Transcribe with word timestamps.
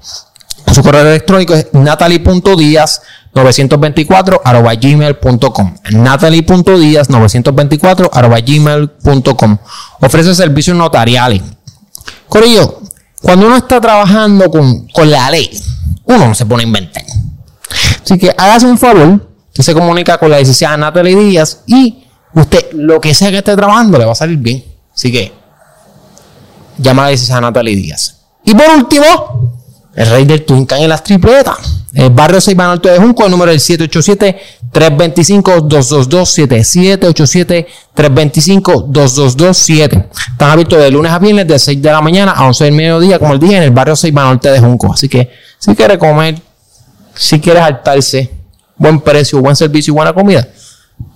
Su 0.73 0.81
correo 0.81 1.07
electrónico 1.07 1.53
es 1.53 1.67
natalie.díaz924 1.71 4.41
arroba 4.43 4.73
gmail.com 4.73 5.75
natalie.díaz924 5.91 8.09
arroba 8.11 8.39
gmail.com 8.39 9.57
Ofrece 10.01 10.33
servicios 10.33 10.75
notariales. 10.75 11.43
Corillo, 12.27 12.81
cuando 13.21 13.45
uno 13.45 13.57
está 13.57 13.79
trabajando 13.79 14.49
con, 14.49 14.87
con 14.87 15.11
la 15.11 15.29
ley, 15.29 15.51
uno 16.05 16.29
no 16.29 16.33
se 16.33 16.47
pone 16.47 16.63
a 16.63 16.65
inventar. 16.65 17.03
Así 18.03 18.17
que 18.17 18.33
hágase 18.35 18.65
un 18.65 18.79
favor, 18.79 19.29
usted 19.49 19.63
se 19.63 19.75
comunica 19.75 20.17
con 20.17 20.31
la 20.31 20.39
licenciada 20.39 20.75
Natalie 20.77 21.15
Díaz 21.15 21.59
y 21.67 22.05
usted, 22.33 22.71
lo 22.73 22.99
que 22.99 23.13
sea 23.13 23.29
que 23.29 23.37
esté 23.37 23.55
trabajando, 23.55 23.99
le 23.99 24.05
va 24.05 24.13
a 24.13 24.15
salir 24.15 24.39
bien. 24.39 24.63
Así 24.91 25.11
que, 25.11 25.31
llama 26.79 27.03
a 27.03 27.05
la 27.05 27.11
licenciada 27.11 27.41
Natalie 27.41 27.75
Díaz. 27.75 28.21
Y 28.43 28.55
por 28.55 28.67
último, 28.75 29.53
el 29.95 30.09
rey 30.09 30.25
del 30.25 30.43
Twincan 30.43 30.81
en 30.81 30.89
las 30.89 31.03
tripletas. 31.03 31.57
El 31.93 32.09
barrio 32.09 32.41
Seiba 32.41 32.65
Norte 32.65 32.89
de 32.89 32.97
Junco, 32.97 33.25
el 33.25 33.31
número 33.31 33.51
es 33.51 33.69
el 33.69 33.77
787-325-2227. 34.73 37.67
787-325-2227. 37.95 40.07
Están 40.31 40.49
abiertos 40.49 40.79
de 40.79 40.89
lunes 40.89 41.11
a 41.11 41.19
viernes 41.19 41.47
de 41.47 41.59
6 41.59 41.79
de 41.81 41.91
la 41.91 42.01
mañana 42.01 42.31
a 42.31 42.47
11 42.47 42.63
del 42.63 42.73
mediodía, 42.73 43.19
como 43.19 43.33
el 43.33 43.39
dije, 43.39 43.57
en 43.57 43.63
el 43.63 43.71
barrio 43.71 43.95
Seiba 43.95 44.23
Norte 44.23 44.49
de 44.49 44.59
Junco. 44.59 44.91
Así 44.91 45.07
que, 45.07 45.29
si 45.59 45.75
quiere 45.75 45.99
comer, 45.99 46.41
si 47.13 47.39
quiere 47.39 47.59
saltarse, 47.59 48.31
buen 48.75 48.99
precio, 48.99 49.39
buen 49.39 49.55
servicio 49.55 49.91
y 49.91 49.95
buena 49.95 50.13
comida, 50.13 50.47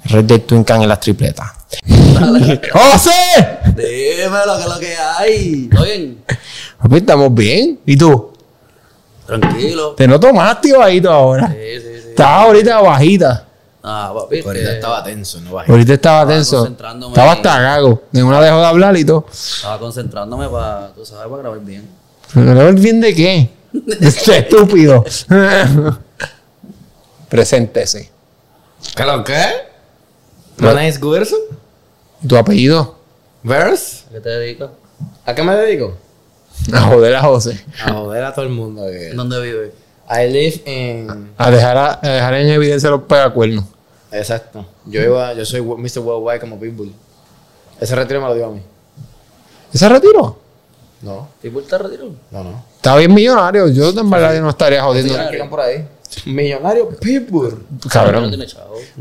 el 0.06 0.12
rey 0.12 0.24
del 0.24 0.42
Twincan 0.42 0.84
en 0.84 0.90
las 0.90 1.00
tripletas. 1.00 1.48
¡José! 2.72 3.12
Dímelo, 3.76 4.58
que 4.58 4.62
es 4.62 4.70
lo 4.70 4.80
que 4.80 4.96
hay. 4.96 5.70
Oye, 5.80 6.18
Papi, 6.80 6.98
estamos 6.98 7.34
bien. 7.34 7.80
¿Y 7.86 7.98
tú? 7.98 8.37
Tranquilo. 9.28 9.92
Te 9.92 10.08
noto 10.08 10.34
más 10.34 10.56
activadito 10.56 11.12
ahora. 11.12 11.48
Sí, 11.50 11.56
sí, 11.82 12.02
sí. 12.02 12.10
Estaba 12.10 12.44
ahorita 12.44 12.82
bajita. 12.82 13.44
Ah, 13.84 14.12
papi. 14.14 14.42
Ahorita 14.42 14.72
estaba 14.74 15.04
tenso, 15.04 15.40
no 15.42 15.54
bajé. 15.54 15.72
Ahorita 15.72 15.94
estaba 15.94 16.22
Estaba 16.22 16.34
tenso. 16.36 16.58
concentrándome. 16.58 17.14
Estaba 17.14 17.32
hasta 17.34 17.60
gago. 17.62 18.02
De 18.12 18.24
una 18.24 18.42
dejó 18.42 18.58
de 18.58 18.66
hablar 18.66 18.98
y 18.98 19.06
todo. 19.06 19.26
Estaba 19.32 19.78
concentrándome 19.80 20.50
para, 20.50 20.90
tú 20.96 21.06
sabes, 21.06 21.28
para 21.30 21.42
grabar 21.42 21.60
bien. 21.62 21.88
¿Pero 22.34 22.74
bien 22.74 23.00
de 23.00 23.14
qué? 23.16 23.50
Este 24.02 24.38
estúpido. 24.40 25.06
Preséntese. 27.30 28.10
¿Qué 28.96 29.04
lo 29.04 29.24
que? 29.24 29.42
¿No 30.58 30.72
es 30.80 31.00
Guerson? 31.00 31.40
¿Tu 32.28 32.36
apellido? 32.36 32.96
¿Verse? 33.44 34.06
¿A 34.10 34.14
qué 34.14 34.20
te 34.22 34.30
dedicas? 34.30 34.70
¿A 35.26 35.36
qué 35.36 35.44
me 35.44 35.56
dedico? 35.56 35.96
A 36.74 36.82
joder 36.82 37.16
a 37.16 37.22
José. 37.22 37.64
A 37.86 37.94
joder 37.94 38.24
a 38.24 38.34
todo 38.34 38.46
el 38.46 38.52
mundo. 38.52 38.86
que- 38.88 39.14
¿Dónde 39.14 39.42
vives? 39.42 39.72
I 40.10 40.32
live 40.32 40.62
in... 40.66 41.32
A 41.38 41.52
dejar, 41.52 41.78
a, 41.78 42.00
a 42.02 42.08
dejar 42.08 42.34
en 42.36 42.50
evidencia 42.50 42.90
los 42.90 43.04
pegacuernos. 43.04 43.66
Exacto. 44.12 44.66
Yo 44.86 45.02
iba, 45.02 45.34
yo 45.34 45.46
soy 45.46 45.62
Mr. 45.62 46.00
Worldwide 46.00 46.40
como 46.40 46.60
Pitbull. 46.60 46.94
Ese 47.80 47.94
retiro 47.96 48.22
me 48.22 48.28
lo 48.28 48.36
dio 48.36 48.46
a 48.48 48.52
mí. 48.52 48.62
¿Ese 49.74 49.88
retiro? 49.90 50.40
No, 51.02 51.28
¿Tipo 51.42 51.62
te 51.62 51.78
retiro? 51.78 52.10
no, 52.32 52.44
no. 52.44 52.64
Está 52.78 52.96
bien 52.96 53.14
millonario. 53.14 53.68
Yo 53.68 53.90
en 53.90 54.10
verdad 54.10 54.40
no 54.42 54.50
estaría 54.50 54.82
jodiendo. 54.82 55.14
Por 55.50 55.60
ahí. 55.62 55.86
Millonario 56.26 56.90
Pitbull. 56.90 57.66
Cabrón. 57.92 58.34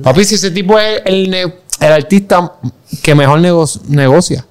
Papi, 0.02 0.24
si 0.24 0.34
ese 0.34 0.50
tipo 0.50 0.78
es 0.78 1.00
el, 1.04 1.30
ne- 1.30 1.54
el 1.80 1.92
artista 1.92 2.52
que 3.02 3.14
mejor 3.14 3.38
nego- 3.40 3.64
negocia. 3.88 4.44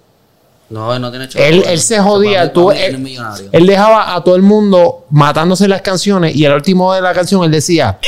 No, 0.69 0.93
él 0.95 1.01
no 1.01 1.09
tiene. 1.11 1.27
Él, 1.35 1.63
él 1.67 1.79
se 1.79 1.99
jodía. 1.99 2.51
Tú- 2.51 2.71
él 2.71 3.67
dejaba 3.67 4.15
a 4.15 4.23
todo 4.23 4.35
el 4.35 4.41
mundo 4.41 5.05
matándose 5.11 5.67
las 5.67 5.81
canciones 5.81 6.35
y 6.35 6.45
al 6.45 6.53
último 6.55 6.93
de 6.93 7.01
la 7.01 7.13
canción 7.13 7.43
él 7.43 7.51
decía 7.51 7.99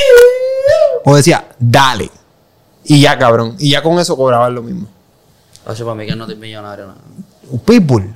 o 1.04 1.14
decía 1.16 1.44
dale 1.58 2.10
y 2.84 3.00
ya 3.00 3.16
cabrón 3.18 3.54
y 3.58 3.70
ya 3.70 3.82
con 3.82 3.98
eso 3.98 4.16
cobraban 4.16 4.54
lo 4.54 4.62
mismo 4.62 4.86
Oye, 5.66 5.84
para 5.84 5.94
mí 5.94 6.06
que 6.06 6.16
no 6.16 6.26
es 6.26 6.36
millonario. 6.36 6.86
No. 6.86 6.94
un 7.50 7.60
pitbull 7.60 8.14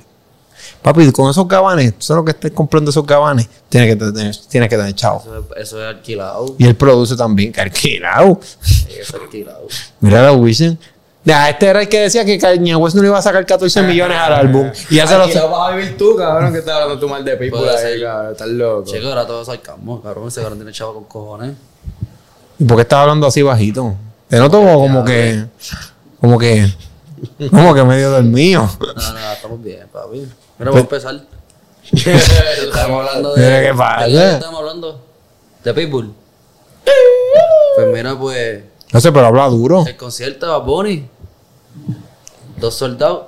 papi 0.81 1.11
con 1.11 1.29
esos 1.29 1.47
gabanes 1.47 1.93
tú 1.97 2.01
sabes 2.05 2.17
lo 2.19 2.25
que 2.25 2.31
estés 2.31 2.51
comprando 2.51 2.91
esos 2.91 3.05
gabanes 3.05 3.47
tienes 3.69 3.89
que 3.89 3.95
tener 3.95 4.35
tienes 4.49 4.69
que 4.69 4.75
tener 4.77 4.93
chavo 4.93 5.21
Eso, 5.21 5.37
es, 5.55 5.61
eso 5.67 5.81
es 5.81 5.95
alquilado. 5.95 6.55
y 6.57 6.65
él 6.65 6.75
produce 6.75 7.15
también 7.15 7.51
que 7.53 7.61
alquilado 7.61 8.39
Sí, 8.61 8.87
eso 8.99 9.15
es 9.17 9.23
alquilado. 9.23 9.67
mira 10.01 10.21
la 10.23 10.33
Wisin 10.33 10.77
Ya, 11.25 11.49
este 11.49 11.67
era 11.67 11.81
el 11.81 11.87
que 11.87 12.01
decía 12.01 12.25
que 12.25 12.37
Kanye 12.37 12.75
West 12.75 12.95
no 12.97 13.01
le 13.01 13.07
iba 13.07 13.17
a 13.17 13.21
sacar 13.21 13.45
14 13.45 13.81
millones 13.83 14.17
al 14.17 14.33
álbum. 14.33 14.69
Y 14.89 14.95
ya 14.95 15.07
se 15.07 15.17
lo 15.17 15.25
no 15.25 15.49
vas 15.49 15.71
a 15.71 15.75
vivir 15.75 15.97
tú, 15.97 16.17
cabrón, 16.17 16.51
que 16.51 16.59
estás 16.59 16.73
hablando 16.75 16.99
tú 16.99 17.07
mal 17.07 17.23
de 17.23 17.37
Pitbull 17.37 17.61
Puede 17.61 17.77
ahí, 17.77 17.93
ser. 17.93 18.01
cabrón. 18.01 18.31
Estás 18.33 18.47
loco. 18.49 18.91
Chico, 18.91 19.07
ahora 19.07 19.25
todos 19.25 19.47
salcamos. 19.47 20.01
Cabrón, 20.03 20.27
ese 20.27 20.41
cabrón 20.41 20.59
tiene 20.59 20.73
chavo 20.73 20.93
con 20.95 21.03
cojones. 21.05 21.53
¿Y 22.59 22.65
por 22.65 22.75
qué 22.77 22.81
estaba 22.81 23.03
hablando 23.03 23.27
así 23.27 23.41
bajito? 23.41 23.95
Te 24.27 24.37
noto 24.37 24.57
como, 24.59 24.79
como 24.79 25.05
que. 25.05 25.45
Como 26.19 26.37
que. 26.37 26.67
Como 27.49 27.73
que 27.73 27.83
medio 27.83 28.11
dormido. 28.11 28.69
No, 28.79 29.13
no, 29.13 29.31
estamos 29.31 29.63
bien, 29.63 29.87
papi. 29.93 30.17
Mira, 30.59 30.71
vamos 30.71 30.77
a 30.77 30.79
empezar. 30.81 31.15
estamos 31.93 33.07
hablando 33.07 33.33
de. 33.33 33.41
Mira 33.41 33.61
qué 33.61 33.77
pasa. 33.77 34.05
¿De 34.07 34.11
qué 34.11 34.33
estamos 34.33 34.59
hablando? 34.59 35.01
De 35.63 35.73
Pitbull. 35.73 36.13
Pues 37.75 37.87
mira, 37.91 38.15
pues. 38.15 38.63
No 38.91 39.01
sé, 39.01 39.11
pero 39.11 39.25
habla 39.25 39.47
duro. 39.47 39.83
El 39.87 39.97
concierto 39.97 40.45
de 40.45 40.51
Bad 40.51 40.61
Bunny. 40.61 41.09
Dos 42.63 42.75
soldados. 42.75 43.23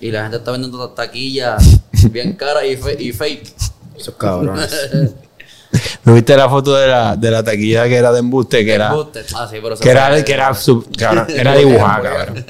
Y 0.00 0.12
la 0.12 0.22
gente 0.22 0.36
está 0.36 0.52
vendiendo 0.52 0.88
taquillas 0.90 1.80
bien 2.12 2.34
caras 2.34 2.62
y, 2.64 2.76
fe- 2.76 2.96
y 3.02 3.12
fake. 3.12 3.52
Esos 3.96 4.14
cabrones. 4.14 4.70
¿No 6.04 6.14
viste 6.14 6.36
la 6.36 6.48
foto 6.48 6.76
de 6.76 6.86
la, 6.86 7.16
de 7.16 7.28
la 7.30 7.42
taquilla 7.42 7.88
que 7.88 7.96
era 7.96 8.12
de 8.12 8.20
embuste? 8.20 8.64
Que 8.64 8.72
era, 8.74 8.90
Embuste. 8.90 9.24
Ah, 9.34 9.48
sí, 9.50 9.56
pero 9.60 9.74
se 9.76 9.82
que 9.82 9.90
era, 9.90 10.24
que 10.24 10.32
era, 10.32 10.54
sub- 10.54 10.86
cabrón, 10.96 11.26
era 11.28 11.56
dibujada, 11.56 12.02
cabrón. 12.02 12.46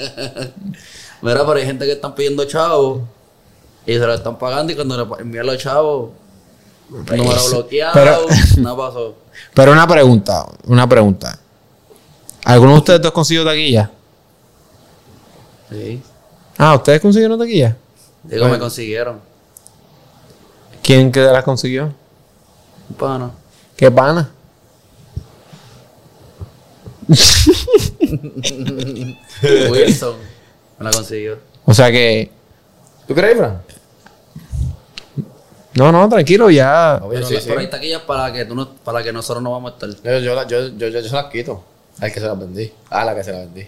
Mira, 1.22 1.38
pero 1.46 1.52
hay 1.54 1.64
gente 1.64 1.86
que 1.86 1.92
están 1.92 2.14
pidiendo 2.14 2.44
chavos 2.44 3.00
y 3.86 3.94
se 3.94 3.98
lo 4.00 4.12
están 4.12 4.38
pagando 4.38 4.70
y 4.72 4.76
cuando 4.76 4.96
le 5.16 5.22
envían 5.22 5.46
los 5.46 5.56
chavos, 5.56 6.10
número 6.90 7.48
bloqueado, 7.50 7.94
pero- 7.94 8.18
no 8.58 8.76
pasó. 8.76 9.14
Pero 9.54 9.72
una 9.72 9.86
pregunta, 9.88 10.46
una 10.66 10.86
pregunta. 10.86 11.38
¿Alguno 12.44 12.72
de 12.72 12.78
ustedes 12.78 13.00
dos 13.00 13.12
consiguió 13.12 13.44
taquilla? 13.46 13.90
Sí. 15.70 16.02
Ah, 16.58 16.74
¿ustedes 16.74 17.00
consiguieron 17.00 17.38
taquilla? 17.38 17.76
Digo, 18.24 18.48
me 18.48 18.58
consiguieron. 18.58 19.20
¿Quién 20.82 21.12
que 21.12 21.20
las 21.20 21.44
consiguió? 21.44 21.84
Un 22.90 22.96
pana. 22.96 23.30
¿Qué 23.76 23.90
pana? 23.90 24.30
Wilson 29.70 30.16
me 30.78 30.84
la 30.84 30.90
consiguió. 30.90 31.38
O 31.64 31.74
sea 31.74 31.90
que. 31.90 32.30
¿Tú 33.06 33.14
crees, 33.14 33.36
Fran? 33.38 33.62
No, 35.74 35.92
no, 35.92 36.08
tranquilo, 36.08 36.50
ya. 36.50 37.00
Pero, 37.08 37.26
sí, 37.26 37.34
la- 37.34 37.40
sí. 37.40 37.46
pero 37.48 37.60
hay 37.60 37.70
taquillas 37.70 38.02
para 38.02 38.32
que, 38.32 38.44
tú 38.44 38.54
no, 38.54 38.68
para 38.74 39.02
que 39.02 39.12
nosotros 39.12 39.42
no 39.42 39.52
vamos 39.52 39.72
a 39.72 39.74
estar. 39.74 39.90
Yo, 40.02 40.18
yo, 40.18 40.46
yo, 40.48 40.68
yo, 40.68 40.76
yo, 40.76 40.88
yo 40.88 41.02
se 41.08 41.14
las 41.14 41.26
quito. 41.26 41.62
Al 42.00 42.12
que 42.12 42.20
se 42.20 42.26
las 42.26 42.38
vendí. 42.38 42.72
Ah, 42.90 43.04
la 43.04 43.14
que 43.14 43.24
se 43.24 43.32
las 43.32 43.40
vendí. 43.42 43.66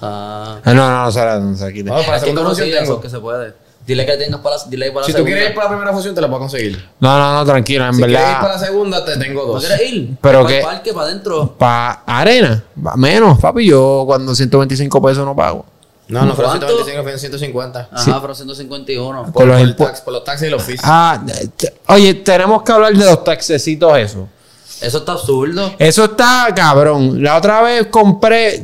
Ah, 0.00 0.58
Ah, 0.64 0.74
no, 0.74 0.90
no, 0.90 1.04
no, 1.04 1.12
Sara, 1.12 1.38
no 1.38 1.56
se 1.56 1.72
quita. 1.72 1.90
No, 1.90 1.96
para 2.02 2.18
son 2.18 2.20
segunda 2.28 2.44
función 2.44 2.70
tengo. 2.70 2.86
son 2.86 3.02
que 3.02 3.08
se 3.10 3.18
puede. 3.18 3.54
Dile 3.86 4.06
que 4.06 4.16
tengas 4.16 4.40
para 4.40 4.56
la, 4.56 4.62
dile 4.66 4.86
para 4.92 5.00
la 5.00 5.06
Si 5.06 5.12
tú 5.12 5.16
segunda. 5.18 5.34
quieres 5.36 5.50
ir 5.50 5.54
para 5.54 5.66
la 5.66 5.70
primera 5.74 5.92
función, 5.92 6.14
te 6.14 6.20
la 6.22 6.28
puedo 6.28 6.40
conseguir. 6.40 6.88
No, 7.00 7.18
no, 7.18 7.34
no, 7.34 7.44
tranquilo, 7.44 7.86
en 7.86 7.92
Si 7.94 8.02
quieres 8.02 8.18
ir 8.18 8.24
para 8.26 8.38
verdad. 8.42 8.60
la 8.60 8.66
segunda, 8.66 9.04
te 9.04 9.16
tengo 9.18 9.40
¿No 9.46 9.52
dos. 9.52 9.64
quieres 9.66 9.92
ir? 9.92 10.16
Pero 10.22 10.38
para 10.42 10.48
que- 10.48 10.58
el 10.60 10.64
parque, 10.64 10.92
para 10.94 11.06
adentro. 11.06 11.54
Para 11.58 11.90
arena, 12.06 12.64
va 12.86 12.96
menos, 12.96 13.38
papi. 13.38 13.66
Yo 13.66 14.04
cuando 14.06 14.34
125 14.34 15.02
pesos 15.02 15.24
no 15.26 15.36
pago. 15.36 15.66
No, 16.08 16.22
no 16.24 16.34
fueron 16.34 16.52
¿Cuánto? 16.58 16.66
125, 16.66 17.02
fueron 17.02 17.18
150. 17.20 17.88
Ajá, 17.92 18.20
pero 18.20 18.34
151. 18.34 19.22
Con 19.24 19.32
Por, 19.32 19.46
los 19.46 19.56
por 19.58 19.66
el 19.66 19.76
impu- 19.76 19.86
tax- 19.86 20.00
por 20.02 20.12
los 20.14 20.24
taxis 20.24 20.48
y 20.48 20.50
los 20.50 20.62
fees. 20.62 20.80
Ah, 20.82 21.22
oye, 21.88 22.14
tenemos 22.14 22.62
que 22.62 22.72
hablar 22.72 22.92
de 22.94 23.04
los 23.04 23.22
taxecitos 23.24 23.98
eso. 23.98 24.28
Eso 24.80 24.98
está 24.98 25.12
absurdo. 25.12 25.72
Eso 25.78 26.04
está 26.04 26.48
cabrón. 26.54 27.22
La 27.22 27.36
otra 27.36 27.62
vez 27.62 27.86
compré 27.86 28.62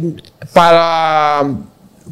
para, 0.53 1.43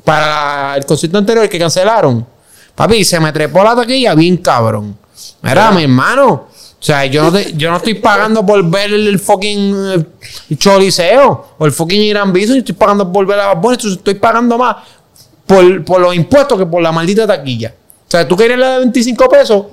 para 0.05 0.77
el 0.77 0.87
concierto 0.87 1.19
anterior 1.19 1.49
que 1.49 1.59
cancelaron. 1.59 2.27
Papi, 2.75 3.05
se 3.05 3.19
me 3.21 3.33
trepó 3.33 3.63
la 3.65 3.75
taquilla 3.75 4.15
bien 4.15 4.37
cabrón. 4.39 4.97
Mira, 5.43 5.71
mi 5.73 5.83
hermano. 5.83 6.49
O 6.81 6.85
sea, 6.85 7.05
yo 7.07 7.25
no, 7.25 7.33
te- 7.33 7.55
yo 7.57 7.71
no 7.71 7.79
estoy 7.79 7.95
pagando 7.95 8.47
por 8.47 8.63
ver 8.71 8.93
el 8.93 9.19
fucking 9.19 9.75
eh, 10.49 10.57
Choliseo 10.57 11.47
o 11.59 11.67
el 11.67 11.73
fucking 11.73 12.01
Irán 12.03 12.33
Bison. 12.33 12.55
Yo 12.55 12.61
estoy 12.61 12.75
pagando 12.77 13.13
por 13.13 13.27
ver 13.27 13.41
a 13.41 13.53
Bad 13.55 13.79
estoy 13.85 14.15
pagando 14.15 14.57
más 14.57 14.77
por, 15.45 15.85
por 15.85 16.01
los 16.01 16.15
impuestos 16.15 16.57
que 16.57 16.67
por 16.67 16.81
la 16.81 16.93
maldita 16.93 17.27
taquilla. 17.27 17.75
O 18.07 18.11
sea, 18.11 18.27
tú 18.29 18.37
quieres 18.37 18.57
la 18.59 18.75
de 18.75 18.79
25 18.79 19.29
pesos 19.29 19.67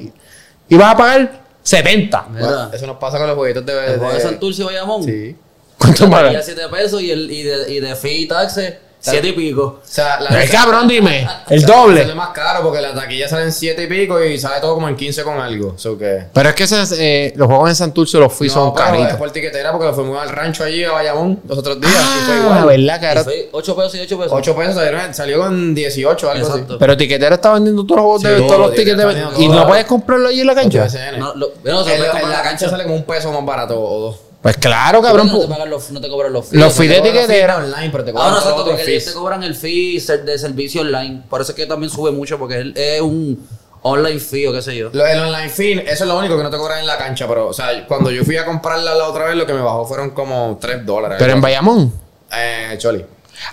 y 0.67 0.75
vas 0.75 0.93
a 0.93 0.97
pagar 0.97 1.44
70. 1.65 2.27
Mira, 2.29 2.45
Bueno, 2.45 2.71
eso 2.73 2.87
nos 2.87 2.97
pasa 2.97 3.17
con 3.17 3.27
los 3.27 3.35
jueguitos 3.35 3.65
de... 3.65 3.73
el 3.93 3.99
de 3.99 4.07
de- 4.07 4.19
Santurce 4.21 4.61
y 4.61 4.65
Bayamón. 4.65 5.03
Sí. 5.03 5.35
¿Cuánto 5.77 6.09
pagas? 6.09 6.45
7 6.45 6.61
pesos 6.71 7.01
y, 7.01 7.11
el, 7.11 7.29
y, 7.29 7.43
de, 7.43 7.73
y 7.73 7.79
de 7.79 7.95
fee 7.95 8.21
y 8.21 8.27
taxes, 8.27 8.75
7 9.11 9.27
y 9.27 9.31
pico. 9.33 9.63
O 9.63 9.87
sea, 9.87 10.19
la 10.19 10.29
Ay, 10.39 10.47
cabrón, 10.47 10.87
dime. 10.87 11.27
El 11.49 11.61
Sale 11.61 11.73
doble. 11.73 12.15
más 12.15 12.29
caro 12.29 12.63
porque 12.63 12.81
la 12.81 12.93
taquilla 12.93 13.27
sale 13.29 13.43
en 13.45 13.51
7 13.51 13.83
y 13.83 13.87
pico 13.87 14.23
y 14.23 14.37
sale 14.37 14.59
todo 14.61 14.73
como 14.75 14.87
en 14.89 14.95
15 14.95 15.23
con 15.23 15.39
algo. 15.39 15.73
So 15.77 15.97
que... 15.97 16.25
Pero 16.33 16.49
es 16.49 16.55
que 16.55 16.65
eh, 16.99 17.33
los 17.35 17.47
juegos 17.47 17.69
en 17.69 17.75
Santurce, 17.75 18.17
los 18.17 18.33
fui 18.33 18.49
son 18.49 18.65
No, 18.67 18.73
pero 18.73 18.85
caritos. 18.87 19.11
es 19.11 19.15
por 19.17 19.31
tiquetera 19.31 19.71
porque 19.71 19.87
lo 19.87 19.93
fuimos 19.93 20.21
al 20.21 20.29
rancho 20.29 20.63
allí 20.63 20.83
a 20.83 20.91
Bayamón 20.91 21.39
los 21.47 21.57
otros 21.57 21.79
días 21.79 21.93
y 21.93 22.25
fue 22.25 22.35
Ah, 22.35 22.39
igual. 22.61 22.65
¿verdad? 22.77 22.99
Que 22.99 23.07
ahora- 23.07 23.25
8 23.51 23.75
pesos 23.75 23.95
y 23.95 23.99
8 24.01 24.17
pesos. 24.17 24.31
8 24.33 24.55
pesos 24.55 24.75
salieron- 24.75 25.13
salió 25.13 25.39
con 25.39 25.75
18 25.75 26.29
algo 26.31 26.47
Exacto. 26.47 26.77
Pero 26.79 26.97
Tiquetera 26.97 27.35
está 27.35 27.53
vendiendo 27.53 27.83
todos 27.85 27.97
los 27.97 28.03
juegos 28.05 28.23
de 28.23 28.35
todos 28.37 28.47
todo, 28.47 28.59
los 28.67 28.75
tickets 28.75 28.97
de- 28.97 29.43
y 29.43 29.47
no 29.47 29.67
puedes 29.67 29.85
comprarlo 29.85 30.29
allí 30.29 30.41
en 30.41 30.47
la 30.47 30.53
así. 30.53 30.61
cancha. 30.61 30.83
8 30.85 31.17
No, 31.17 31.33
lo, 31.35 31.47
se 31.83 31.95
en, 31.95 32.01
comprar 32.01 32.23
en 32.23 32.29
la 32.29 32.41
cancha 32.41 32.69
sale 32.69 32.83
como 32.83 32.95
un 32.95 33.03
peso 33.03 33.31
más 33.31 33.45
barato 33.45 33.79
o 33.81 33.99
dos. 33.99 34.19
Pues 34.45 34.57
claro, 34.57 35.01
cabrón. 35.01 35.25
no, 35.25 35.39
te 35.39 35.45
pu- 35.47 35.49
pagan 35.49 35.69
los, 35.71 35.89
no 35.89 35.99
te 35.99 36.07
cobran 36.07 36.31
los 36.31 36.45
fees. 36.45 36.61
Los 36.61 36.71
fees 36.75 36.89
de 36.89 36.95
Te 36.97 37.01
cobran 37.01 37.15
tiquetera. 37.25 37.55
fees 37.55 37.65
online, 37.65 37.89
pero 37.91 38.03
te 38.05 38.11
Ah, 38.11 38.13
cobran 38.13 38.29
no, 38.29 38.35
todos 38.35 38.43
exacto, 38.51 38.61
los 38.65 38.69
porque 38.75 38.85
fees. 38.85 39.05
te 39.05 39.13
cobran 39.13 39.43
el 39.43 39.55
fee 39.55 39.99
de 40.23 40.37
servicio 40.37 40.81
online. 40.81 41.23
Por 41.27 41.41
eso 41.41 41.51
es 41.51 41.55
que 41.55 41.65
también 41.65 41.89
sube 41.91 42.11
mucho, 42.11 42.37
porque 42.37 42.59
es, 42.61 42.67
es 42.75 43.01
un 43.01 43.47
online 43.81 44.19
fee 44.19 44.45
o 44.45 44.53
qué 44.53 44.61
sé 44.61 44.75
yo. 44.75 44.91
Lo- 44.93 45.03
el 45.03 45.19
online 45.19 45.49
fee, 45.49 45.79
eso 45.87 46.03
es 46.03 46.07
lo 46.07 46.15
único 46.19 46.37
que 46.37 46.43
no 46.43 46.51
te 46.51 46.57
cobran 46.57 46.77
en 46.77 46.85
la 46.85 46.95
cancha, 46.95 47.27
pero, 47.27 47.47
o 47.47 47.53
sea, 47.53 47.87
cuando 47.87 48.11
yo 48.11 48.23
fui 48.23 48.37
a 48.37 48.45
comprarla 48.45 48.93
la 48.93 49.07
otra 49.07 49.25
vez, 49.25 49.35
lo 49.35 49.47
que 49.47 49.53
me 49.53 49.61
bajó 49.61 49.83
fueron 49.87 50.11
como 50.11 50.59
3 50.61 50.85
dólares. 50.85 51.17
Pero 51.19 51.33
en 51.33 51.41
Bayamón. 51.41 51.91
Eh, 52.31 52.75
Choli. 52.77 53.03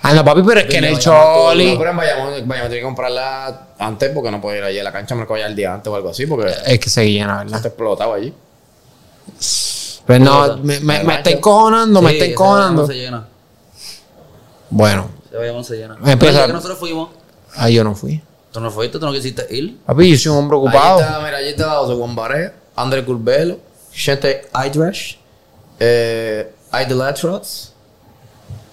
Ah, 0.03 0.13
no, 0.13 0.23
papi, 0.23 0.43
pero 0.45 0.59
es 0.59 0.67
que 0.67 0.77
en 0.77 0.83
el 0.85 0.93
No, 0.93 0.99
Choli. 0.99 1.75
pero 1.75 1.89
en 1.89 1.97
Bayamón, 1.97 2.33
Bayamón 2.47 2.69
tiene 2.69 2.75
que 2.81 2.83
comprarla 2.83 3.69
antes 3.79 4.11
porque 4.13 4.29
no 4.29 4.39
puedo 4.39 4.55
ir 4.55 4.63
allí 4.63 4.77
a 4.77 4.83
la 4.83 4.91
cancha, 4.91 5.15
me 5.15 5.25
vaya 5.25 5.47
el 5.47 5.55
día 5.55 5.73
antes 5.73 5.91
o 5.91 5.95
algo 5.95 6.09
así, 6.11 6.27
porque 6.27 6.53
Es 6.67 6.79
que 6.79 6.89
se 6.91 7.09
llena, 7.11 7.39
¿verdad? 7.39 7.55
está 7.55 7.67
explotado 7.69 8.13
allí. 8.13 8.31
Pues 10.05 10.19
no, 10.19 10.57
me, 10.57 10.79
me, 10.81 11.03
me 11.03 11.15
está 11.15 11.29
encojonando, 11.31 12.01
me 12.01 12.11
está 12.13 12.25
encojonando. 12.25 12.81
Bayamón 12.87 12.87
se 12.87 12.95
llena. 12.95 13.27
Bueno, 14.69 15.09
se 15.63 15.77
llena. 15.77 15.95
Día 16.15 16.45
que 16.47 16.53
nosotros 16.53 16.77
fuimos, 16.77 17.09
ahí 17.55 17.75
yo 17.75 17.83
no 17.83 17.95
fui. 17.95 18.21
tú 18.51 18.59
no 18.59 18.69
fuiste, 18.71 18.99
tú 18.99 19.05
no 19.05 19.13
quisiste 19.13 19.45
ir. 19.55 19.77
Papi, 19.85 20.11
yo 20.11 20.17
soy 20.17 20.31
un 20.31 20.37
hombre 20.39 20.57
Allí 20.57 20.67
ocupado. 20.67 20.99
está, 20.99 21.19
mira, 21.19 21.37
allí 21.37 21.49
está 21.49 21.69
José 21.77 21.95
Juan 21.95 22.15
Barea, 22.15 22.53
André 22.75 23.03
Curbelo, 23.05 23.57
Gente 23.91 24.47
Idrush, 24.65 25.15
eh, 25.79 26.53
Idolatrots, 26.73 27.71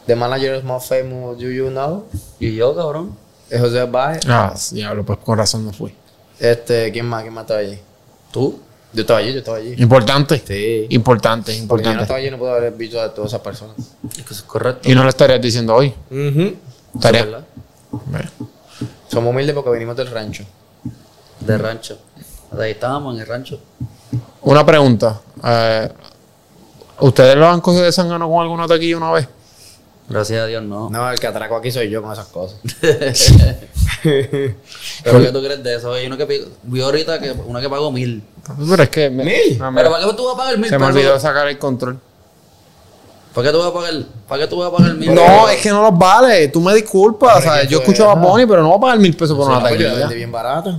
The 0.06 0.16
Manager 0.16 0.56
is 0.56 0.64
More 0.64 0.82
Famous 0.84 1.38
Do 1.38 1.48
You 1.50 1.68
Know, 1.70 2.06
Y 2.38 2.54
yo, 2.56 2.74
cabrón. 2.74 3.16
José 3.50 3.84
Baez, 3.84 4.20
Ah, 4.28 4.54
diablo, 4.70 5.04
pues 5.04 5.18
con 5.24 5.36
razón 5.38 5.64
no 5.66 5.72
fui. 5.72 5.94
este, 6.38 6.90
¿quién 6.92 7.06
más? 7.06 7.22
¿Quién 7.22 7.34
más 7.34 7.42
estaba 7.42 7.60
allí? 7.60 7.78
¿Tú? 8.32 8.60
Yo 8.92 9.02
estaba 9.02 9.20
allí, 9.20 9.32
yo 9.32 9.38
estaba 9.38 9.56
allí. 9.58 9.74
Importante. 9.78 10.42
Sí. 10.44 10.86
Importante, 10.90 11.52
Porque 11.68 11.84
yo 11.84 11.90
no 11.90 11.92
importante. 11.92 12.02
estaba 12.02 12.18
allí, 12.18 12.30
no 12.30 12.38
puedo 12.38 12.52
haber 12.54 12.72
visto 12.72 13.00
a 13.00 13.14
todas 13.14 13.30
esas 13.30 13.40
personas. 13.40 13.76
Es 14.08 14.14
que 14.16 14.20
eso 14.22 14.34
es 14.34 14.42
correcto. 14.42 14.90
Y 14.90 14.94
no 14.94 15.02
lo 15.04 15.08
estarías 15.08 15.40
diciendo 15.40 15.74
hoy. 15.74 15.94
Ujú. 16.10 16.56
Estaría. 16.94 17.24
¿verdad? 17.24 17.44
Bueno. 17.90 18.30
Somos 19.08 19.30
humildes 19.32 19.54
porque 19.54 19.70
venimos 19.70 19.96
del 19.96 20.08
rancho. 20.10 20.44
De 21.40 21.56
rancho. 21.58 21.98
Ahí 22.58 22.72
estábamos 22.72 23.14
en 23.14 23.20
el 23.20 23.26
rancho. 23.26 23.60
Una 24.42 24.64
pregunta. 24.66 25.20
eh, 25.44 25.88
¿Ustedes 27.00 27.36
lo 27.36 27.48
han 27.48 27.60
cogido 27.60 27.84
de 27.84 27.92
sangano 27.92 28.28
con 28.28 28.42
alguna 28.42 28.66
taquilla 28.66 28.96
una 28.96 29.12
vez? 29.12 29.28
Gracias 30.08 30.42
a 30.42 30.46
Dios, 30.46 30.62
no. 30.64 30.90
No, 30.90 31.08
el 31.10 31.18
que 31.20 31.26
atraco 31.28 31.54
aquí 31.56 31.70
soy 31.70 31.88
yo 31.88 32.02
con 32.02 32.12
esas 32.12 32.26
cosas. 32.26 32.58
Pero 34.02 34.54
¿qué 35.04 35.30
tú 35.32 35.40
crees 35.42 35.62
de 35.62 35.76
eso? 35.76 35.92
Hay 35.92 36.06
uno 36.06 36.16
que 36.16 36.46
vio 36.64 36.84
ahorita 36.84 37.20
que 37.20 37.30
una 37.30 37.60
que 37.60 37.68
pagó 37.68 37.92
mil. 37.92 38.22
Pero 38.68 38.82
es 38.82 38.88
que. 38.88 39.10
me- 39.10 39.24
¿Mil? 39.24 39.58
no, 39.58 39.70
me- 39.70 39.80
Pero 39.80 39.90
¿para 39.92 40.06
qué 40.06 40.12
tú 40.14 40.24
vas 40.24 40.34
a 40.34 40.38
pagar 40.38 40.58
mil 40.58 40.68
se 40.68 40.78
me 40.78 40.86
pesos? 40.86 40.96
olvidó 40.96 41.20
sacar 41.20 41.48
el 41.48 41.58
control. 41.58 41.98
¿Para 43.34 43.46
qué 43.46 43.52
tú 43.52 43.58
vas 43.60 43.68
a 43.68 43.72
pagar? 43.74 43.94
¿Para 44.28 44.42
qué 44.42 44.48
tú 44.48 44.58
vas 44.58 44.72
a 44.72 44.76
pagar 44.76 44.94
mil 44.94 45.14
No, 45.14 45.22
pesos? 45.22 45.50
es 45.52 45.62
que 45.62 45.70
no 45.70 45.82
los 45.82 45.96
vale. 45.98 46.48
Tú 46.48 46.60
me 46.60 46.74
disculpas. 46.74 47.44
Yo 47.68 47.78
escucho 47.80 48.10
a 48.10 48.14
Bunny, 48.14 48.46
pero 48.46 48.62
no 48.62 48.68
voy 48.68 48.78
a 48.78 48.80
pagar 48.80 48.98
mil 48.98 49.14
pesos 49.16 49.36
por 49.36 49.48
una 49.48 49.62
taquilla. 49.62 50.06
bien 50.08 50.32
barata. 50.32 50.78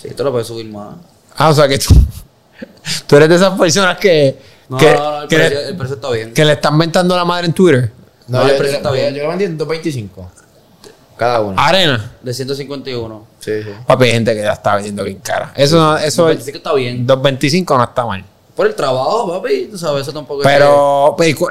Sí, 0.00 0.10
tú 0.16 0.24
lo 0.24 0.30
puedes 0.32 0.46
subir 0.46 0.66
más. 0.66 0.94
Ah, 1.36 1.48
o 1.50 1.54
sea 1.54 1.66
que 1.68 1.78
tú, 1.78 1.94
tú 3.06 3.16
eres 3.16 3.28
de 3.28 3.36
esas 3.36 3.58
personas 3.58 3.96
que, 3.98 4.36
No, 4.68 4.76
que, 4.76 4.92
no, 4.94 5.10
no, 5.10 5.22
el, 5.22 5.28
que, 5.28 5.36
precio, 5.36 5.58
le, 5.58 5.68
el 5.68 5.76
precio 5.76 5.94
está 5.96 6.10
bien. 6.10 6.34
que 6.34 6.44
le 6.44 6.52
están 6.52 6.76
ventando 6.78 7.16
la 7.16 7.24
madre 7.24 7.46
en 7.46 7.52
Twitter. 7.52 7.90
No, 8.28 8.38
No, 8.42 8.48
el 8.48 8.56
precio 8.56 8.72
yo- 8.72 8.76
está 8.78 8.88
yo- 8.90 8.94
bien. 8.94 9.14
yo 9.14 9.22
lo 9.24 9.28
vendí 9.30 9.44
en 9.44 9.58
2.25. 9.58 10.08
Cada 11.22 11.40
uno. 11.40 11.54
Arena. 11.60 12.12
De 12.22 12.34
151. 12.34 13.26
Sí, 13.40 13.62
sí. 13.62 13.70
Papi, 13.86 14.04
hay 14.04 14.10
gente 14.12 14.34
que 14.34 14.42
ya 14.42 14.52
está 14.52 14.74
vendiendo 14.76 15.04
bien 15.04 15.18
cara. 15.18 15.52
Eso, 15.56 15.76
no- 15.76 15.96
eso 15.98 16.28
es. 16.28 16.36
25 16.36 16.56
está 16.58 16.72
bien. 16.74 17.06
2.25 17.06 17.76
no 17.76 17.84
está 17.84 18.04
mal. 18.06 18.24
Por 18.56 18.66
el 18.66 18.74
trabajo, 18.74 19.32
papi. 19.32 19.68
Tú 19.70 19.78
sabes, 19.78 20.02
eso 20.02 20.12
tampoco 20.12 20.42
es 20.42 20.46
Pero. 20.46 21.14
pero, 21.16 21.38
¿cu- 21.38 21.48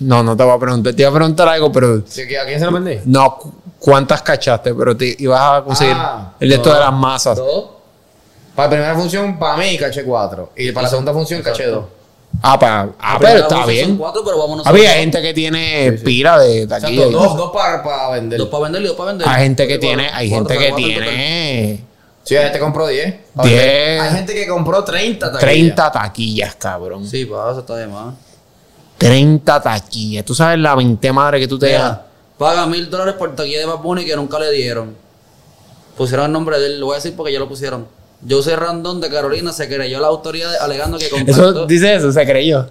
No, 0.00 0.22
no 0.22 0.36
te 0.36 0.42
voy 0.44 0.54
a 0.54 0.58
preguntar. 0.58 0.94
Te 0.94 1.02
iba 1.02 1.10
a 1.10 1.14
preguntar 1.14 1.48
algo, 1.48 1.70
pero. 1.72 2.02
Sí, 2.06 2.22
¿A 2.36 2.44
quién 2.46 2.58
se 2.58 2.64
lo 2.66 2.72
vendí? 2.72 2.98
No, 3.04 3.36
cu- 3.36 3.52
¿cuántas 3.78 4.22
cachaste? 4.22 4.74
Pero 4.74 4.96
te 4.96 5.14
ibas 5.18 5.40
a 5.40 5.62
conseguir 5.64 5.94
Ah, 5.98 6.32
el 6.40 6.48
de 6.50 6.58
de 6.58 6.70
las 6.70 6.92
masas. 6.92 7.36
Dos. 7.38 7.66
Para 8.54 8.66
la 8.66 8.70
primera 8.70 8.94
función, 8.94 9.38
para 9.38 9.56
mí, 9.56 9.76
caché 9.78 10.04
4. 10.04 10.52
Y 10.56 10.72
para 10.72 10.84
la 10.84 10.90
segunda 10.90 11.12
función, 11.12 11.40
caché 11.42 11.66
2. 11.66 11.84
Ah, 12.40 12.58
pa- 12.58 12.88
ah, 12.98 13.18
pero 13.20 13.40
está 13.40 13.66
bien. 13.66 13.88
Son 13.88 13.96
cuatro, 13.98 14.22
pero 14.24 14.38
vámonos. 14.38 14.66
Había 14.66 14.92
gente 14.94 15.20
que 15.20 15.34
tiene 15.34 15.92
pila 16.04 16.38
de 16.38 16.66
taquilla. 16.66 17.06
Dos, 17.06 17.36
dos 17.36 17.52
para, 17.52 17.82
para 17.82 18.10
vender. 18.10 18.38
Dos 18.38 18.48
para 18.48 18.64
vender 18.64 18.82
y 18.82 18.86
dos 18.86 18.96
para 18.96 19.10
vender. 19.10 19.28
Hay 19.28 19.42
gente 19.44 19.68
que 19.68 19.78
tiene, 19.78 20.10
hay 20.12 20.30
cuatro, 20.30 20.48
gente 20.48 20.64
que 20.64 20.70
cuatro 20.70 20.86
tiene 20.88 21.84
Sí, 22.24 22.36
este 22.36 22.58
compró 22.60 22.86
10. 22.86 23.14
A 23.36 23.42
10. 23.42 23.56
ver, 23.62 24.00
Hay 24.00 24.10
gente 24.12 24.34
que 24.34 24.46
compró 24.46 24.84
30 24.84 25.26
taquillas. 25.26 25.40
30 25.40 25.92
taquillas, 25.92 26.54
cabrón. 26.54 27.06
Sí, 27.06 27.24
pa, 27.26 27.50
eso 27.50 27.60
está 27.60 27.74
de 27.76 27.88
más. 27.88 28.14
30 28.98 29.60
taquillas. 29.60 30.24
Tú 30.24 30.34
sabes 30.34 30.58
la 30.58 30.74
20 30.76 31.12
madre 31.12 31.40
que 31.40 31.48
tú 31.48 31.58
te 31.58 31.72
das. 31.72 31.82
Mira, 31.82 32.06
paga 32.38 32.66
mil 32.66 32.88
dólares 32.88 33.14
por 33.18 33.34
taquilla 33.34 33.58
de 33.58 33.64
Bad 33.66 33.78
Bunny 33.78 34.04
que 34.04 34.14
nunca 34.16 34.38
le 34.38 34.50
dieron. 34.52 34.94
Pusieron 35.96 36.26
el 36.26 36.32
nombre 36.32 36.58
de 36.60 36.66
él, 36.66 36.80
lo 36.80 36.86
voy 36.86 36.94
a 36.94 36.96
decir 36.96 37.14
porque 37.16 37.32
ya 37.32 37.38
lo 37.40 37.48
pusieron. 37.48 37.86
José 38.28 38.56
Randón 38.56 39.00
de 39.00 39.10
Carolina 39.10 39.52
se 39.52 39.64
a 39.64 40.00
la 40.00 40.06
autoridad 40.06 40.54
alegando 40.60 40.98
que 40.98 41.06
Eso 41.06 41.16
contactó. 41.16 41.66
dice 41.66 41.94
eso, 41.94 42.12
se 42.12 42.24
creyó. 42.24 42.68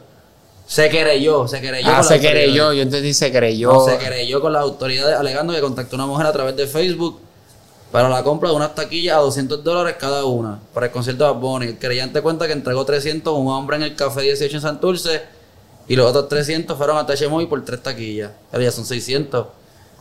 Se 0.66 0.90
querelló, 0.90 1.48
se 1.48 1.60
querelló. 1.60 1.90
Ah, 1.92 1.98
con 1.98 2.08
se 2.08 2.20
creyó. 2.20 2.72
Yo 2.72 2.82
entendí 2.82 3.14
se 3.14 3.32
creyó. 3.32 3.74
No, 3.74 3.86
se 3.86 3.98
querelló 3.98 4.40
con 4.40 4.54
las 4.54 4.62
autoridades 4.62 5.18
alegando 5.18 5.54
que 5.54 5.60
contactó 5.60 5.96
a 5.96 6.00
una 6.00 6.06
mujer 6.08 6.28
a 6.28 6.32
través 6.32 6.56
de 6.56 6.66
Facebook 6.68 7.20
para 7.92 8.08
la 8.08 8.24
compra 8.24 8.50
de 8.50 8.56
unas 8.56 8.74
taquillas 8.74 9.18
a 9.18 9.20
200 9.20 9.64
dólares 9.66 9.98
cada 10.00 10.24
una 10.24 10.60
para 10.74 10.86
el 10.86 10.92
concierto 10.94 11.26
de 11.26 11.32
Bad 11.32 11.40
Bunny. 11.42 11.66
El 11.68 11.78
creyente 11.78 12.22
cuenta 12.22 12.48
que 12.48 12.54
entregó 12.54 12.86
300 12.86 13.34
a 13.34 13.36
un 13.38 13.50
hombre 13.50 13.76
en 13.76 13.84
el 13.84 13.96
Café 13.96 14.22
18 14.22 14.56
en 14.56 14.62
Santurce 14.62 15.22
y 15.90 15.96
los 15.98 16.08
otros 16.10 16.30
300 16.30 16.78
fueron 16.78 16.98
a 16.98 17.06
Tachemoy 17.06 17.48
por 17.48 17.66
tres 17.66 17.84
taquillas. 17.84 18.32
Ahora 18.54 18.64
ya 18.64 18.72
son 18.72 18.86
600. 18.86 19.48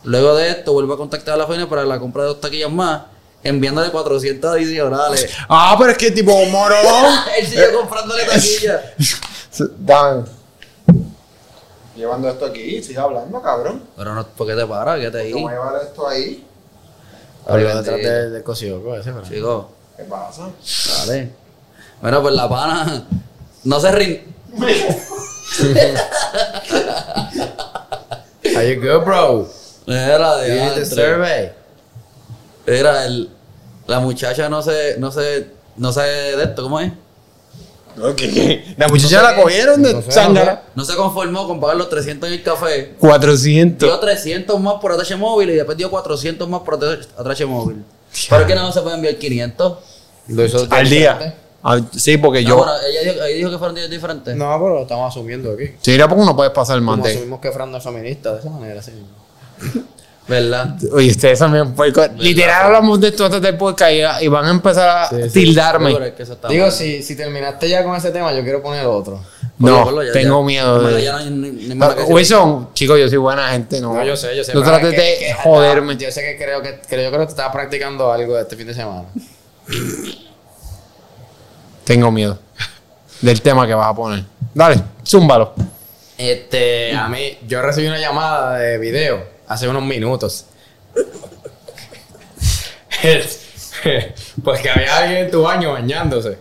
Luego 0.05 0.35
de 0.35 0.51
esto, 0.51 0.71
vuelve 0.71 0.93
a 0.93 0.97
contactar 0.97 1.33
a 1.33 1.37
la 1.37 1.47
FENE 1.47 1.67
para 1.67 1.83
la 1.83 1.99
compra 1.99 2.23
de 2.23 2.29
dos 2.29 2.39
taquillas 2.39 2.71
más, 2.71 3.01
enviándole 3.43 3.91
400 3.91 4.51
adicionales. 4.55 5.29
Ah, 5.49 5.75
pero 5.77 5.91
es 5.91 5.97
que 5.97 6.11
tipo 6.11 6.33
morón. 6.45 7.13
Él 7.37 7.47
siguió 7.47 7.73
comprándole 7.79 8.25
taquillas. 8.25 8.81
Dame. 9.79 10.23
Llevando 11.95 12.29
esto 12.29 12.45
aquí, 12.45 12.81
sigue 12.81 12.99
hablando, 12.99 13.41
cabrón. 13.41 13.83
Pero 13.97 14.15
no, 14.15 14.25
¿por 14.25 14.47
qué 14.47 14.55
te 14.55 14.65
paras? 14.65 14.99
¿Qué 14.99 15.11
te 15.11 15.19
ahí? 15.19 15.31
a 15.33 15.35
llevar 15.35 15.81
esto 15.83 16.07
ahí. 16.07 16.47
Ay, 17.45 17.63
detrás 17.63 17.85
del, 17.85 18.43
cocido, 18.43 18.95
ese, 18.95 19.11
pero- 19.11 19.27
Chico. 19.27 19.71
¿Qué 19.97 20.03
pasa? 20.03 20.49
Dale. 20.97 21.31
Bueno, 22.01 22.21
pues 22.21 22.33
la 22.33 22.47
pana 22.49 23.05
no 23.63 23.79
se 23.79 23.91
rin... 23.91 24.35
How 28.43 28.61
you 28.63 28.81
go, 28.81 29.01
bro? 29.01 29.47
Era 29.87 30.37
de 30.37 30.85
survey. 30.85 31.60
Era 32.65 33.05
el. 33.05 33.29
La 33.87 33.99
muchacha 33.99 34.47
no 34.49 34.61
se, 34.61 34.97
no 34.99 35.11
se, 35.11 35.47
no 35.77 35.91
se 35.91 36.01
de 36.01 36.43
esto, 36.43 36.63
¿cómo 36.63 36.79
es? 36.79 36.91
La 38.77 38.87
muchacha 38.87 39.21
la 39.21 39.35
cogieron 39.35 39.83
de 39.83 39.93
No 39.93 40.01
sé. 40.01 40.57
No 40.75 40.85
se 40.85 40.95
conformó 40.95 41.45
con 41.47 41.59
pagar 41.59 41.75
los 41.75 41.89
300 41.89 42.27
en 42.29 42.35
el 42.35 42.43
café. 42.43 42.93
400. 42.99 43.87
Dio 43.89 43.99
300 43.99 44.59
más 44.61 44.75
por 44.75 44.93
ATH 44.93 45.17
móvil 45.17 45.49
y 45.49 45.53
después 45.55 45.77
dio 45.77 45.89
400 45.91 46.47
más 46.47 46.61
por 46.61 46.75
ATH 46.75 47.45
móvil. 47.45 47.83
¿Por 48.29 48.47
qué 48.47 48.55
no 48.55 48.71
se 48.71 48.81
puede 48.81 48.95
enviar 48.95 49.15
500? 49.17 49.77
Lo 50.29 50.45
hizo 50.45 50.67
Al 50.69 50.89
día. 50.89 51.35
Ah, 51.63 51.79
sí, 51.95 52.17
porque 52.17 52.41
No, 52.43 52.49
yo. 52.49 52.57
bueno, 52.57 52.71
ella 52.89 53.11
dijo, 53.11 53.23
ella 53.25 53.35
dijo 53.37 53.51
que 53.51 53.57
fueron 53.57 53.75
días 53.75 53.89
diferentes. 53.89 54.35
No, 54.35 54.45
pero 54.53 54.69
lo 54.75 54.81
estamos 54.81 55.11
asumiendo 55.11 55.51
aquí. 55.51 55.75
Sí, 55.81 55.93
era 55.93 56.07
porque 56.07 56.25
no 56.25 56.35
puedes 56.35 56.51
pasar 56.53 56.77
el 56.77 56.81
Como 56.83 56.97
mante. 56.97 57.11
asumimos 57.11 57.39
que 57.39 57.51
Fran 57.51 57.71
no 57.71 57.77
es 57.77 57.83
feminista 57.83 58.33
de 58.33 58.39
esa 58.39 58.49
manera, 58.49 58.81
mismo. 58.81 59.85
¿Verdad? 60.31 60.75
Oye, 60.93 61.09
ustedes 61.11 61.39
también. 61.39 61.73
pues, 61.73 61.93
literal 62.17 62.67
hablamos 62.67 63.01
de 63.01 63.09
esto 63.09 63.25
antes 63.25 63.41
del 63.41 63.57
podcast 63.57 63.91
y, 63.91 64.25
y 64.25 64.27
van 64.29 64.45
a 64.45 64.49
empezar 64.51 64.89
a 64.89 65.09
Sí, 65.09 65.15
sí. 65.23 65.29
tildarme. 65.45 65.91
Es 65.91 66.13
que 66.13 66.25
Digo, 66.47 66.63
mal. 66.67 66.71
si, 66.71 67.03
si 67.03 67.17
terminaste 67.17 67.67
ya 67.67 67.83
con 67.83 67.95
ese 67.97 68.11
tema, 68.11 68.33
yo 68.33 68.41
quiero 68.41 68.61
poner 68.63 68.85
otro. 68.85 69.19
No, 69.59 70.01
ya- 70.01 70.13
tengo 70.13 70.39
ya. 70.39 70.45
miedo 70.45 70.81
de. 70.87 71.03
ya 71.03 71.19
no. 71.19 71.85
Wilson, 72.07 72.73
chicos, 72.73 72.97
yo 72.97 73.09
soy 73.09 73.17
buena 73.17 73.49
gente, 73.49 73.81
no. 73.81 73.93
No, 73.93 74.03
yo 74.05 74.15
sé, 74.15 74.35
yo 74.37 74.43
sé. 74.43 74.53
No 74.53 74.63
trates 74.63 74.93
es 74.93 74.97
de 74.97 75.25
que- 75.27 75.33
joderme. 75.43 75.97
Yo 75.97 76.09
sé 76.11 76.21
que 76.21 76.37
creo 76.43 76.61
que, 76.61 76.79
creo, 76.87 77.03
yo 77.03 77.09
creo 77.09 77.19
que 77.19 77.25
te 77.25 77.31
estaba 77.31 77.51
practicando 77.51 78.09
algo 78.11 78.39
este 78.39 78.55
fin 78.55 78.67
de 78.67 78.73
semana. 78.73 79.03
Tengo 81.83 82.09
miedo 82.11 82.39
del 83.21 83.41
tema 83.41 83.67
que 83.67 83.73
vas 83.73 83.87
a 83.89 83.93
poner. 83.95 84.23
Dale, 84.53 84.81
zúmbalo. 85.05 85.53
Este, 86.17 86.95
a 86.95 87.07
mí, 87.09 87.37
yo 87.47 87.61
recibí 87.61 87.87
una 87.87 87.99
llamada 87.99 88.57
de 88.59 88.77
video 88.77 89.23
hace 89.51 89.67
unos 89.67 89.83
minutos. 89.83 90.45
pues 94.43 94.61
que 94.61 94.69
había 94.69 94.97
alguien 94.97 95.25
en 95.25 95.31
tu 95.31 95.41
baño 95.41 95.73
bañándose. 95.73 96.37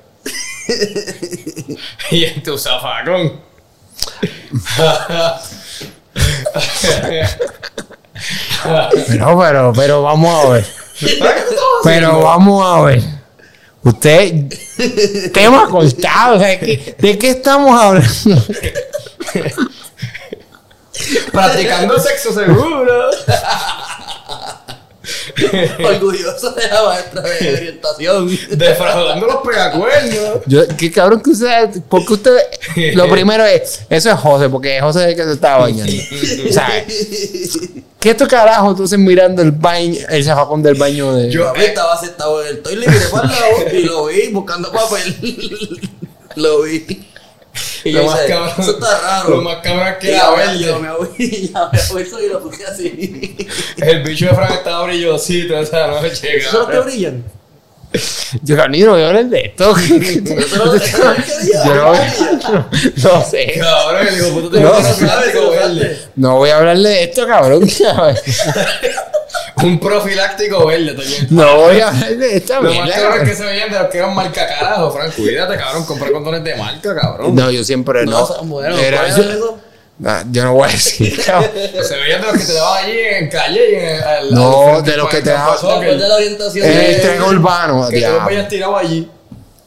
y 2.11 2.25
en 2.25 2.43
tu 2.43 2.57
zafacón. 2.59 3.40
Pero, 9.09 9.38
pero, 9.38 9.73
pero 9.75 10.02
vamos 10.02 10.45
a 10.45 10.49
ver. 10.50 10.67
Pero 11.83 12.21
vamos 12.21 12.62
a 12.67 12.83
ver. 12.83 13.02
Usted, 13.83 14.52
tema 15.33 15.67
cortado, 15.71 16.37
o 16.37 16.38
sea, 16.38 16.61
¿qué- 16.61 16.95
¿de 16.99 17.19
qué 17.19 17.31
estamos 17.31 17.81
hablando? 17.81 18.45
Practicando 21.33 21.99
sexo 22.00 22.33
seguro. 22.33 23.11
Orgulloso 25.85 26.52
de 26.52 26.69
la 26.69 26.85
maestra 26.85 27.23
de 27.23 27.54
orientación. 27.54 28.38
Defraudando 28.50 29.26
los 29.26 29.37
pegacuernos. 29.37 30.40
Yo, 30.47 30.62
qué 30.76 30.92
cabrón 30.92 31.21
que 31.21 31.30
usted, 31.30 31.83
porque 31.88 32.12
usted, 32.12 32.37
lo 32.95 33.09
primero 33.09 33.45
es, 33.45 33.80
eso 33.88 34.11
es 34.11 34.16
José, 34.16 34.49
porque 34.49 34.80
José 34.80 35.02
es 35.02 35.09
el 35.09 35.16
que 35.16 35.25
se 35.25 35.33
estaba 35.33 35.62
bañando. 35.62 35.92
¿Sabes? 36.50 37.59
¿Qué 37.99 38.11
esto 38.11 38.28
carajo 38.28 38.75
tú 38.75 38.85
estás 38.85 38.99
mirando 38.99 39.42
el 39.42 39.52
baño, 39.52 39.99
el 40.09 40.25
zafacón 40.25 40.62
del 40.62 40.75
baño 40.75 41.14
de... 41.14 41.30
Yo 41.30 41.45
papi, 41.47 41.64
estaba 41.64 41.99
sentado 41.99 42.42
en 42.42 42.49
el 42.49 42.62
toilet 42.62 42.88
y 42.88 42.90
miré 42.90 43.07
para 43.07 43.25
el 43.25 43.30
lado 43.30 43.76
y 43.76 43.83
lo 43.83 44.07
vi 44.07 44.28
buscando 44.28 44.73
papel. 44.73 45.16
lo 46.37 46.62
vi. 46.62 47.10
Y 47.85 47.92
Lo 47.92 48.02
yo 48.02 48.07
más 48.11 48.21
cabrón- 48.21 48.52
eso 48.59 48.71
está 48.73 49.00
raro. 49.00 49.30
lo 49.30 49.42
más 49.42 49.57
cabrón 49.62 49.95
que 50.00 50.09
Y 50.09 50.11
verde. 50.37 50.78
Me 50.80 50.88
abrí, 50.88 51.52
Wilson 51.95 52.21
y 52.25 52.28
lo 52.28 52.40
puse 52.42 52.64
así. 52.66 53.37
El 53.78 54.02
bicho 54.02 54.26
de 54.26 54.35
Frank 54.35 54.52
estaba 54.52 54.85
brillosito 54.85 55.59
esa 55.59 55.87
noche. 55.87 56.37
¿Esos 56.38 56.52
son 56.52 56.61
los 56.61 56.71
que 56.71 56.90
brillan? 56.90 57.25
Yo, 58.45 58.57
voy 58.92 59.02
a 59.02 59.09
hablar 59.09 59.25
de 59.26 59.40
esto. 59.47 59.75
Eso 59.76 60.64
no- 60.64 60.75
eso 60.75 60.99
no. 61.04 61.64
Yo 61.64 61.75
no, 61.75 61.92
no 63.14 63.25
sé. 63.28 63.54
Cabrón, 63.59 64.07
el 64.07 64.14
hijo 64.16 64.26
de 64.26 64.33
puta 64.42 64.61
No. 64.61 64.73
No 66.14 66.37
voy 66.37 66.50
a 66.50 66.59
hablarle 66.59 66.88
de 66.88 67.02
esto, 67.04 67.26
cabrón. 67.26 67.69
Un 69.62 69.79
profiláctico 69.81 70.67
verde 70.67 70.93
también. 70.95 71.26
No 71.31 71.57
voy 71.57 71.81
a 71.81 71.88
hablar 71.88 72.17
de 72.17 72.37
esta 72.37 72.61
Lo 72.61 72.73
más 72.73 72.90
cabrón 72.90 73.25
que 73.26 73.35
se 73.35 73.45
veían 73.45 73.71
de 73.71 73.79
los 73.79 73.88
que 73.88 73.99
eran 73.99 74.14
marca 74.14 74.47
carajo, 74.47 74.90
Frank. 74.90 75.14
Cuídate, 75.14 75.57
cabrón. 75.57 75.85
Compré 75.85 76.12
condones 76.12 76.45
de 76.45 76.55
marca, 76.57 76.95
cabrón. 76.95 77.35
No, 77.35 77.50
yo 77.50 77.62
siempre 77.64 78.05
no. 78.07 78.29
No. 78.43 78.62
Era- 78.62 78.73
¿Cuál 78.75 79.17
yo, 79.17 79.23
era 79.23 79.35
eso? 79.35 79.59
Ah, 80.02 80.25
yo 80.31 80.45
no 80.45 80.55
voy 80.55 80.69
a 80.69 80.73
decir, 80.73 81.23
cabrón. 81.26 81.50
Se 81.87 81.97
veían 81.97 82.21
de 82.23 82.26
los 82.29 82.37
que 82.38 82.45
te 82.47 82.52
daban 82.55 82.85
allí 82.85 82.99
en 82.99 83.29
calle 83.29 83.71
y 83.71 83.75
en 83.75 83.85
el. 84.29 84.35
No, 84.35 84.81
de 84.83 84.97
los 84.97 85.09
que 85.11 85.21
te 85.21 85.31
daban- 85.31 85.52
Después 85.61 86.00
de 86.00 86.09
la 86.09 86.14
orientación. 86.14 86.67
En 86.67 86.79
el 86.81 87.00
tren 87.02 87.23
urbano, 87.23 87.88
Que 87.88 88.00
tú 88.00 88.17
vayas 88.25 88.49
tirado 88.49 88.76
allí. 88.76 89.11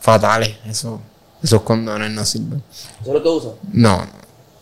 Fatales. 0.01 0.55
Eso, 0.67 0.99
esos 1.43 1.61
condones 1.61 2.09
no 2.11 2.25
sirven. 2.25 2.61
¿Eso 3.01 3.07
es 3.09 3.13
lo 3.13 3.21
que 3.23 3.29
uso? 3.29 3.57
No, 3.71 3.97
no. 3.99 4.07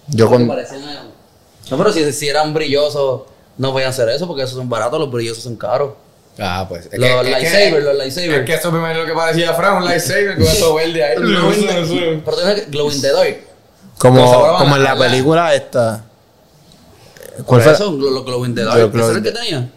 Yo 0.07 0.27
con. 0.29 0.45
No, 0.45 1.77
pero 1.77 1.93
si, 1.93 2.11
si 2.11 2.27
eran 2.27 2.53
brillosos, 2.53 3.21
no 3.57 3.71
podían 3.71 3.89
hacer 3.89 4.09
eso 4.09 4.27
porque 4.27 4.43
esos 4.43 4.55
son 4.55 4.69
baratos, 4.69 4.99
los 4.99 5.11
brillosos 5.11 5.43
son 5.43 5.55
caros. 5.55 5.93
Ah, 6.39 6.65
pues. 6.67 6.87
es 6.91 6.97
Los 6.99 7.09
es 7.09 7.23
lightsabers, 7.25 7.83
los 7.83 7.93
Es 7.93 7.99
lightsabers. 7.99 8.45
que 8.45 8.53
eso 8.53 8.69
primero 8.71 8.91
es 8.93 8.97
lo 8.99 9.05
que 9.05 9.13
parecía 9.13 9.53
Frank, 9.53 9.77
un 9.79 9.85
lightsaber 9.85 10.35
con 10.35 10.43
eso 10.43 10.73
verde 10.75 11.03
ahí. 11.03 11.15
Glowing 11.21 12.21
Pero 12.23 12.37
tú 12.37 12.45
ves 12.45 12.61
que 12.61 12.71
Glow 12.71 12.91
in 12.91 13.01
the 13.01 13.11
Dark. 13.11 13.37
Como, 13.97 14.57
como 14.57 14.75
en 14.77 14.83
la 14.83 14.95
película 14.97 15.53
esta. 15.53 16.03
¿Cuál 17.45 17.61
fue? 17.61 17.71
eso, 17.73 17.91
los 17.91 18.25
Glow 18.25 18.45
in 18.45 18.55
the 18.55 18.63
Dark. 18.63 18.77
Los 18.79 18.89
¿Ese 18.89 18.97
glow 18.97 19.09
era 19.09 19.11
in 19.11 19.17
el 19.17 19.23
que 19.23 19.31
the- 19.31 19.39
tenía? 19.45 19.69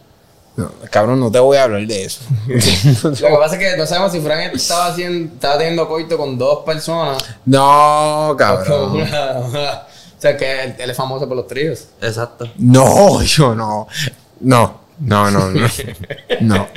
No, 0.56 0.70
cabrón, 0.88 1.18
no 1.18 1.32
te 1.32 1.40
voy 1.40 1.56
a 1.56 1.64
hablar 1.64 1.84
de 1.84 2.04
eso. 2.04 2.20
Lo 2.46 2.60
que 2.60 3.36
pasa 3.40 3.56
es 3.56 3.58
que 3.72 3.76
no 3.76 3.84
sabemos 3.86 4.12
si 4.12 4.20
Frank 4.20 4.54
estaba, 4.54 4.86
haciendo, 4.86 5.34
estaba 5.34 5.58
teniendo 5.58 5.88
coito 5.88 6.16
con 6.16 6.38
dos 6.38 6.60
personas. 6.64 7.18
no, 7.44 8.36
cabrón. 8.38 9.04
Sea, 10.28 10.36
que 10.36 10.62
él, 10.64 10.74
él 10.78 10.90
es 10.90 10.96
famoso 10.96 11.26
por 11.28 11.36
los 11.36 11.46
tríos. 11.46 11.86
Exacto. 12.00 12.48
No, 12.58 13.22
yo 13.24 13.54
no. 13.54 13.86
No, 14.40 14.80
no, 15.00 15.30
no, 15.30 15.50
no. 15.50 15.68
No. 16.40 16.68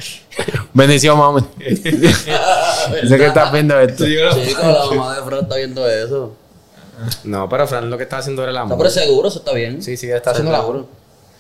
Bendición, 0.74 1.18
mami. 1.18 1.42
sé 1.60 3.18
que 3.18 3.26
estás 3.26 3.52
viendo 3.52 3.80
esto. 3.80 4.06
Chico, 4.06 4.62
la 4.62 4.86
mamá 4.86 5.16
de 5.16 5.24
Fran 5.24 5.40
está 5.44 5.56
viendo 5.56 5.88
eso. 5.90 6.34
No, 7.24 7.48
pero 7.48 7.68
Frank 7.68 7.86
lo 7.86 7.98
que 7.98 8.04
estaba 8.04 8.22
haciendo 8.22 8.42
era 8.42 8.52
el 8.52 8.56
Está 8.58 8.64
amor. 8.64 8.78
pero 8.80 8.90
seguro, 8.90 9.28
eso 9.28 9.40
está 9.40 9.54
bien. 9.54 9.82
Sí, 9.84 9.98
sí, 9.98 10.10
está 10.10 10.32
haciendo 10.32 10.52
el 10.52 10.56
amor. 10.56 10.74
seguro. 10.76 10.90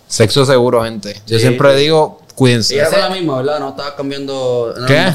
Sexo 0.08 0.46
seguro, 0.46 0.84
gente. 0.84 1.14
Yo 1.26 1.38
Sí, 1.38 1.40
siempre 1.42 1.74
sí. 1.74 1.82
digo, 1.82 2.22
cuídense. 2.38 2.76
Y 2.76 2.78
era 2.78 2.90
con 2.90 3.00
la 3.00 3.10
misma, 3.10 3.38
¿verdad? 3.38 3.60
No 3.60 3.70
estabas 3.70 3.94
cambiando. 3.94 4.74
No, 4.78 4.86
¿Qué? 4.86 5.12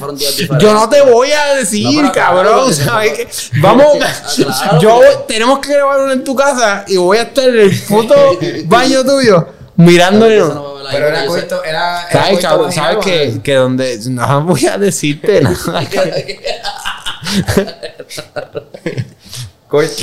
no. 0.50 0.58
Yo 0.58 0.74
no 0.74 0.88
te 0.88 1.00
voy 1.02 1.30
a 1.30 1.54
decir, 1.54 1.84
No, 1.86 1.92
pero 2.02 2.12
cabrón. 2.12 2.58
porque- 2.64 2.74
¿sabes 2.74 3.12
qué? 3.12 3.28
Vamos, 3.60 3.86
Ah, 4.02 4.22
claro, 4.36 4.80
yo 4.80 5.00
tenemos 5.28 5.60
que 5.60 5.72
grabar 5.72 6.00
uno 6.00 6.12
en 6.12 6.24
tu 6.24 6.34
casa 6.34 6.84
y 6.88 6.96
voy 6.96 7.18
a 7.18 7.22
estar 7.22 7.48
en 7.48 7.60
el 7.60 7.80
puto 7.82 8.14
baño 8.66 9.04
tuyo 9.04 9.46
mirándole. 9.76 10.42
Ahí, 10.42 10.88
Pero 10.90 11.06
era 11.08 11.26
coito, 11.26 11.64
era. 11.64 12.08
era 12.10 12.24
¿Sabes, 12.24 12.40
cabrón? 12.40 12.72
¿Sabes 12.72 12.96
¿no? 12.96 13.00
que, 13.02 13.40
que 13.42 13.54
donde 13.54 13.98
no 14.10 14.42
voy 14.44 14.66
a 14.66 14.76
decirte 14.76 15.40
nada? 15.40 15.86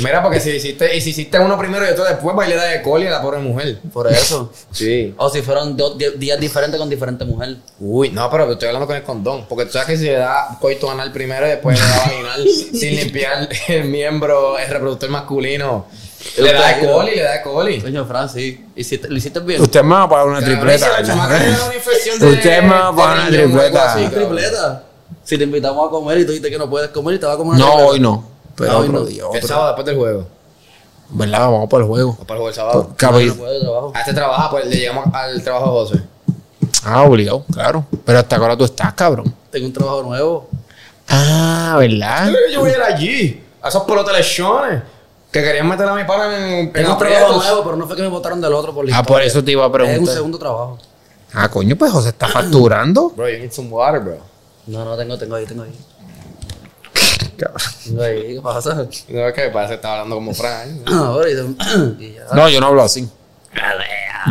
Mira, 0.02 0.22
porque 0.22 0.40
si 0.40 0.50
hiciste, 0.50 0.96
y 0.96 1.00
si 1.00 1.10
hiciste 1.10 1.38
uno 1.38 1.56
primero 1.58 1.86
y 1.86 1.90
otro 1.90 2.04
después, 2.04 2.36
va 2.36 2.46
y 2.46 2.50
le 2.50 2.56
da 2.56 2.64
de 2.64 2.82
coli 2.82 3.06
a 3.06 3.10
la 3.10 3.22
pobre 3.22 3.38
mujer. 3.38 3.78
Por 3.92 4.10
eso. 4.10 4.52
Sí. 4.72 5.14
O 5.16 5.28
si 5.30 5.42
fueron 5.42 5.76
dos 5.76 5.96
di- 5.98 6.10
días 6.16 6.38
diferentes 6.40 6.78
con 6.78 6.88
diferentes 6.88 7.26
mujeres. 7.26 7.56
Uy, 7.78 8.10
no, 8.10 8.30
pero 8.30 8.50
estoy 8.52 8.68
hablando 8.68 8.86
con 8.86 8.96
el 8.96 9.02
condón. 9.02 9.46
Porque 9.48 9.66
tú 9.66 9.72
sabes 9.72 9.88
que 9.88 9.96
si 9.96 10.04
le 10.04 10.12
da 10.14 10.56
coito 10.60 10.90
anal 10.90 11.12
primero 11.12 11.46
y 11.46 11.50
después 11.50 11.78
le 11.78 11.86
da 11.86 11.96
vaginal 11.98 12.48
sin 12.74 12.96
limpiar 12.96 13.48
el 13.68 13.84
miembro, 13.84 14.58
el 14.58 14.68
reproductor 14.68 15.08
masculino, 15.10 15.86
le 16.38 16.52
da 16.52 16.68
de 16.76 16.86
coli, 16.86 17.14
le 17.16 17.22
da 17.22 17.32
de 17.32 17.42
coli. 17.42 17.80
Coño, 17.80 18.04
Fran, 18.06 18.28
sí. 18.28 18.64
Hiciste- 18.76 19.08
¿Lo 19.08 19.16
hiciste 19.16 19.40
bien? 19.40 19.60
Usted 19.60 19.82
me 19.82 19.94
va 19.94 20.02
a 20.04 20.08
pagar 20.08 20.26
una 20.28 20.40
tripleta. 20.40 20.86
Usted 21.00 22.62
me 22.62 22.68
va 22.68 22.88
a 22.88 22.94
pagar 22.96 23.18
una 23.18 23.28
tripleta. 23.28 23.92
así, 23.92 24.02
cabrón. 24.04 24.20
tripleta. 24.28 24.84
Si 25.24 25.36
te 25.38 25.44
invitamos 25.44 25.86
a 25.86 25.90
comer 25.90 26.18
y 26.18 26.24
tú 26.24 26.28
dijiste 26.32 26.50
que 26.50 26.58
no 26.58 26.68
puedes 26.68 26.90
comer 26.90 27.14
y 27.16 27.18
te 27.18 27.26
vas 27.26 27.34
a 27.34 27.38
comer 27.38 27.54
una 27.56 27.58
No, 27.64 27.66
tripleta. 27.72 27.90
hoy 27.92 28.00
no. 28.00 28.30
Pero 28.60 28.72
Ah, 28.72 28.76
hoy 28.78 28.88
otro 28.88 29.00
no. 29.00 29.06
día, 29.06 29.24
El 29.34 29.42
sábado 29.42 29.66
después 29.68 29.86
del 29.86 29.96
juego. 29.96 30.26
¿Verdad? 31.12 31.40
Vamos 31.40 31.68
para 31.68 31.82
el 31.82 31.88
juego. 31.88 32.10
O 32.10 32.24
para 32.24 32.34
el 32.34 32.36
juego 32.36 32.48
el 32.50 32.54
sábado. 32.54 32.90
Cabrón. 32.96 33.36
No. 33.64 33.92
A 33.94 34.00
este 34.00 34.12
trabaja, 34.14 34.50
pues 34.50 34.66
le 34.66 34.76
llegamos 34.76 35.06
al 35.12 35.42
trabajo 35.42 35.66
de 35.66 35.70
José. 35.72 36.02
Ah, 36.84 37.02
obligado, 37.02 37.44
claro. 37.52 37.84
Pero 38.04 38.18
hasta 38.20 38.36
ahora 38.36 38.56
tú 38.56 38.64
estás, 38.64 38.92
cabrón. 38.94 39.34
Tengo 39.50 39.66
un 39.66 39.72
trabajo 39.72 40.02
nuevo. 40.02 40.48
Ah, 41.08 41.76
¿verdad? 41.78 42.30
Yo 42.52 42.60
voy 42.60 42.70
a 42.70 42.74
ir 42.76 42.82
allí, 42.82 43.44
a 43.60 43.68
esos 43.68 43.82
peloteleshones 43.82 44.82
que 45.32 45.42
querían 45.42 45.68
meter 45.68 45.88
a 45.88 45.94
mi 45.94 46.04
pana 46.04 46.36
en, 46.36 46.42
en 46.66 46.72
Tengo 46.72 46.92
un 46.92 46.98
trabajo 46.98 47.34
nuevo, 47.34 47.64
pero 47.64 47.76
no 47.76 47.86
fue 47.86 47.96
que 47.96 48.02
me 48.02 48.08
votaron 48.08 48.40
del 48.40 48.52
otro 48.52 48.72
por 48.74 48.88
la 48.88 48.96
Ah, 48.98 49.02
por 49.02 49.20
eso 49.22 49.42
te 49.42 49.50
iba 49.52 49.64
a 49.64 49.66
Es 49.66 49.72
un 49.72 49.72
preguntar. 49.72 50.14
segundo 50.14 50.38
trabajo. 50.38 50.78
Ah, 51.32 51.48
coño, 51.48 51.76
pues 51.76 51.90
José 51.92 52.10
está 52.10 52.28
facturando. 52.28 53.10
Bro, 53.10 53.28
you 53.28 53.38
need 53.38 53.50
some 53.52 53.68
water, 53.68 54.00
bro. 54.00 54.18
No, 54.66 54.84
no, 54.84 54.96
tengo, 54.96 55.16
tengo 55.18 55.34
ahí, 55.36 55.46
tengo 55.46 55.62
ahí. 55.64 55.72
¿Qué 57.46 58.40
pasa? 58.42 58.74
No 59.08 59.26
es 59.26 59.34
que 59.34 59.48
parece 59.50 59.70
que 59.70 59.74
estaba 59.76 59.94
hablando 59.94 60.16
como 60.16 60.34
Fran. 60.34 60.80
Ahora 60.86 61.28
y 61.30 61.34
se- 61.34 62.04
y 62.04 62.12
ya. 62.14 62.34
No, 62.34 62.48
yo 62.48 62.60
no 62.60 62.66
hablo 62.68 62.82
así. 62.82 63.08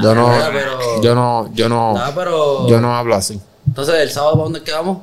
Yo 0.02 0.14
no, 0.16 0.28
Ah, 0.30 0.50
pero- 0.54 1.02
yo 1.02 1.16
no, 1.16 1.50
yo 1.54 1.68
no, 1.68 1.94
No, 1.98 2.16
pero... 2.16 2.68
yo 2.68 2.80
no 2.80 2.96
hablo 2.96 3.16
así. 3.16 3.40
Entonces, 3.68 3.96
¿el 3.96 4.10
sábado 4.12 4.34
para 4.34 4.44
dónde 4.44 4.64
quedamos? 4.64 5.00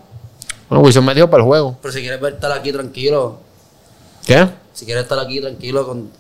Bueno, 0.69 0.85
Wilson 0.85 1.05
me 1.05 1.15
dijo 1.15 1.29
para 1.29 1.43
el 1.43 1.47
juego. 1.47 1.77
Pero 1.83 1.93
si 1.93 2.01
quieres 2.01 2.23
estar 2.23 2.53
aquí 2.53 2.73
tranquilo, 2.73 3.39
¿Qué? 4.25 4.49
si 4.73 4.85
quieres 4.85 5.03
estar 5.05 5.19
aquí 5.19 5.41
tranquilo 5.41 5.87
con, 5.87 6.11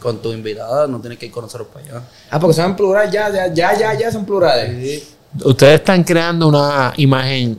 con 0.00 0.18
tu 0.22 0.32
invitada, 0.32 0.86
no 0.86 1.00
tienes 1.00 1.18
que 1.18 1.26
ir 1.26 1.32
con 1.32 1.44
nosotros 1.44 1.68
para 1.72 1.84
allá. 1.86 2.02
Ah, 2.30 2.38
porque 2.40 2.54
son 2.54 2.66
en 2.66 2.76
plural, 2.76 3.10
ya, 3.10 3.30
ya, 3.30 3.46
ya, 3.52 3.74
ya, 3.78 3.94
ya 3.94 4.10
son 4.12 4.24
plurales. 4.24 5.08
Ustedes 5.44 5.74
están 5.80 6.02
creando 6.04 6.48
una 6.48 6.92
imagen 6.96 7.58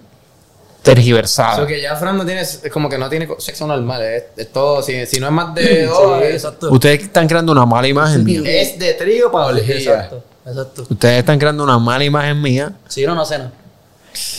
tergiversada. 0.82 1.54
Eso 1.58 1.68
que 1.68 1.82
ya 1.82 1.96
Fran 1.96 2.18
no 2.18 2.26
tiene, 2.26 2.42
es 2.42 2.62
como 2.72 2.90
que 2.90 2.98
no 2.98 3.10
tiene 3.10 3.28
sexo 3.38 3.68
normal, 3.68 4.02
es, 4.02 4.24
es 4.38 4.52
todo, 4.52 4.82
si, 4.82 5.06
si 5.06 5.20
no 5.20 5.28
es 5.28 5.32
más 5.34 5.54
de 5.54 5.86
dos, 5.86 6.20
Sí, 6.22 6.28
exacto. 6.28 6.72
Ustedes 6.72 7.04
están 7.04 7.28
creando 7.28 7.52
una 7.52 7.66
mala 7.66 7.88
imagen 7.88 8.24
mía. 8.24 8.42
es 8.46 8.78
de 8.80 8.94
trigo 8.96 9.32
para 9.32 9.46
orgía. 9.48 9.76
Exacto, 9.78 10.24
exacto. 10.46 10.86
Ustedes 10.90 11.20
están 11.20 11.38
creando 11.40 11.64
una 11.64 11.78
mala 11.78 12.04
imagen 12.04 12.42
mía. 12.42 12.72
Si 12.88 13.06
no, 13.06 13.14
no 13.16 13.26
cena. 13.26 13.52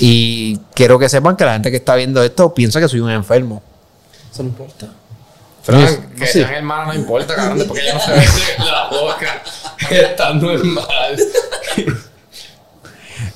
Y 0.01 0.59
quiero 0.75 0.99
que 0.99 1.09
sepan 1.09 1.37
que 1.37 1.45
la 1.45 1.55
gente 1.55 1.71
que 1.71 1.77
está 1.79 1.95
viendo 1.95 2.23
esto 2.23 2.53
piensa 2.53 2.81
que 2.81 2.89
soy 2.89 3.01
un 3.01 3.11
enfermo. 3.11 3.63
Eso 4.33 4.43
no 4.43 4.49
importa. 4.51 4.87
Fran, 5.63 5.87
Sí, 5.89 5.97
que 6.19 6.27
sí. 6.27 6.33
sean 6.41 6.53
hermanos 6.55 6.89
no 6.95 7.01
importa, 7.01 7.37
cabrón, 7.37 7.65
porque 7.69 7.83
ella 7.83 7.95
no 7.95 8.01
se 8.01 8.11
ve 8.13 8.25
la 8.59 8.89
boca. 8.91 9.43
Está 9.91 10.35
normal. 10.35 11.17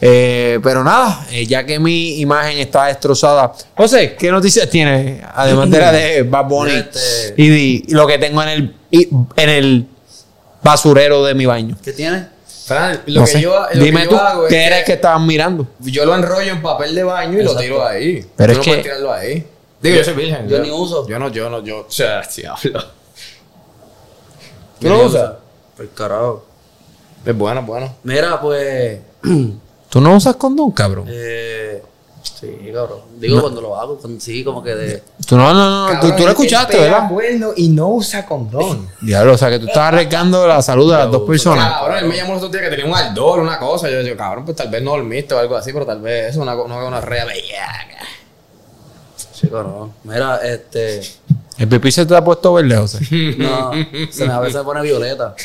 Eh, 0.01 0.61
pero 0.63 0.85
nada, 0.85 1.27
eh, 1.31 1.47
ya 1.47 1.65
que 1.65 1.79
mi 1.79 2.21
imagen 2.21 2.59
está 2.59 2.87
destrozada. 2.87 3.53
José, 3.77 4.15
¿qué 4.19 4.31
noticias 4.31 4.69
tienes? 4.69 5.23
Además 5.35 5.71
de 5.71 5.79
la 5.79 5.93
de 5.93 6.23
Bad 6.23 6.45
Bunny 6.47 6.75
Este- 6.75 7.35
y, 7.37 7.49
de- 7.49 7.59
y 7.61 7.85
lo 7.95 8.07
que 8.07 8.19
tengo 8.19 8.43
en 8.43 8.49
el, 8.51 8.75
y- 8.91 9.09
en 9.37 9.49
el 9.49 9.87
basurero 10.63 11.25
de 11.25 11.35
mi 11.35 11.47
baño. 11.47 11.77
¿Qué 11.83 11.93
tienes? 11.93 12.27
Fran, 12.67 13.01
lo 13.07 13.21
No 13.21 13.27
que 13.27 13.33
sé. 13.33 13.41
yo, 13.41 13.55
lo 13.73 13.85
Dime 13.85 14.01
que 14.01 14.05
yo 14.07 14.11
tú, 14.11 14.17
hago 14.17 14.47
es 14.47 14.51
¿qué 14.53 14.65
eres 14.65 14.85
que 14.85 14.93
estabas 14.95 15.23
mirando? 15.23 15.67
Yo 15.81 16.05
lo 16.05 16.15
enrollo 16.17 16.51
en 16.53 16.61
papel 16.61 16.95
de 16.95 17.03
baño 17.05 17.41
y 17.41 17.45
lo 17.45 17.57
tiro 17.57 17.87
ahí. 17.87 18.27
Pero 18.37 18.53
Tú 18.53 18.53
es 18.53 18.59
no 18.59 18.63
que- 18.65 18.71
puedes 18.71 18.83
tirarlo 18.85 19.13
ahí. 19.13 19.47
Digo, 19.81 19.97
yo 19.99 20.05
soy 20.05 20.15
virgen. 20.15 20.49
yo 20.49 20.59
ni 20.59 20.71
uso. 20.71 21.07
Yo 21.09 21.19
no, 21.19 21.29
yo 21.31 21.49
no, 21.49 21.63
yo, 21.63 21.87
o 21.89 21.91
sea, 21.91 22.23
si 22.29 22.45
hablo. 22.45 22.81
¿Tú 22.83 22.89
¿Qué 24.81 24.89
lo 24.89 25.05
usas? 25.07 25.33
Por 25.77 25.89
carajo. 25.91 26.45
Es 27.25 27.37
bueno, 27.37 27.61
es 27.61 27.67
bueno. 27.67 27.97
Mira, 28.03 28.41
pues. 28.41 28.99
¿Tú 29.89 30.01
no 30.01 30.17
usas 30.17 30.37
condón, 30.37 30.71
cabrón? 30.73 31.07
Eh, 31.09 31.83
sí, 32.23 32.71
cabrón. 32.75 33.01
Digo 33.19 33.41
cuando 33.41 33.61
lo 33.61 33.77
hago, 33.79 33.97
cuando- 33.99 34.21
sí, 34.21 34.43
como 34.45 34.63
que 34.63 34.75
de. 34.75 35.03
Tú 35.27 35.37
no, 35.37 35.53
no, 35.55 35.93
no, 35.95 36.01
tú, 36.01 36.13
tú 36.17 36.25
lo 36.25 36.31
escuchaste, 36.31 36.79
¿verdad? 36.79 37.09
bueno 37.09 37.53
y 37.57 37.69
no 37.69 37.89
usa 37.89 38.27
condón. 38.27 38.89
Diablo, 39.01 39.35
o 39.35 39.39
sea 39.39 39.49
que 39.51 39.59
tú 39.59 39.67
estás 39.67 39.85
arriesgando 39.85 40.47
la 40.47 40.61
salud 40.63 40.91
de 40.93 40.99
las 40.99 41.11
dos 41.11 41.23
personas. 41.23 41.73
Cabrón, 41.73 41.99
él 41.99 42.05
me 42.07 42.17
llamó 42.17 42.35
los 42.35 42.43
otros 42.43 42.53
días 42.53 42.65
que 42.65 42.71
tenía 42.77 42.87
un 42.91 42.95
ardor, 42.97 43.39
una 43.41 43.59
cosa. 43.59 43.89
Yo 43.91 44.03
digo, 44.03 44.17
cabrón, 44.17 44.45
pues 44.45 44.57
tal 44.57 44.69
vez 44.69 44.83
no 44.83 44.91
dormiste 44.93 45.35
o 45.35 45.39
algo 45.39 45.57
así, 45.57 45.73
pero 45.73 45.87
tal 45.87 46.01
vez 46.01 46.31
eso, 46.31 46.43
una, 46.43 46.55
una, 46.55 46.77
una 46.85 47.01
rea 47.01 47.25
bellaca. 47.25 48.05
Sí, 49.33 49.49
cabrón. 49.49 49.93
Mira, 50.05 50.37
este. 50.47 51.01
¿El 51.59 51.69
pipí 51.69 51.91
se 51.91 52.05
te 52.05 52.15
ha 52.15 52.23
puesto 52.23 52.53
verde, 52.53 52.77
José? 52.77 52.99
No, 53.39 53.71
se 54.11 54.27
me 54.27 54.33
a 54.33 54.41
veces 54.41 54.61
pone 54.63 54.83
violeta. 54.83 55.35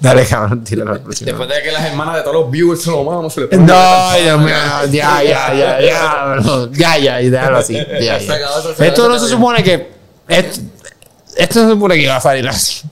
Dale, 0.00 0.26
cabrón, 0.26 0.64
tíralo 0.64 0.92
al 0.92 1.00
próximo. 1.00 1.26
Después 1.26 1.48
de 1.48 1.62
que 1.62 1.72
las 1.72 1.84
hermanas 1.86 2.16
de 2.16 2.22
todos 2.22 2.34
los 2.36 2.50
viewers 2.50 2.82
se 2.82 2.90
lo 2.90 3.04
maman, 3.04 3.30
se 3.30 3.40
le 3.40 3.56
No, 3.56 4.12
Dios 4.22 4.38
mío, 4.40 4.54
ya, 4.90 5.22
ya, 5.22 5.54
ya, 5.54 5.80
ya, 5.80 6.24
bro. 6.40 6.70
ya, 6.72 6.98
ya, 6.98 7.22
y 7.22 7.30
déjalo 7.30 7.58
así. 7.58 7.74
Ya, 7.74 8.18
ya. 8.18 8.36
Esto 8.78 9.08
no 9.08 9.18
se 9.18 9.28
supone 9.28 9.62
que. 9.64 9.92
Esto, 10.28 10.60
esto 11.36 11.60
no 11.62 11.68
se 11.68 11.74
supone 11.74 11.94
que 11.94 12.02
iba 12.02 12.16
a 12.16 12.20
salir 12.20 12.46
así. 12.48 12.82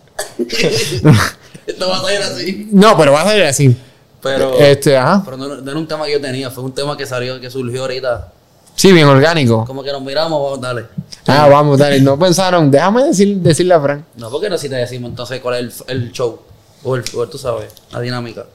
Esto 1.67 1.89
va 1.89 1.99
a 1.99 2.01
salir 2.01 2.21
así. 2.21 2.69
No, 2.73 2.97
pero 2.97 3.13
va 3.13 3.23
a 3.23 3.25
salir 3.27 3.45
así. 3.45 3.77
Pero. 4.23 4.59
Este, 4.59 4.97
ajá. 4.97 5.23
Pero 5.25 5.37
no, 5.37 5.49
no 5.57 5.71
era 5.71 5.79
un 5.79 5.87
tema 5.89 6.07
que 6.07 6.13
yo 6.13 6.21
tenía, 6.21 6.51
fue 6.51 6.65
un 6.65 6.73
tema 6.75 6.97
que 6.97 7.07
salió, 7.07 7.41
que 7.41 7.51
surgió 7.51 7.83
ahorita. 7.83 8.33
Sí, 8.75 8.93
bien 8.93 9.07
orgánico. 9.07 9.65
Como 9.67 9.83
que 9.83 9.93
nos 9.93 10.01
miramos, 10.01 10.43
vamos, 10.43 10.61
dale. 10.61 10.87
Ah, 11.27 11.47
vamos, 11.49 11.79
dale. 11.79 12.01
No 12.01 12.19
pensaron. 12.19 12.71
Déjame 12.71 13.05
decir, 13.05 13.37
decirle 13.37 13.75
a 13.75 13.81
Frank. 13.81 14.05
No, 14.17 14.31
porque 14.31 14.49
no 14.49 14.57
si 14.57 14.71
te 14.71 14.77
decimos 14.77 15.11
entonces 15.11 15.41
cuál 15.41 15.67
es 15.67 15.85
el, 15.87 16.05
el 16.05 16.13
show. 16.13 16.41
O 16.83 16.97
el, 16.97 17.05
tú 17.05 17.39
sabes, 17.39 17.73
la 17.91 18.01
dinámica. 18.01 18.47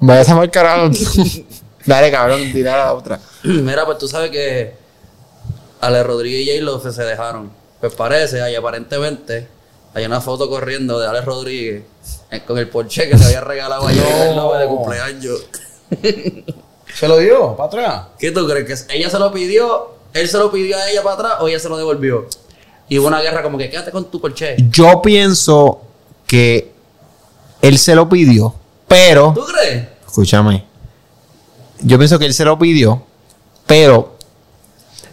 Vaya 0.00 0.20
a 0.20 0.24
saber 0.24 0.50
carajo. 0.50 0.90
Dale, 1.86 2.10
cabrón, 2.10 2.52
tira 2.52 2.76
la 2.76 2.94
otra. 2.94 3.20
Mira, 3.42 3.86
pues 3.86 3.98
tú 3.98 4.08
sabes 4.08 4.30
que 4.30 4.74
Ale 5.80 6.02
Rodríguez 6.02 6.46
y 6.46 6.58
J-Lo 6.58 6.80
se, 6.80 6.92
se 6.92 7.04
dejaron. 7.04 7.50
Pues 7.80 7.94
parece, 7.94 8.42
ahí 8.42 8.54
aparentemente, 8.54 9.48
hay 9.94 10.04
una 10.04 10.20
foto 10.20 10.48
corriendo 10.48 11.00
de 11.00 11.06
Ale 11.06 11.22
Rodríguez 11.22 11.84
eh, 12.30 12.42
con 12.46 12.58
el 12.58 12.68
Porsche 12.68 13.08
que 13.08 13.16
se 13.16 13.24
había 13.24 13.40
regalado 13.40 13.86
ayer 13.86 14.04
el 14.04 14.60
de 14.60 14.66
cumpleaños. 14.66 15.46
¿Se 16.94 17.08
lo 17.08 17.18
dio 17.18 17.56
para 17.56 17.66
atrás? 17.66 18.02
¿Qué 18.18 18.30
tú 18.30 18.46
crees? 18.46 18.82
¿Que 18.82 18.96
ella 18.96 19.08
se 19.08 19.18
lo 19.18 19.32
pidió? 19.32 19.94
¿Él 20.12 20.28
se 20.28 20.38
lo 20.38 20.50
pidió 20.50 20.76
a 20.76 20.90
ella 20.90 21.02
para 21.02 21.14
atrás 21.14 21.32
o 21.40 21.48
ella 21.48 21.58
se 21.58 21.68
lo 21.68 21.76
devolvió? 21.76 22.26
Y 22.88 22.98
hubo 22.98 23.06
una 23.06 23.20
guerra 23.20 23.42
como 23.42 23.56
que 23.56 23.70
quédate 23.70 23.90
con 23.90 24.04
tu 24.10 24.20
Porsche. 24.20 24.56
Yo 24.70 25.00
pienso 25.00 25.80
que 26.30 26.72
él 27.60 27.76
se 27.76 27.96
lo 27.96 28.08
pidió, 28.08 28.54
pero. 28.86 29.32
¿Tú 29.34 29.44
crees? 29.46 29.84
Escúchame. 30.06 30.64
Yo 31.80 31.98
pienso 31.98 32.20
que 32.20 32.26
él 32.26 32.34
se 32.34 32.44
lo 32.44 32.56
pidió, 32.56 33.02
pero 33.66 34.14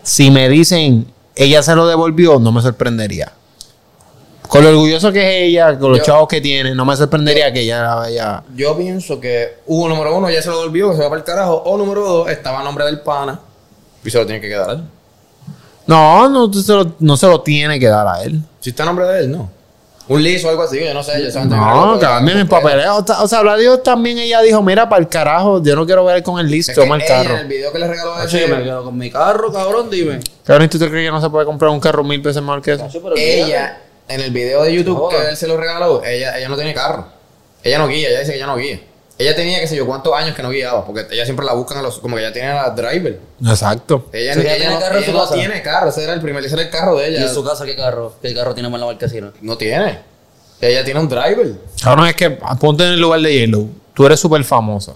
si 0.04 0.30
me 0.30 0.48
dicen 0.48 1.12
ella 1.36 1.64
se 1.64 1.74
lo 1.74 1.88
devolvió, 1.88 2.38
no 2.40 2.52
me 2.52 2.62
sorprendería. 2.62 3.32
Con 4.48 4.64
lo 4.64 4.70
orgulloso 4.70 5.12
que 5.12 5.20
es 5.20 5.50
ella, 5.50 5.78
con 5.80 5.90
los 5.90 5.98
Yo- 6.00 6.06
chavos 6.06 6.28
que 6.28 6.40
tiene, 6.40 6.76
no 6.76 6.86
me 6.86 6.96
sorprendería 6.96 7.52
que 7.52 7.62
ella 7.62 7.96
vaya. 7.96 8.44
Yo 8.56 8.78
pienso 8.78 9.20
que 9.20 9.58
hubo 9.66 9.90
número 9.90 10.16
uno, 10.16 10.30
ya 10.30 10.42
se 10.44 10.50
lo 10.50 10.58
volvió, 10.60 10.92
que 10.92 10.98
se 10.98 11.02
va 11.02 11.10
para 11.10 11.20
el 11.20 11.26
carajo. 11.26 11.56
O 11.66 11.78
número 11.78 12.02
dos, 12.06 12.30
estaba 12.30 12.60
a 12.60 12.64
nombre 12.64 12.86
del 12.86 13.00
pana. 13.02 13.40
Y 14.06 14.10
se 14.12 14.20
lo 14.20 14.26
tiene 14.28 14.40
que 14.40 14.50
quedar 14.50 14.70
a 14.70 14.74
él. 14.74 14.84
No, 15.88 16.30
no, 16.30 16.54
se 16.54 16.74
lo- 16.74 16.96
no 17.00 17.18
se 17.18 17.28
lo 17.28 17.42
tiene 17.42 17.80
que 17.80 17.88
dar 17.88 18.08
a 18.08 18.22
él. 18.22 18.40
Si 18.60 18.70
está 18.70 18.84
a 18.84 18.86
nombre 18.86 19.06
de 19.08 19.20
él, 19.22 19.32
no. 19.32 19.50
Un 20.10 20.24
liso 20.24 20.48
o 20.48 20.52
algo 20.52 20.64
así, 20.64 20.80
yo 20.80 20.94
no 20.94 21.04
sé. 21.04 21.22
Yo 21.22 21.30
sé 21.30 21.46
No, 21.46 21.98
cambien 22.00 22.38
el 22.38 22.48
papeleo. 22.48 22.98
O 22.98 23.06
sea, 23.06 23.22
O 23.22 23.28
sea, 23.28 23.40
habla 23.40 23.58
Dios 23.58 23.84
también 23.84 24.18
ella 24.18 24.42
dijo, 24.42 24.62
mira, 24.62 24.88
para 24.88 25.02
el 25.02 25.10
carajo, 25.10 25.62
yo 25.62 25.76
no 25.76 25.86
quiero 25.86 26.06
ver 26.06 26.24
con 26.24 26.40
el 26.40 26.50
listo, 26.50 26.74
toma 26.74 26.96
el 26.96 27.06
carro. 27.06 27.36
En 27.36 27.42
el 27.42 27.48
video 27.48 27.72
que 27.72 27.80
le 27.80 27.88
regaló 27.88 28.16
a 28.16 28.24
ese, 28.24 28.48
yo 28.48 28.56
me 28.56 28.64
quedo 28.64 28.84
con 28.84 28.98
mi 28.98 29.12
carro, 29.12 29.52
cabrón, 29.52 29.90
dime. 29.90 30.20
Cabrón, 30.46 30.66
¿y 30.66 30.68
tú 30.70 30.80
te 30.80 30.90
crees 30.90 31.08
que 31.08 31.12
no 31.12 31.22
se 31.22 31.30
puede 31.30 31.46
comprar 31.46 31.72
un 31.72 31.80
carro 31.80 32.04
mil 32.04 32.22
veces 32.22 32.42
más 32.42 32.62
que 32.62 32.74
eso? 32.74 32.88
Ella, 33.16 33.82
en 34.08 34.22
el 34.22 34.32
video 34.32 34.64
de 34.64 34.74
YouTube 34.74 35.10
que 35.10 35.30
él 35.30 35.36
se 35.36 35.48
lo 35.48 35.58
regaló, 35.58 36.04
ella, 36.04 36.38
ella 36.38 36.48
no 36.48 36.56
tiene 36.56 36.74
carro. 36.74 37.08
Ella 37.64 37.80
no 37.80 37.88
guía, 37.88 38.08
ella 38.10 38.20
dice 38.20 38.32
que 38.32 38.38
ella 38.38 38.48
no 38.48 38.56
guía. 38.56 38.80
Ella 39.20 39.36
tenía, 39.36 39.60
qué 39.60 39.68
sé 39.68 39.76
yo, 39.76 39.88
cuántos 39.88 40.14
años 40.14 40.36
que 40.36 40.44
no 40.44 40.52
guiaba, 40.52 40.86
porque 40.86 41.08
ella 41.10 41.26
siempre 41.26 41.44
la 41.46 41.54
buscan 41.54 41.80
a 41.80 41.82
los, 41.82 41.98
como 41.98 42.16
que 42.16 42.22
ella 42.22 42.32
tiene 42.34 42.54
la 42.54 42.70
driver. 42.70 43.20
Exacto. 43.46 44.10
Ella, 44.14 44.34
Sí, 44.36 44.42
ella 44.42 44.56
ella 44.56 44.58
tiene 44.60 44.74
no, 44.76 44.80
carro 44.80 44.98
ella 45.00 45.12
no 45.14 45.28
tiene 45.30 45.62
carro, 45.64 45.90
ese 45.90 46.04
era 46.04 46.14
el 46.14 46.22
primer, 46.22 46.46
ese 46.46 46.54
era 46.54 46.64
el 46.64 46.70
carro 46.70 46.96
de 46.98 47.10
¿Y 47.10 47.16
ella. 47.16 47.24
en 47.28 47.34
su 47.34 47.44
casa 47.44 47.66
qué 47.66 47.76
carro? 47.76 48.14
¿Qué 48.22 48.34
carro 48.36 48.54
tiene 48.54 48.70
más 48.70 48.76
en 48.78 48.82
la 48.82 48.86
marquesina? 48.94 49.32
No 49.42 49.58
tiene. 49.58 50.00
Ella 50.62 50.84
tiene 50.84 51.00
un 51.00 51.10
driver. 51.10 51.52
Cabrón, 51.82 52.08
es 52.08 52.16
que 52.16 52.30
ponte 52.30 52.84
en 52.86 52.92
el 52.94 53.00
lugar 53.00 53.20
de 53.22 53.34
Yellow. 53.34 53.70
Tú 53.96 54.06
eres 54.06 54.20
súper 54.20 54.44
famosa. 54.44 54.94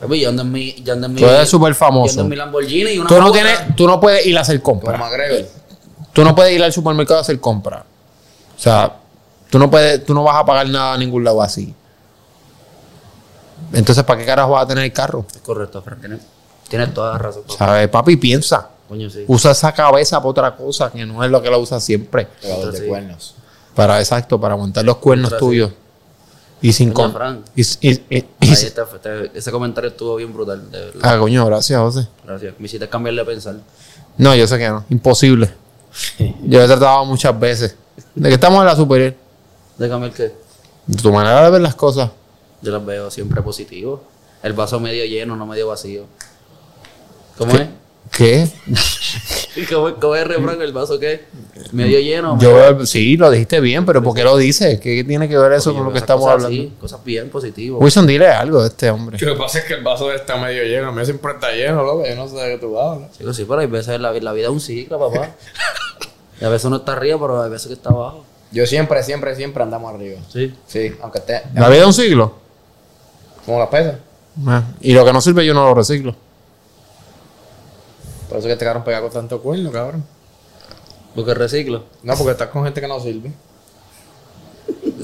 Papi, 0.00 0.20
yo 0.20 0.28
ando 0.28 0.42
en 0.42 0.52
mi, 0.52 0.74
yo 0.84 0.92
ando 0.92 1.06
en 1.06 1.14
mi, 1.14 1.20
Tú 1.20 1.26
eres 1.26 1.48
súper 1.48 1.72
yo 1.72 1.78
famoso. 1.78 2.10
ando 2.12 2.22
en 2.22 2.28
mi 2.28 2.36
Lamborghini 2.36 2.90
y 2.92 2.98
una 2.98 3.08
Tú 3.08 3.18
no, 3.18 3.32
tienes, 3.32 3.74
tú 3.76 3.86
no 3.86 3.98
puedes 3.98 4.24
ir 4.26 4.36
a 4.38 4.42
hacer 4.42 4.60
compras. 4.62 5.00
Tú 6.12 6.22
no 6.22 6.34
puedes 6.34 6.54
ir 6.54 6.62
al 6.62 6.72
supermercado 6.72 7.18
a 7.18 7.22
hacer 7.22 7.40
compras. 7.40 7.82
O 8.56 8.60
sea, 8.60 8.92
tú 9.50 9.58
no 9.58 9.70
puedes, 9.70 10.04
tú 10.04 10.14
no 10.14 10.22
vas 10.22 10.36
a 10.36 10.44
pagar 10.44 10.68
nada 10.68 10.94
a 10.94 10.98
ningún 10.98 11.24
lado 11.24 11.42
así. 11.42 11.74
Entonces, 13.72 14.04
¿para 14.04 14.20
qué 14.20 14.26
carajo 14.26 14.50
vas 14.52 14.64
a 14.64 14.68
tener 14.68 14.84
el 14.84 14.92
carro? 14.92 15.24
Es 15.34 15.40
correcto, 15.42 15.82
Fran. 15.82 16.00
Tienes, 16.00 16.20
tienes 16.68 16.94
toda 16.94 17.12
la 17.12 17.18
razón. 17.18 17.42
papi. 17.42 17.56
¿Sabes? 17.58 17.88
Papi, 17.88 18.16
piensa. 18.16 18.68
Coño, 18.88 19.10
sí. 19.10 19.24
Usa 19.26 19.50
esa 19.50 19.72
cabeza 19.72 20.18
para 20.18 20.28
otra 20.30 20.56
cosa 20.56 20.90
que 20.92 21.04
no 21.04 21.22
es 21.24 21.30
lo 21.30 21.42
que 21.42 21.50
la 21.50 21.58
usa 21.58 21.80
siempre. 21.80 22.28
Pegador 22.40 22.72
de 22.72 22.78
Sí. 22.80 22.86
cuernos. 22.86 23.34
Para 23.74 23.98
exacto, 23.98 24.40
para 24.40 24.54
aguantar 24.54 24.84
los 24.84 24.96
cuernos 24.98 25.26
Otra, 25.28 25.38
sí. 25.40 25.44
tuyos. 25.44 25.70
Y 26.62 26.72
sin 26.72 26.92
Coño, 26.92 27.08
con. 27.08 27.12
Fran. 27.14 27.44
Y, 27.54 27.62
y- 27.62 27.90
y- 27.90 28.16
y- 28.16 28.24
Ahí 28.40 28.52
está, 28.52 28.82
este- 28.94 29.30
ese 29.34 29.50
comentario 29.52 29.90
estuvo 29.90 30.16
bien 30.16 30.32
brutal, 30.32 30.70
de 30.70 30.78
verdad. 30.86 31.00
ah, 31.02 31.18
coño, 31.18 31.44
gracias, 31.44 31.78
José. 31.80 32.08
Gracias. 32.24 32.54
Me 32.58 32.66
hiciste 32.66 32.88
cambiarle 32.88 33.22
de 33.22 33.26
pensar. 33.26 33.56
No, 34.16 34.34
yo 34.34 34.46
sé 34.46 34.56
que 34.58 34.68
no. 34.68 34.84
Imposible. 34.88 35.52
Yo 36.44 36.62
he 36.62 36.66
tratado 36.66 37.04
muchas 37.04 37.38
veces. 37.38 37.74
¿De 38.14 38.28
qué 38.28 38.34
estamos 38.34 38.60
en 38.60 38.66
la 38.66 38.76
superior? 38.76 39.14
¿De 39.78 39.88
cambiar 39.88 40.12
qué? 40.12 40.34
De 40.86 41.02
tu 41.02 41.12
manera 41.12 41.42
de 41.44 41.50
ver 41.50 41.60
las 41.60 41.74
cosas. 41.74 42.10
Yo 42.62 42.72
las 42.72 42.84
veo 42.84 43.10
siempre 43.10 43.42
positivo. 43.42 44.02
El 44.42 44.52
vaso 44.52 44.80
medio 44.80 45.04
lleno, 45.04 45.36
no 45.36 45.46
medio 45.46 45.68
vacío. 45.68 46.04
¿Cómo 47.38 47.54
es? 47.54 47.66
¿Qué? 48.12 48.48
¿Cómo, 49.70 49.94
cómo 50.00 50.14
es 50.14 50.22
el 50.22 50.28
refrán? 50.28 50.62
¿El 50.62 50.72
vaso 50.72 50.98
qué? 50.98 51.24
¿Medio 51.72 51.98
lleno? 51.98 52.38
Yo 52.40 52.54
veo- 52.54 52.86
sí, 52.86 53.16
lo 53.16 53.30
dijiste 53.30 53.60
bien, 53.60 53.84
pero 53.84 54.02
¿por 54.02 54.14
qué 54.14 54.22
lo 54.22 54.36
dices? 54.36 54.78
¿Qué 54.80 55.02
tiene 55.04 55.28
que 55.28 55.36
ver 55.36 55.52
eso 55.52 55.70
Oye, 55.70 55.78
con 55.78 55.86
lo 55.88 55.92
que 55.92 55.98
estamos 55.98 56.24
cosas 56.24 56.44
hablando? 56.44 56.62
así, 56.62 56.72
cosas 56.80 57.04
bien 57.04 57.28
positivas. 57.28 57.80
Wilson, 57.82 58.06
dile 58.06 58.28
algo 58.28 58.62
de 58.62 58.68
este 58.68 58.88
hombre. 58.90 59.18
Lo 59.20 59.34
que 59.34 59.38
pasa 59.38 59.58
es 59.58 59.64
que 59.64 59.74
el 59.74 59.82
vaso 59.82 60.12
está 60.12 60.36
medio 60.36 60.62
lleno. 60.62 60.88
A 60.88 60.92
mí 60.92 61.04
siempre 61.04 61.32
está 61.32 61.50
lleno, 61.52 61.82
loco. 61.82 62.04
Yo 62.06 62.14
no 62.14 62.28
sé 62.28 62.36
de 62.36 62.52
qué 62.54 62.58
tú 62.58 62.78
hablas. 62.78 63.18
Digo, 63.18 63.32
sí, 63.34 63.44
pero 63.44 63.60
hay 63.60 63.66
veces 63.66 64.00
la, 64.00 64.12
la 64.12 64.32
vida 64.32 64.46
es 64.46 64.52
un 64.52 64.60
ciclo, 64.60 64.98
papá. 64.98 65.30
y 66.40 66.44
a 66.44 66.48
veces 66.48 66.64
uno 66.66 66.76
está 66.76 66.92
arriba, 66.92 67.18
pero 67.20 67.42
hay 67.42 67.50
veces 67.50 67.66
que 67.66 67.74
está 67.74 67.90
abajo. 67.90 68.24
Yo 68.52 68.64
siempre, 68.66 69.02
siempre, 69.02 69.34
siempre 69.34 69.62
andamos 69.64 69.92
arriba. 69.92 70.20
Sí. 70.32 70.54
Sí, 70.68 70.94
aunque 71.02 71.18
esté. 71.18 71.42
¿La 71.54 71.68
vida 71.68 71.80
de 71.80 71.86
un 71.86 71.92
siglo? 71.92 72.45
Como 73.46 73.58
las 73.58 73.68
pesas. 73.68 73.96
Ah, 74.46 74.62
Y 74.80 74.92
lo 74.92 75.04
que 75.04 75.12
no 75.12 75.20
sirve 75.20 75.46
yo 75.46 75.54
no 75.54 75.64
lo 75.64 75.74
reciclo. 75.74 76.14
Por 78.28 78.38
eso 78.38 78.48
que 78.48 78.54
te 78.54 78.60
quedaron 78.60 78.84
pegados 78.84 79.10
con 79.12 79.22
tanto 79.22 79.40
cuerno, 79.40 79.70
cabrón. 79.72 80.04
Porque 81.14 81.32
reciclo. 81.32 81.84
No, 82.02 82.14
porque 82.16 82.32
estás 82.32 82.48
con 82.48 82.64
gente 82.64 82.80
que 82.80 82.88
no 82.88 83.00
sirve. 83.00 83.32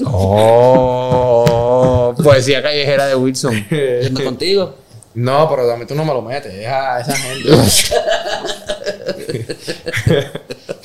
Oh, 0.05 2.13
poesía 2.21 2.61
callejera 2.61 3.07
de 3.07 3.15
Wilson. 3.15 3.65
Yendo 3.69 4.23
contigo. 4.23 4.75
No, 5.15 5.49
pero 5.49 5.67
también 5.67 5.87
tú 5.87 5.95
no 5.95 6.05
me 6.05 6.13
lo 6.13 6.21
metes. 6.21 6.53
Deja 6.53 6.95
a 6.95 6.99
esa 7.01 7.15
gente. 7.15 7.49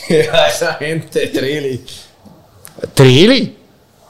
Deja 0.09 0.45
a 0.45 0.49
esa 0.49 0.75
gente, 0.75 1.27
Trilly. 1.29 1.85
Trilly. 2.95 3.58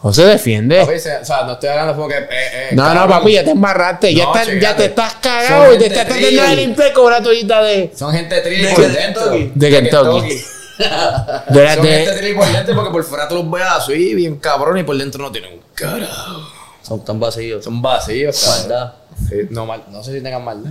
José 0.00 0.24
defiende. 0.26 0.80
Papi, 0.84 0.98
se- 1.00 1.16
o 1.16 1.24
sea, 1.24 1.42
no 1.42 1.52
estoy 1.54 1.68
hablando 1.70 1.96
porque. 1.96 2.16
Eh, 2.18 2.26
eh, 2.30 2.68
No, 2.72 2.82
no, 2.88 2.94
cabrón, 3.00 3.18
papi, 3.18 3.32
ya 3.32 3.44
te 3.44 3.50
embarraste. 3.50 4.14
Ya, 4.14 4.24
No, 4.24 4.34
está- 4.36 4.44
ya 4.44 4.52
chécate. 4.60 4.76
te 4.82 4.84
estás 4.90 5.14
cagado 5.14 5.74
y 5.74 5.78
te 5.78 5.86
estás 5.86 6.08
de 6.08 6.14
Trilly. 6.14 6.56
limpiar 6.56 6.92
con 6.92 7.06
una 7.06 7.22
toallita 7.22 7.62
de. 7.62 7.92
Son 7.96 8.12
gente 8.12 8.40
Trilly 8.40 8.62
De 8.62 8.74
por 8.74 8.84
Kentucky. 8.84 9.02
dentro. 9.02 9.52
De 9.54 9.70
Kentucky. 9.70 10.42
De 11.48 11.64
la 11.64 11.74
Son 11.74 11.84
gente 11.84 12.10
de. 12.12 12.18
Trilly 12.18 12.34
por 12.34 12.46
dentro 12.52 12.74
porque 12.76 12.90
por 12.92 13.04
fuera 13.04 13.26
tú 13.28 13.34
los 13.34 13.50
ves 13.50 13.64
así, 13.68 14.14
bien 14.14 14.36
cabrón, 14.36 14.78
y 14.78 14.84
por 14.84 14.96
dentro 14.96 15.20
no 15.22 15.32
tienen 15.32 15.54
un 15.54 15.60
carajo. 15.74 16.42
Son 16.82 17.04
tan 17.04 17.18
vacíos. 17.18 17.64
Son 17.64 17.82
vacíos, 17.82 18.40
cabrón. 18.40 18.60
Maldad. 18.68 18.92
Sí, 19.28 19.34
no, 19.50 19.66
mal, 19.66 19.82
no 19.90 20.02
sé 20.04 20.12
si 20.12 20.20
tengan 20.22 20.44
maldad. 20.44 20.70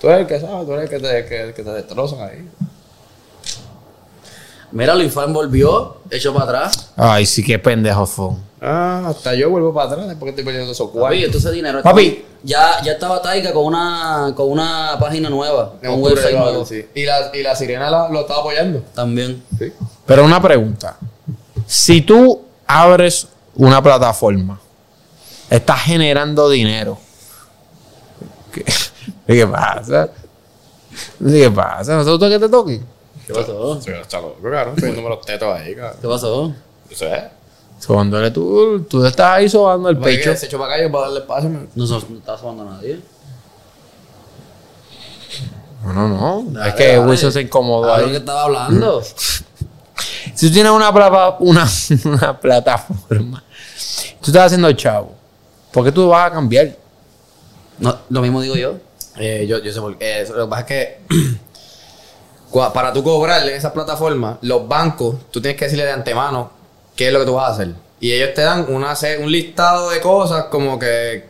Tú 0.00 0.08
eres 0.08 0.20
el 0.20 0.26
que 0.28 0.38
sabe, 0.38 0.64
tú 0.64 0.72
eres 0.74 0.84
el 0.84 0.90
que 0.90 0.98
te, 1.04 1.24
que, 1.26 1.52
que 1.54 1.62
te 1.64 1.70
destrozan 1.70 2.20
ahí. 2.20 2.48
Mira, 4.72 4.94
Luis 4.94 5.12
Fan 5.12 5.32
volvió, 5.32 5.96
hecho 6.10 6.32
para 6.32 6.44
atrás. 6.44 6.90
Ay, 6.96 7.24
sí, 7.26 7.42
qué 7.44 7.58
pendejo 7.58 8.06
fue. 8.06 8.30
Ah, 8.60 9.04
hasta 9.08 9.34
yo 9.34 9.50
vuelvo 9.50 9.72
para 9.72 9.90
atrás 9.92 10.08
después 10.08 10.24
que 10.26 10.30
estoy 10.30 10.44
perdiendo 10.44 10.72
esos 10.72 10.88
Papi, 10.88 10.98
cuartos. 10.98 11.22
entonces 11.24 11.52
dinero. 11.52 11.82
Papi. 11.82 12.24
Ya, 12.42 12.82
ya 12.84 12.92
estaba 12.92 13.22
Taika 13.22 13.52
con 13.52 13.64
una, 13.66 14.32
con 14.36 14.50
una 14.50 14.96
página 15.00 15.30
nueva. 15.30 15.74
En 15.82 15.90
un 15.92 16.02
website 16.02 16.36
nuevo. 16.36 16.64
sí. 16.64 16.84
Y 16.94 17.04
la, 17.04 17.30
y 17.34 17.42
la 17.42 17.54
sirena 17.56 17.88
la- 17.90 18.08
lo 18.08 18.20
estaba 18.20 18.40
apoyando. 18.40 18.80
También. 18.94 19.42
Sí. 19.58 19.72
Pero 20.06 20.24
una 20.24 20.40
pregunta. 20.42 20.96
Si 21.66 22.02
tú 22.02 22.42
abres 22.66 23.28
una 23.54 23.82
plataforma, 23.82 24.60
estás 25.50 25.80
generando 25.82 26.48
dinero. 26.50 26.98
¿Qué, 28.52 28.64
¿Qué 29.26 29.46
pasa? 29.46 30.10
¿Qué 31.24 31.50
pasa? 31.50 31.96
¿No 31.96 32.04
te 32.04 32.10
gusta 32.10 32.28
que 32.28 32.38
te 32.38 32.48
toquen? 32.48 32.84
¿Qué 33.28 33.34
pasó? 33.34 33.80
Sí, 33.80 33.90
está 33.90 34.20
loco, 34.20 34.36
cabrón. 34.42 34.74
Poniéndome 34.74 35.08
los 35.10 35.20
tetos 35.24 35.54
ahí, 35.56 35.74
cabrón. 35.76 35.98
¿Qué 36.02 36.08
pasó? 36.08 36.52
Yo 36.90 36.96
sé. 36.96 37.24
Sobándole 37.78 38.30
tú, 38.32 38.80
tú 38.90 39.04
estás 39.04 39.36
ahí 39.36 39.48
sobando 39.48 39.88
el 39.90 39.98
pecho. 39.98 40.34
Se 40.34 40.46
echó 40.46 40.58
para 40.58 40.74
acá 40.74 40.84
y 40.84 40.88
para 40.90 41.04
darle 41.04 41.20
espacio. 41.20 41.48
No, 41.50 41.60
no, 41.74 41.86
no 42.08 42.16
está 42.18 42.36
sonando 42.36 42.62
a 42.72 42.74
nadie. 42.76 42.98
No, 45.84 45.92
no, 45.92 46.08
no. 46.08 46.44
Dale, 46.50 46.68
es 46.70 46.74
que 46.74 46.96
dale. 46.96 47.08
Wilson 47.08 47.32
se 47.32 47.40
incomodó 47.42 47.92
Ah, 47.94 47.98
lo 47.98 48.04
que 48.06 48.10
ahí. 48.12 48.16
estaba 48.16 48.42
hablando. 48.44 49.02
Si 50.34 50.46
tú 50.48 50.52
tienes 50.54 50.70
una, 50.70 50.92
plata- 50.92 51.36
una, 51.40 51.66
una 52.04 52.38
plataforma, 52.38 53.42
tú 54.20 54.26
estás 54.30 54.46
haciendo 54.46 54.70
chavo, 54.72 55.12
¿por 55.72 55.84
qué 55.84 55.90
tú 55.90 56.08
vas 56.08 56.30
a 56.30 56.34
cambiar? 56.34 56.76
No, 57.80 57.96
lo 58.10 58.20
mismo 58.20 58.40
digo 58.40 58.54
yo. 58.54 58.74
Eh, 59.16 59.46
yo, 59.48 59.58
yo 59.58 59.72
sé 59.72 59.80
por 59.80 59.98
qué. 59.98 60.20
Eh, 60.22 60.28
lo 60.28 60.44
que 60.44 60.50
pasa 60.50 60.60
es 60.60 60.66
que 60.66 61.00
para 62.52 62.92
tú 62.92 63.02
cobrarle 63.02 63.52
en 63.52 63.58
esa 63.58 63.72
plataforma, 63.72 64.38
los 64.42 64.66
bancos, 64.66 65.16
tú 65.30 65.40
tienes 65.40 65.58
que 65.58 65.66
decirle 65.66 65.84
de 65.84 65.92
antemano 65.92 66.50
qué 66.96 67.08
es 67.08 67.12
lo 67.12 67.20
que 67.20 67.26
tú 67.26 67.34
vas 67.34 67.50
a 67.50 67.52
hacer. 67.54 67.74
Y 68.00 68.12
ellos 68.12 68.34
te 68.34 68.42
dan 68.42 68.66
una, 68.68 68.94
un 69.20 69.30
listado 69.30 69.90
de 69.90 70.00
cosas 70.00 70.44
como 70.44 70.78
que, 70.78 71.24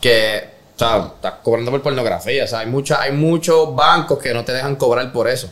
que 0.00 0.52
o 0.74 0.78
sea, 0.78 1.10
estás 1.14 1.34
cobrando 1.42 1.70
por 1.70 1.82
pornografía. 1.82 2.44
O 2.44 2.46
sea, 2.46 2.60
hay, 2.60 2.66
mucha, 2.66 3.00
hay 3.00 3.12
muchos 3.12 3.74
bancos 3.74 4.18
que 4.18 4.32
no 4.32 4.44
te 4.44 4.52
dejan 4.52 4.76
cobrar 4.76 5.12
por 5.12 5.28
eso. 5.28 5.50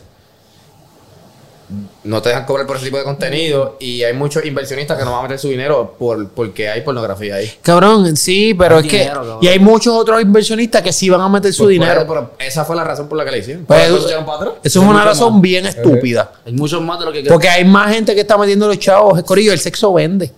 No 2.03 2.19
te 2.19 2.29
dejan 2.29 2.45
cobrar 2.45 2.65
por 2.65 2.77
ese 2.77 2.85
tipo 2.85 2.97
de 2.97 3.03
contenido. 3.03 3.77
Y 3.79 4.01
hay 4.03 4.13
muchos 4.13 4.43
inversionistas 4.43 4.97
que 4.97 5.05
no 5.05 5.11
van 5.11 5.19
a 5.19 5.23
meter 5.23 5.37
su 5.37 5.49
dinero 5.49 5.95
por, 5.99 6.29
porque 6.29 6.67
hay 6.67 6.81
pornografía 6.81 7.35
ahí. 7.35 7.51
Cabrón, 7.61 8.17
sí, 8.17 8.55
pero 8.55 8.77
Hay 8.77 8.85
es 8.85 8.91
que. 8.91 9.05
cabrón. 9.07 9.37
Y 9.41 9.47
hay 9.47 9.59
muchos 9.59 9.93
otros 9.93 10.19
inversionistas 10.19 10.81
que 10.81 10.91
sí 10.91 11.09
van 11.11 11.21
a 11.21 11.29
meter 11.29 11.53
su 11.53 11.63
Pues, 11.65 11.73
dinero. 11.73 12.05
pues, 12.07 12.19
pero 12.19 12.31
esa 12.39 12.65
fue 12.65 12.75
la 12.75 12.83
razón 12.83 13.07
por 13.07 13.17
la 13.19 13.25
que 13.25 13.31
le 13.31 13.37
hicieron. 13.37 13.65
Pues, 13.65 13.85
eso 13.87 13.99
se 14.01 14.07
echaron 14.07 14.25
para 14.25 14.37
atrás. 14.39 14.53
eso 14.63 14.81
es 14.81 14.87
una 14.87 15.05
razón 15.05 15.41
bien 15.41 15.67
estúpida. 15.67 16.31
Hay 16.43 16.53
muchos 16.53 16.81
más 16.81 16.97
de 16.99 17.05
lo 17.05 17.11
que 17.11 17.23
Porque 17.25 17.49
hay 17.49 17.65
más 17.65 17.93
gente 17.93 18.15
que 18.15 18.21
está 18.21 18.35
metiendo 18.35 18.67
los 18.67 18.79
chavos. 18.79 19.19
Es 19.19 19.23
corillo, 19.23 19.53
el 19.53 19.59
sexo 19.59 19.93
vende. 19.93 20.31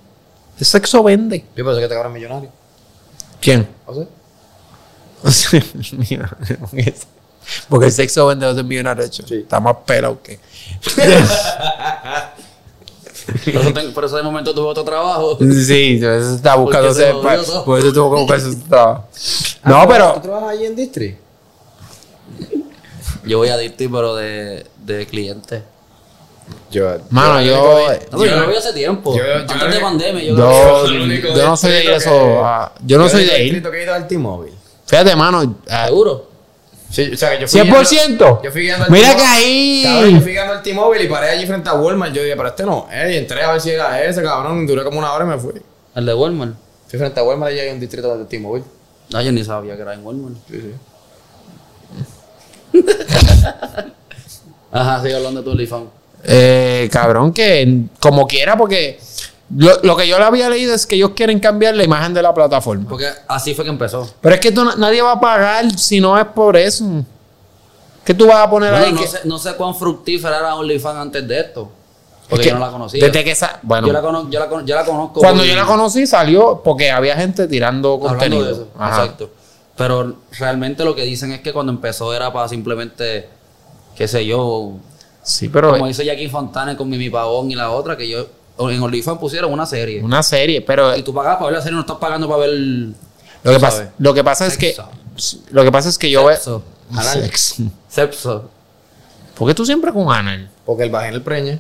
El 0.60 0.66
sexo 0.66 1.02
vende. 1.02 1.46
Yo 1.56 1.64
pensé 1.66 1.80
que 1.80 1.88
te 1.88 1.96
cobran 1.96 2.12
millonario. 2.12 2.50
¿Quién? 3.40 3.66
¿O 3.86 3.94
sea? 3.96 4.06
Mira, 6.10 6.30
Porque 7.70 7.88
el 7.88 7.92
sexo 7.92 8.28
vende 8.28 8.46
no 8.52 8.58
es 8.60 8.66
millonario. 8.66 9.04
hecho. 9.04 9.24
Sí. 9.28 9.36
Está 9.36 9.60
más 9.60 9.76
pelado 9.86 10.20
que. 10.22 10.40
Por 13.46 13.56
eso, 13.62 13.74
tengo- 13.74 13.94
por 13.94 14.06
eso 14.06 14.18
de 14.18 14.24
momento 14.24 14.54
tuve 14.54 14.68
otro 14.68 14.84
trabajo. 14.84 15.38
Sí, 15.40 15.98
por 16.02 16.12
eso 16.12 16.36
está 16.36 16.56
buscando 16.56 16.88
Porque 16.90 17.02
se 17.02 17.10
ese- 17.10 17.14
jodió 17.20 17.44
todo. 17.44 17.66
Por 17.66 17.80
eso 17.80 17.94
tuvo 17.94 18.16
que 18.16 18.22
buscar 18.22 18.42
su 18.42 18.60
trabajo. 18.62 19.06
Ah, 19.64 19.70
No, 19.70 19.82
¿tú 19.84 19.88
pero. 19.90 20.14
trabajas 20.22 20.50
ahí 20.50 20.66
en 20.66 20.76
District? 20.76 21.20
Yo 23.26 23.38
voy 23.38 23.48
a 23.50 23.58
Dirty, 23.58 23.88
pero 23.88 24.16
de, 24.16 24.66
de 24.84 25.08
cliente. 25.08 25.64
Yo. 26.70 26.98
Mano, 27.10 27.42
yo. 27.42 27.56
No, 28.12 28.18
pero 28.20 28.26
yo 28.26 28.40
lo 28.42 28.48
vi 28.50 28.56
hace 28.58 28.74
tiempo. 28.74 29.16
yo- 29.16 29.24
yo 29.24 29.34
Antes 29.54 29.74
de 29.74 29.80
pandemia. 29.80 30.24
Yo, 30.24 30.36
Yo, 30.36 30.86
yo 31.34 31.46
no 31.48 31.56
soy 31.56 31.72
de 31.72 31.96
eso. 31.96 32.10
que- 32.10 32.40
ah, 32.44 32.72
yo 32.86 32.98
no 32.98 33.08
soy 33.08 33.24
de 33.26 33.44
ir. 33.46 33.64
que 33.64 33.78
he 33.80 33.84
ido 33.84 33.94
al 33.94 34.08
T-Mobile. 34.08 34.54
Fíjate, 34.86 35.16
mano. 35.16 35.56
ah, 35.70 35.86
Seguro. 35.88 36.33
Sí, 36.94 37.10
o 37.12 37.18
sea, 37.18 37.32
que 37.32 37.42
yo 37.42 37.48
fui 37.48 37.62
100%. 37.62 37.90
guiando- 38.18 38.42
Yo 38.44 38.52
fui 38.52 38.62
guiando 38.62 38.86
al 38.86 38.92
Mira 38.92 39.16
que 39.16 39.24
Cabrón, 39.24 40.10
yo 40.12 40.16
ahí. 40.16 40.20
fui 40.22 40.32
guiando 40.32 40.54
al 40.54 40.62
T-Mobile 40.62 41.04
y 41.04 41.08
paré 41.08 41.30
allí 41.32 41.46
frente 41.48 41.68
a 41.70 41.74
Walmart. 41.74 42.14
Yo 42.14 42.22
dije, 42.22 42.36
pero 42.36 42.50
este 42.50 42.64
no. 42.66 42.88
Eh, 42.92 43.14
y 43.14 43.18
entré 43.18 43.42
a 43.44 43.52
ver 43.52 43.60
si 43.62 43.72
era 43.72 44.04
ese, 44.04 44.22
cabrón. 44.22 44.68
Duré 44.68 44.84
como 44.84 45.00
una 45.00 45.12
hora 45.12 45.26
y 45.26 45.28
me 45.30 45.38
fui. 45.40 45.54
El 45.96 46.06
de 46.06 46.14
Walmart. 46.14 46.54
Fui 46.88 47.00
frente 47.00 47.20
a 47.20 47.24
Walmart 47.24 47.52
y 47.56 47.60
hay 47.60 47.70
un 47.72 47.80
distrito 47.80 48.16
de 48.16 48.26
T-Mobile. 48.26 48.64
No, 49.12 49.22
yo 49.24 49.32
ni 49.32 49.44
sabía 49.44 49.76
que 49.76 49.82
era 49.82 49.96
en 49.96 50.06
Walmart. 50.06 50.36
Sí, 50.50 50.62
sí. 52.74 52.80
Ajá, 54.72 55.02
sigue 55.02 55.16
hablando 55.16 55.42
de 55.42 55.46
tu 55.46 55.52
OnlyFans. 55.52 55.86
Eh, 56.26 56.90
cabrón, 56.92 57.34
que 57.34 57.82
como 58.00 58.26
quiera, 58.28 58.56
porque 58.58 59.00
lo, 59.56 59.72
lo 59.84 59.96
que 59.98 60.08
yo 60.08 60.18
le 60.20 60.26
había 60.26 60.50
leído 60.50 60.74
es 60.74 60.86
que 60.86 60.96
ellos 60.96 61.12
quieren 61.16 61.40
cambiar 61.40 61.76
la 61.76 61.84
imagen 61.84 62.14
de 62.14 62.22
la 62.22 62.34
plataforma. 62.34 62.88
Porque 62.90 63.08
así 63.28 63.54
fue 63.54 63.64
que 63.66 63.72
empezó. 63.72 64.08
Pero 64.22 64.36
es 64.36 64.42
que 64.42 64.52
tú, 64.52 64.64
nadie 64.78 65.02
va 65.02 65.14
a 65.14 65.20
pagar 65.20 65.70
si 65.78 66.00
no 66.00 66.18
es 66.18 66.26
por 66.26 66.56
eso. 66.58 66.86
¿Qué 68.04 68.14
tú 68.14 68.28
vas 68.28 68.38
a 68.46 68.50
poner 68.50 68.72
Bueno, 68.72 68.86
ahí? 68.88 68.94
no, 68.94 69.02
que- 69.02 69.08
sé, 69.08 69.20
no 69.26 69.38
sé 69.38 69.54
cuán 69.56 69.76
fructífera 69.76 70.38
era 70.40 70.56
OnlyFans 70.56 70.98
antes 70.98 71.28
de 71.28 71.40
esto. 71.40 71.72
Porque 72.30 72.42
es 72.44 72.48
que 72.48 72.54
yo 72.54 72.60
no 72.60 72.66
la 72.66 72.72
conocía. 72.72 73.06
Desde 73.06 73.24
que 73.24 73.32
esa, 73.32 73.60
bueno, 73.64 73.88
yo, 73.88 73.94
la 73.94 74.02
cono- 74.02 74.30
yo, 74.30 74.40
la 74.40 74.50
cono- 74.50 74.66
yo 74.66 74.76
la 74.76 74.86
conozco. 74.86 75.20
cuando 75.20 75.44
yo 75.46 75.56
la 75.56 75.66
conocí 75.66 76.08
salió 76.08 76.62
porque 76.64 76.90
había 76.92 77.16
gente 77.16 77.48
tirando 77.48 77.94
hablando 77.94 78.10
contenido. 78.10 78.46
de 78.46 78.52
eso. 78.54 78.68
Ajá. 78.78 79.02
Exacto. 79.04 79.30
Pero 79.76 80.16
realmente 80.38 80.84
lo 80.86 80.96
que 80.96 81.04
dicen 81.04 81.32
es 81.32 81.42
que 81.42 81.52
cuando 81.54 81.72
empezó 81.72 82.14
era 82.14 82.32
para 82.32 82.48
simplemente, 82.48 83.28
qué 83.96 84.08
sé 84.08 84.26
yo, 84.26 84.74
Sí, 85.22 85.48
pero 85.50 85.72
como 85.72 85.88
hizo 85.88 86.04
Jackie 86.04 86.28
Fontana 86.30 86.76
con 86.76 86.90
Mimi 86.90 87.10
Pavón 87.10 87.50
y 87.52 87.56
la 87.56 87.72
otra, 87.72 87.96
que 87.98 88.08
yo 88.10 88.26
en 88.60 88.82
OnlyFans 88.82 89.20
pusieron 89.20 89.52
una 89.52 89.66
serie. 89.66 90.02
una 90.04 90.22
serie, 90.24 90.62
pero 90.62 90.96
Y 90.96 91.04
tú 91.04 91.14
pagas 91.14 91.36
para 91.36 91.48
ver 91.48 91.56
la 91.56 91.62
serie, 91.62 91.76
no 91.76 91.82
estás 91.82 91.98
pagando 91.98 92.28
para 92.28 92.42
ver. 92.42 92.52
lo 92.52 93.52
que 93.52 93.60
pasa, 93.60 93.94
lo 93.98 94.14
que 94.14 94.24
pasa 94.24 94.48
es 94.48 94.58
que 94.58 94.76
lo 95.52 95.64
que 95.64 95.72
pasa 95.72 95.90
es 95.90 95.98
que 95.98 96.10
yo 96.10 96.26
veo 96.26 96.36
Sexo. 96.36 96.64
Anal. 96.92 97.24
Sexo. 97.24 97.64
Sexo. 97.90 98.50
¿Por 99.38 99.48
qué 99.48 99.54
tú 99.54 99.66
siempre 99.66 99.92
con 99.92 100.12
Anal? 100.12 100.50
Porque 100.66 100.84
el 100.84 100.90
bajé 100.90 101.10
el 101.10 101.22
preñe. 101.22 101.60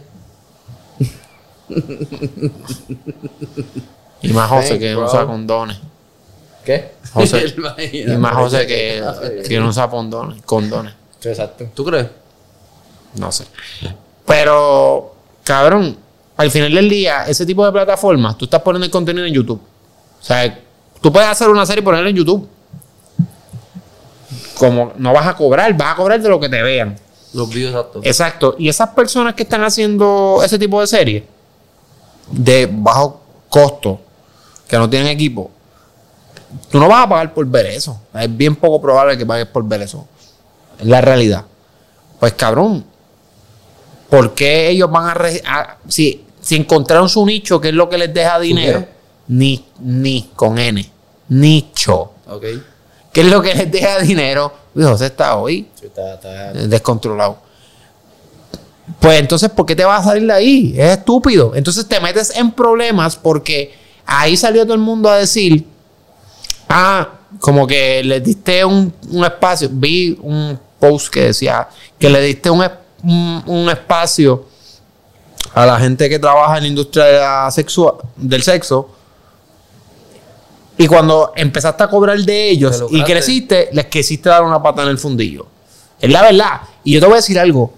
Y 4.21 4.31
más 4.31 4.49
José 4.49 4.79
que 4.79 4.95
bro. 4.95 5.05
usa 5.05 5.25
condones. 5.25 5.77
¿Qué? 6.63 6.91
José, 7.13 7.53
y 7.93 8.05
más 8.17 8.35
José 8.35 8.65
que, 8.65 9.03
que 9.47 9.59
no 9.59 9.67
usa 9.69 9.89
condones, 9.89 10.41
condones. 10.43 10.93
Exacto. 11.23 11.67
¿Tú 11.73 11.83
crees? 11.83 12.07
No 13.15 13.31
sé. 13.31 13.45
Pero, 14.25 15.13
cabrón, 15.43 15.97
al 16.35 16.51
final 16.51 16.73
del 16.73 16.89
día, 16.89 17.25
ese 17.27 17.45
tipo 17.45 17.65
de 17.65 17.71
plataformas, 17.71 18.37
tú 18.37 18.45
estás 18.45 18.61
poniendo 18.61 18.85
el 18.85 18.91
contenido 18.91 19.25
en 19.25 19.33
YouTube. 19.33 19.61
O 20.21 20.25
sea, 20.25 20.59
tú 21.01 21.11
puedes 21.11 21.29
hacer 21.29 21.49
una 21.49 21.65
serie 21.65 21.81
y 21.81 21.85
ponerla 21.85 22.09
en 22.09 22.15
YouTube. 22.15 22.47
Como 24.57 24.93
no 24.97 25.13
vas 25.13 25.27
a 25.27 25.35
cobrar, 25.35 25.75
vas 25.75 25.93
a 25.93 25.95
cobrar 25.95 26.21
de 26.21 26.29
lo 26.29 26.39
que 26.39 26.49
te 26.49 26.61
vean. 26.61 26.97
Los 27.33 27.49
views 27.49 27.69
exactos. 27.69 28.05
Exacto. 28.05 28.55
Y 28.57 28.69
esas 28.69 28.89
personas 28.89 29.33
que 29.33 29.43
están 29.43 29.63
haciendo 29.63 30.41
ese 30.43 30.57
tipo 30.57 30.79
de 30.79 30.87
series 30.87 31.23
de 32.31 32.69
bajo 32.71 33.21
costo, 33.49 33.99
que 34.67 34.77
no 34.77 34.89
tienen 34.89 35.09
equipo, 35.09 35.51
tú 36.69 36.79
no 36.79 36.87
vas 36.87 37.05
a 37.05 37.09
pagar 37.09 37.33
por 37.33 37.45
ver 37.45 37.67
eso. 37.67 37.99
Es 38.13 38.35
bien 38.35 38.55
poco 38.55 38.81
probable 38.81 39.17
que 39.17 39.25
pagues 39.25 39.47
por 39.47 39.63
ver 39.67 39.81
eso. 39.81 40.07
Es 40.79 40.85
la 40.85 41.01
realidad. 41.01 41.45
Pues 42.19 42.33
cabrón, 42.33 42.85
¿por 44.13 44.35
qué 44.35 44.69
ellos 44.69 44.91
van 44.91 45.09
a... 45.45 45.77
si, 45.87 46.23
si 46.39 46.55
encontraron 46.55 47.09
su 47.09 47.25
nicho, 47.25 47.59
¿qué 47.59 47.69
es 47.69 47.73
lo 47.73 47.89
que 47.89 47.97
les 47.97 48.13
deja 48.13 48.39
dinero? 48.39 48.85
Ni, 49.27 49.65
ni 49.79 50.29
con 50.35 50.59
N. 50.59 50.87
Nicho. 51.29 52.11
Ok. 52.27 52.43
¿Qué 53.11 53.21
es 53.21 53.27
lo 53.27 53.41
que 53.41 53.55
les 53.55 53.71
deja 53.71 53.97
dinero? 54.01 54.53
Y 54.75 54.83
José 54.83 55.07
está 55.07 55.35
hoy 55.37 55.67
Sí, 55.79 55.87
está- 55.87 56.13
está- 56.13 56.51
eh, 56.51 56.67
descontrolado. 56.67 57.37
Pues 58.99 59.19
entonces, 59.19 59.49
¿por 59.49 59.65
qué 59.65 59.75
te 59.75 59.83
vas 59.83 60.01
a 60.01 60.09
salir 60.09 60.27
de 60.27 60.33
ahí? 60.33 60.75
Es 60.77 60.97
estúpido. 60.99 61.53
Entonces 61.55 61.87
te 61.87 61.99
metes 61.99 62.35
en 62.35 62.51
problemas 62.51 63.15
porque 63.15 63.73
ahí 64.05 64.37
salió 64.37 64.63
todo 64.63 64.73
el 64.75 64.79
mundo 64.81 65.09
a 65.09 65.17
decir, 65.17 65.65
ah, 66.69 67.09
como 67.39 67.65
que 67.65 68.03
le 68.03 68.19
diste 68.19 68.63
un, 68.63 68.93
un 69.09 69.23
espacio. 69.25 69.69
Vi 69.71 70.19
un 70.21 70.59
post 70.79 71.11
que 71.11 71.23
decía 71.25 71.67
que 71.97 72.09
le 72.09 72.21
diste 72.21 72.49
un, 72.51 72.63
es- 72.63 72.71
un- 73.03 73.43
un 73.45 73.69
espacio 73.69 74.45
a 75.53 75.65
la 75.65 75.79
gente 75.79 76.09
que 76.09 76.17
trabaja 76.19 76.57
en 76.57 76.63
la 76.63 76.67
industria 76.69 77.03
de 77.05 77.19
la 77.19 77.51
sexua- 77.51 77.97
del 78.15 78.41
sexo. 78.43 78.89
Y 80.77 80.87
cuando 80.87 81.33
empezaste 81.35 81.83
a 81.83 81.87
cobrar 81.87 82.17
de 82.17 82.49
ellos 82.49 82.83
y 82.89 83.03
creciste, 83.03 83.69
les 83.73 83.85
quisiste 83.85 84.29
dar 84.29 84.43
una 84.43 84.61
pata 84.61 84.81
en 84.83 84.89
el 84.89 84.97
fundillo. 84.97 85.45
Es 86.01 86.09
la 86.11 86.21
verdad. 86.23 86.61
Y 86.83 86.93
yo 86.93 86.99
te 86.99 87.05
voy 87.05 87.13
a 87.13 87.17
decir 87.17 87.37
algo. 87.39 87.73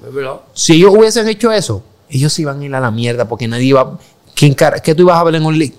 Si 0.54 0.74
ellos 0.74 0.94
hubiesen 0.96 1.28
hecho 1.28 1.52
eso, 1.52 1.84
ellos 2.10 2.38
iban 2.40 2.62
a 2.62 2.66
ir 2.66 2.74
a 2.74 2.80
la 2.80 2.92
mierda 2.92 3.28
porque 3.28 3.48
nadie 3.48 3.66
iba. 3.66 3.98
¿quién 4.34 4.54
cara- 4.54 4.80
¿Qué 4.80 4.94
tú 4.96 5.04
ibas 5.04 5.18
a 5.18 5.24
ver 5.24 5.36
en, 5.36 5.46
Only, 5.46 5.74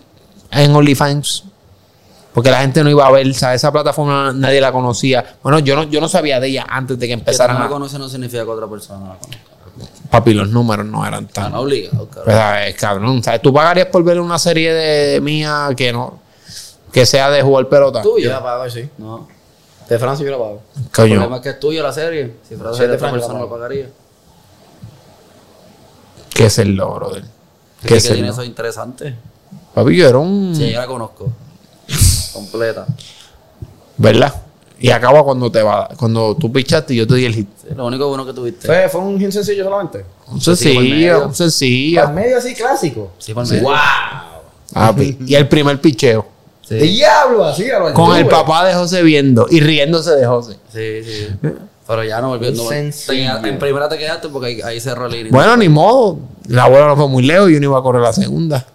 en 0.50 0.74
OnlyFans? 0.74 1.44
Porque 2.36 2.50
la 2.50 2.60
gente 2.60 2.84
no 2.84 2.90
iba 2.90 3.06
a 3.06 3.10
ver, 3.10 3.32
¿sabes? 3.32 3.62
Esa 3.62 3.72
plataforma 3.72 4.30
nadie 4.34 4.60
la 4.60 4.70
conocía. 4.70 5.24
Bueno, 5.42 5.58
yo 5.60 5.74
no, 5.74 5.84
yo 5.84 6.02
no 6.02 6.08
sabía 6.08 6.38
de 6.38 6.48
ella 6.48 6.66
antes 6.68 6.98
de 6.98 7.06
que 7.08 7.14
Que 7.14 7.16
tú 7.16 7.20
empezaran 7.22 7.56
no 7.56 7.60
la 7.60 7.66
a. 7.66 7.70
conoces 7.70 7.98
no 7.98 8.10
significa 8.10 8.44
que 8.44 8.50
otra 8.50 8.66
persona 8.66 9.08
la 9.08 9.14
conozca. 9.16 9.38
Papi, 10.10 10.34
los 10.34 10.50
números 10.50 10.84
no 10.84 11.06
eran 11.06 11.24
Están 11.24 11.44
tan. 11.52 11.54
obligados, 11.54 12.08
Pues, 12.08 12.14
cabrón. 12.14 12.34
¿sabes? 12.36 12.74
cabrón, 12.76 13.22
¿sabes? 13.22 13.40
Tú 13.40 13.54
pagarías 13.54 13.86
por 13.86 14.04
ver 14.04 14.20
una 14.20 14.38
serie 14.38 14.70
de 14.74 15.18
mía 15.22 15.70
que 15.74 15.90
no. 15.94 16.20
Que 16.92 17.06
sea 17.06 17.30
de 17.30 17.40
jugar 17.40 17.68
pelota. 17.70 18.02
Yo 18.02 18.10
¿Tuyo? 18.12 18.28
la 18.30 18.42
pago, 18.42 18.68
sí. 18.68 18.86
No. 18.98 19.26
De 19.88 19.98
Francia 19.98 20.26
yo 20.26 20.32
la 20.32 20.36
pago. 20.38 20.60
El 20.76 20.82
problema 20.90 21.24
Coño, 21.24 21.36
es 21.36 21.40
que 21.42 21.48
es 21.48 21.60
tuyo 21.60 21.82
la 21.82 21.92
serie. 21.94 22.34
Si 22.46 22.54
fuera 22.54 22.70
de 22.72 22.86
de 22.88 22.94
otra 22.96 23.10
persona 23.12 23.34
la 23.34 23.40
lo 23.40 23.48
pagaría. 23.50 23.86
¿qué 26.34 26.46
es 26.46 26.58
el 26.58 26.74
logro 26.76 27.10
de 27.10 27.20
él? 27.20 27.24
¿Qué 27.80 27.82
¿Qué 27.82 27.88
que 27.88 27.96
es 27.96 28.04
el 28.06 28.12
tiene 28.14 28.28
logro? 28.28 28.42
eso 28.42 28.46
interesante? 28.50 29.14
Papi, 29.74 29.96
yo 29.96 30.06
era 30.08 30.18
un. 30.18 30.54
Sí, 30.54 30.70
yo 30.70 30.78
la 30.80 30.86
conozco. 30.86 31.32
Completa. 32.36 32.86
¿Verdad? 33.96 34.34
Y 34.78 34.90
acaba 34.90 35.24
cuando 35.24 35.50
te 35.50 35.62
va, 35.62 35.88
cuando 35.96 36.36
tú 36.36 36.52
pichaste 36.52 36.92
y 36.92 36.98
yo 36.98 37.06
te 37.06 37.14
di 37.14 37.24
el 37.24 37.34
hit. 37.34 37.48
Sí, 37.62 37.74
lo 37.74 37.86
único 37.86 38.08
bueno 38.08 38.26
que 38.26 38.34
tuviste. 38.34 38.66
¿Fue, 38.66 38.88
fue 38.90 39.00
un 39.00 39.18
hit 39.18 39.30
sencillo 39.30 39.64
solamente? 39.64 40.04
Un 40.28 40.40
sencillo, 40.40 40.80
medio. 40.80 41.26
un 41.28 41.34
sencillo. 41.34 42.02
Al 42.02 42.12
medio 42.12 42.36
así 42.36 42.54
clásico. 42.54 43.12
Sí, 43.18 43.32
por 43.32 43.48
medio. 43.48 43.62
¡Wow! 43.62 44.94
Y 45.26 45.34
el 45.34 45.48
primer 45.48 45.80
picheo. 45.80 46.26
Sí. 46.60 46.74
¡Diablo! 46.74 47.44
Así, 47.44 47.70
a 47.70 47.78
lo 47.78 47.94
Con 47.94 48.16
el 48.16 48.26
papá 48.26 48.66
de 48.66 48.74
José 48.74 49.02
viendo 49.02 49.46
y 49.48 49.60
riéndose 49.60 50.10
de 50.10 50.26
José. 50.26 50.56
Sí, 50.72 51.02
sí. 51.04 51.28
Pero 51.86 52.04
ya 52.04 52.20
no 52.20 52.28
volvió. 52.28 52.50
No 52.52 52.70
en 52.72 53.58
primera 53.58 53.88
te 53.88 53.96
quedaste 53.96 54.28
porque 54.28 54.46
ahí, 54.48 54.60
ahí 54.60 54.80
cerró 54.80 55.06
el 55.06 55.14
inning. 55.14 55.32
Bueno, 55.32 55.56
ni 55.56 55.68
modo. 55.68 56.18
La 56.48 56.68
bola 56.68 56.88
no 56.88 56.96
fue 56.96 57.08
muy 57.08 57.22
lejos 57.22 57.50
y 57.50 57.54
yo 57.54 57.60
no 57.60 57.66
iba 57.66 57.78
a 57.78 57.82
correr 57.82 58.02
la 58.02 58.12
segunda. 58.12 58.66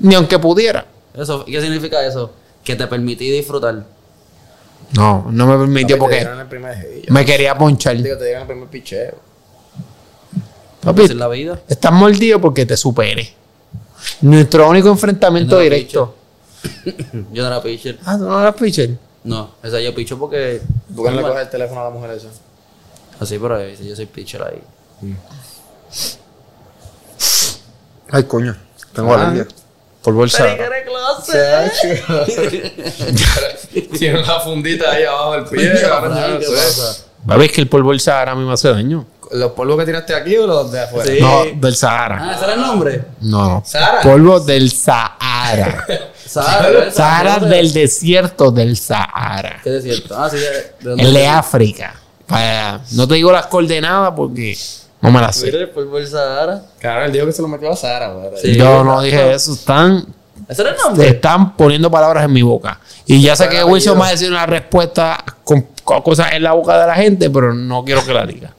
Ni 0.00 0.14
aunque 0.14 0.38
pudiera. 0.38 0.84
Eso, 1.14 1.44
¿Qué 1.44 1.60
significa 1.60 2.04
eso? 2.04 2.30
Que 2.68 2.76
te 2.76 2.86
permití 2.86 3.30
disfrutar. 3.30 3.82
No, 4.94 5.26
no 5.30 5.46
me 5.46 5.56
permitió 5.56 5.96
porque 5.98 6.28
me 7.08 7.24
quería 7.24 7.56
ponchar. 7.56 7.96
Digo, 7.96 8.18
te 8.18 8.26
dieron 8.26 8.42
el 8.42 8.46
primer 8.46 8.68
picheo. 8.68 9.14
Papi, 10.82 11.04
es 11.04 11.14
la 11.14 11.28
vida. 11.28 11.58
estás 11.66 11.90
mordido 11.92 12.38
porque 12.42 12.66
te 12.66 12.76
superé. 12.76 13.32
Nuestro 14.20 14.68
único 14.68 14.90
enfrentamiento 14.90 15.56
No 15.56 15.62
directo. 15.62 16.14
Yo 17.32 17.42
no 17.42 17.46
era 17.46 17.62
pitcher. 17.62 17.98
Ah, 18.04 18.18
tú 18.18 18.24
no 18.24 18.38
eras 18.38 18.54
pitcher. 18.54 18.98
No, 19.24 19.52
esa 19.62 19.80
yo 19.80 19.94
picho 19.94 20.18
porque. 20.18 20.60
¿Tú 20.94 21.02
qué 21.02 21.10
no 21.10 21.16
le 21.16 21.22
coges 21.22 21.44
el 21.44 21.48
teléfono 21.50 21.80
a 21.80 21.84
la 21.84 21.90
mujer 21.90 22.10
esa? 22.10 22.28
Así, 23.18 23.38
pero 23.38 23.56
ahí, 23.56 23.76
yo 23.82 23.96
soy 23.96 24.04
pitcher 24.06 24.42
ahí. 24.42 24.62
Ay, 28.10 28.24
coño. 28.24 28.54
Tengo 28.92 29.14
Ah. 29.14 29.28
alergia. 29.30 29.46
Por 30.02 30.14
bolsa. 30.14 30.46
Tiene 33.98 34.20
una 34.20 34.40
fundita 34.40 34.90
ahí 34.92 35.04
abajo 35.04 35.32
del 35.34 35.44
pie. 35.44 35.72
Papi, 37.26 37.44
es 37.44 37.52
que 37.52 37.60
el 37.60 37.68
polvo 37.68 37.90
del 37.90 38.00
Sahara 38.00 38.32
a 38.32 38.34
mí 38.34 38.44
me 38.44 38.52
hace 38.52 38.68
daño. 38.70 39.04
¿Los 39.32 39.52
polvos 39.52 39.78
que 39.78 39.84
tiraste 39.84 40.14
aquí 40.14 40.36
o 40.38 40.46
los 40.46 40.72
de 40.72 40.80
afuera? 40.80 41.04
Sí. 41.12 41.18
No, 41.20 41.44
del 41.60 41.76
Sahara. 41.76 42.18
Ah, 42.22 42.34
¿ese 42.34 42.44
era 42.44 42.54
el 42.54 42.60
nombre? 42.62 43.02
No. 43.20 43.62
Sahara. 43.66 44.00
Polvo 44.00 44.40
del 44.40 44.70
Sahara. 44.70 45.84
Sahara. 46.26 46.90
Sahara 46.90 47.38
del 47.40 47.72
desierto 47.72 48.50
del 48.50 48.76
Sahara. 48.78 49.60
¿Qué 49.62 49.70
desierto? 49.70 50.16
Ah, 50.18 50.30
sí, 50.30 50.36
de, 50.38 50.46
de 50.50 50.64
dónde- 50.80 51.02
El 51.04 51.12
de 51.12 51.26
África. 51.26 51.94
Para- 52.26 52.80
no 52.92 53.06
te 53.06 53.14
digo 53.16 53.30
las 53.30 53.46
coordenadas 53.46 54.14
porque 54.16 54.56
no 55.00 55.10
me 55.10 55.20
las 55.20 55.36
sé. 55.36 55.46
Mira 55.46 55.58
del 55.58 56.06
Sahara. 56.06 56.62
Claro, 56.80 57.04
él 57.04 57.12
dijo 57.12 57.26
que 57.26 57.32
se 57.32 57.42
lo 57.42 57.48
metió 57.48 57.70
a 57.70 57.76
Sara, 57.76 58.12
güey. 58.12 58.30
Sí. 58.40 58.54
Yo 58.56 58.82
no 58.84 59.00
dije 59.02 59.32
eso. 59.32 59.52
Están, 59.52 60.06
¿Ese 60.48 60.62
era 60.62 60.70
el 60.72 60.76
nombre? 60.76 61.08
están 61.08 61.56
poniendo 61.56 61.90
palabras 61.90 62.24
en 62.24 62.32
mi 62.32 62.42
boca. 62.42 62.80
Y 63.06 63.22
ya 63.22 63.36
sé 63.36 63.48
que 63.48 63.62
Wilson 63.64 64.00
va 64.00 64.08
a 64.08 64.10
decir 64.10 64.30
una 64.30 64.46
respuesta 64.46 65.22
con, 65.44 65.66
con 65.84 66.02
cosas 66.02 66.32
en 66.32 66.42
la 66.42 66.52
boca 66.52 66.78
de 66.80 66.86
la 66.86 66.94
gente, 66.94 67.30
pero 67.30 67.54
no 67.54 67.84
quiero 67.84 68.04
que 68.04 68.12
la 68.14 68.26
diga. 68.26 68.52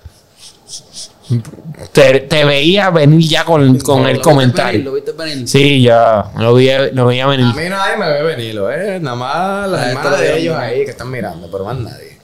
Te, 1.91 2.21
te 2.21 2.43
veía 2.43 2.89
venir 2.89 3.21
ya 3.29 3.45
con, 3.45 3.77
con 3.79 4.01
¿Lo 4.03 4.09
el 4.09 4.13
viste 4.15 4.17
venir? 4.17 4.21
comentario. 4.21 4.83
¿Lo 4.83 4.93
viste 4.93 5.11
venir? 5.11 5.47
Sí, 5.47 5.83
ya 5.83 6.25
lo 6.37 6.55
veía, 6.55 6.87
lo 6.91 7.05
veía 7.05 7.25
A 7.25 7.27
venir. 7.27 7.45
mí 7.55 7.69
nadie 7.69 7.97
me 7.97 8.09
ve 8.11 8.23
venirlo, 8.23 8.71
¿eh? 8.71 8.99
Nada 8.99 9.15
más 9.15 9.69
las 9.69 9.87
hermanas 9.89 10.19
de 10.19 10.29
lo 10.29 10.35
ellos 10.35 10.55
ahí 10.55 10.85
que 10.85 10.91
están 10.91 11.11
mirando, 11.11 11.47
pero 11.51 11.65
más 11.65 11.77
nadie. 11.77 12.17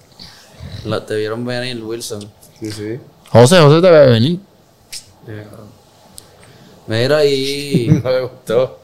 La- 0.86 1.06
te 1.06 1.16
vieron 1.16 1.46
venir, 1.46 1.84
Wilson. 1.84 2.22
Sí, 2.60 2.72
sí. 2.72 3.00
José, 3.36 3.60
José 3.60 3.82
te 3.82 3.92
ve 3.92 4.08
venir. 4.08 4.40
Mira 6.88 7.18
ahí. 7.18 7.88
No 8.04 8.10
le 8.12 8.22
gustó. 8.22 8.80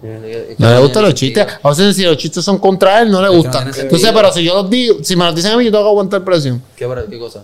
No 0.00 0.70
le 0.70 0.78
gustan 0.78 1.02
los 1.02 1.14
chistes. 1.14 1.44
A 1.44 1.58
José, 1.62 1.92
si 1.92 2.04
los 2.04 2.16
chistes 2.16 2.44
son 2.44 2.58
contra 2.58 3.00
él, 3.00 3.10
no 3.10 3.20
le 3.20 3.26
no 3.26 3.34
gustan. 3.34 3.66
Entonces, 3.76 4.12
pero 4.14 4.32
si 4.32 4.44
yo 4.44 4.54
los 4.54 4.70
digo, 4.70 4.98
si 5.02 5.16
me 5.16 5.24
los 5.24 5.34
dicen 5.34 5.52
a 5.52 5.56
mí, 5.56 5.64
yo 5.64 5.72
tengo 5.72 5.84
que 5.84 5.88
aguantar 5.88 6.22
presión. 6.22 6.62
¿Qué, 6.76 6.88
qué 7.10 7.18
cosa? 7.18 7.42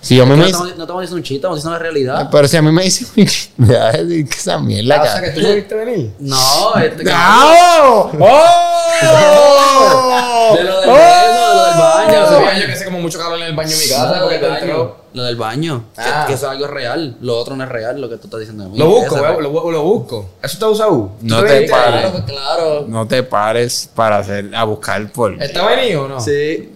Si 0.00 0.14
yo 0.14 0.22
a 0.22 0.26
mí 0.26 0.30
No 0.32 0.36
me 0.36 0.46
dicen, 0.46 0.60
no 0.60 0.82
estamos 0.84 1.02
diciendo 1.02 1.16
un 1.16 1.22
chiste, 1.24 1.34
estamos 1.36 1.56
diciendo 1.58 1.72
la 1.72 1.82
realidad. 1.82 2.28
pero 2.30 2.46
si 2.46 2.56
a 2.56 2.62
mí 2.62 2.70
me 2.70 2.84
dicen 2.84 3.08
un 3.16 3.26
chiste, 3.26 3.52
me 3.56 3.74
va 3.76 3.88
a 3.88 3.92
decir 3.92 4.28
que 4.28 4.36
esa 4.36 4.58
mierda. 4.60 4.94
Ah, 4.94 5.02
o 5.02 5.06
sea 5.06 5.22
que 5.22 5.30
tú 5.30 5.40
no 5.40 5.54
viste 5.54 5.74
venir. 5.74 6.12
No, 6.20 6.74
este 6.76 7.04
¡Oh! 7.12 8.10
¡Oh! 8.20 8.96
De 10.56 10.62
lo 10.62 10.80
del 10.80 10.90
beso, 10.90 10.94
de 10.94 11.54
lo 11.56 11.64
del 11.64 11.78
baño. 11.78 12.12
De 12.12 12.20
lo 12.20 12.30
del 12.30 12.60
yo 12.60 12.66
que 12.66 12.72
hace 12.72 12.84
como 12.84 13.00
mucho 13.00 13.18
calor 13.18 13.40
en 13.40 13.46
el 13.46 13.56
baño 13.56 13.70
de 13.70 13.76
mi 13.76 13.90
baño. 13.90 14.04
casa 14.04 14.20
porque 14.22 14.38
te 14.38 14.46
entró. 14.46 15.05
Lo 15.16 15.22
del 15.22 15.36
baño. 15.36 15.84
Que- 15.94 16.02
Ah. 16.02 16.24
Que, 16.26 16.34
eso 16.34 16.44
es 16.44 16.52
algo 16.52 16.66
real. 16.66 17.16
Lo 17.22 17.38
otro 17.38 17.56
no 17.56 17.64
es 17.64 17.70
real, 17.70 17.98
lo 17.98 18.06
que 18.10 18.18
tú 18.18 18.26
estás 18.26 18.38
diciendo 18.40 18.64
de 18.64 18.68
mí. 18.70 18.76
Lo 18.78 18.86
busco, 18.86 19.16
Ese 19.16 19.24
ve, 19.24 19.32
es 19.32 19.38
lo, 19.42 19.70
lo 19.70 19.82
busco. 19.82 20.28
¿Eso 20.42 20.52
está 20.52 20.68
usado? 20.68 21.12
No 21.22 21.40
¿Tú 21.40 21.46
te 21.46 21.68
pares. 21.70 22.10
Claro, 22.10 22.24
claro. 22.26 22.84
No 22.86 23.08
te 23.08 23.22
pares 23.22 23.90
para 23.94 24.18
hacer, 24.18 24.54
a 24.54 24.64
buscar 24.64 25.10
por. 25.10 25.42
¿Está 25.42 25.66
venido 25.68 26.02
o 26.02 26.08
no? 26.08 26.20
Sí. 26.20 26.70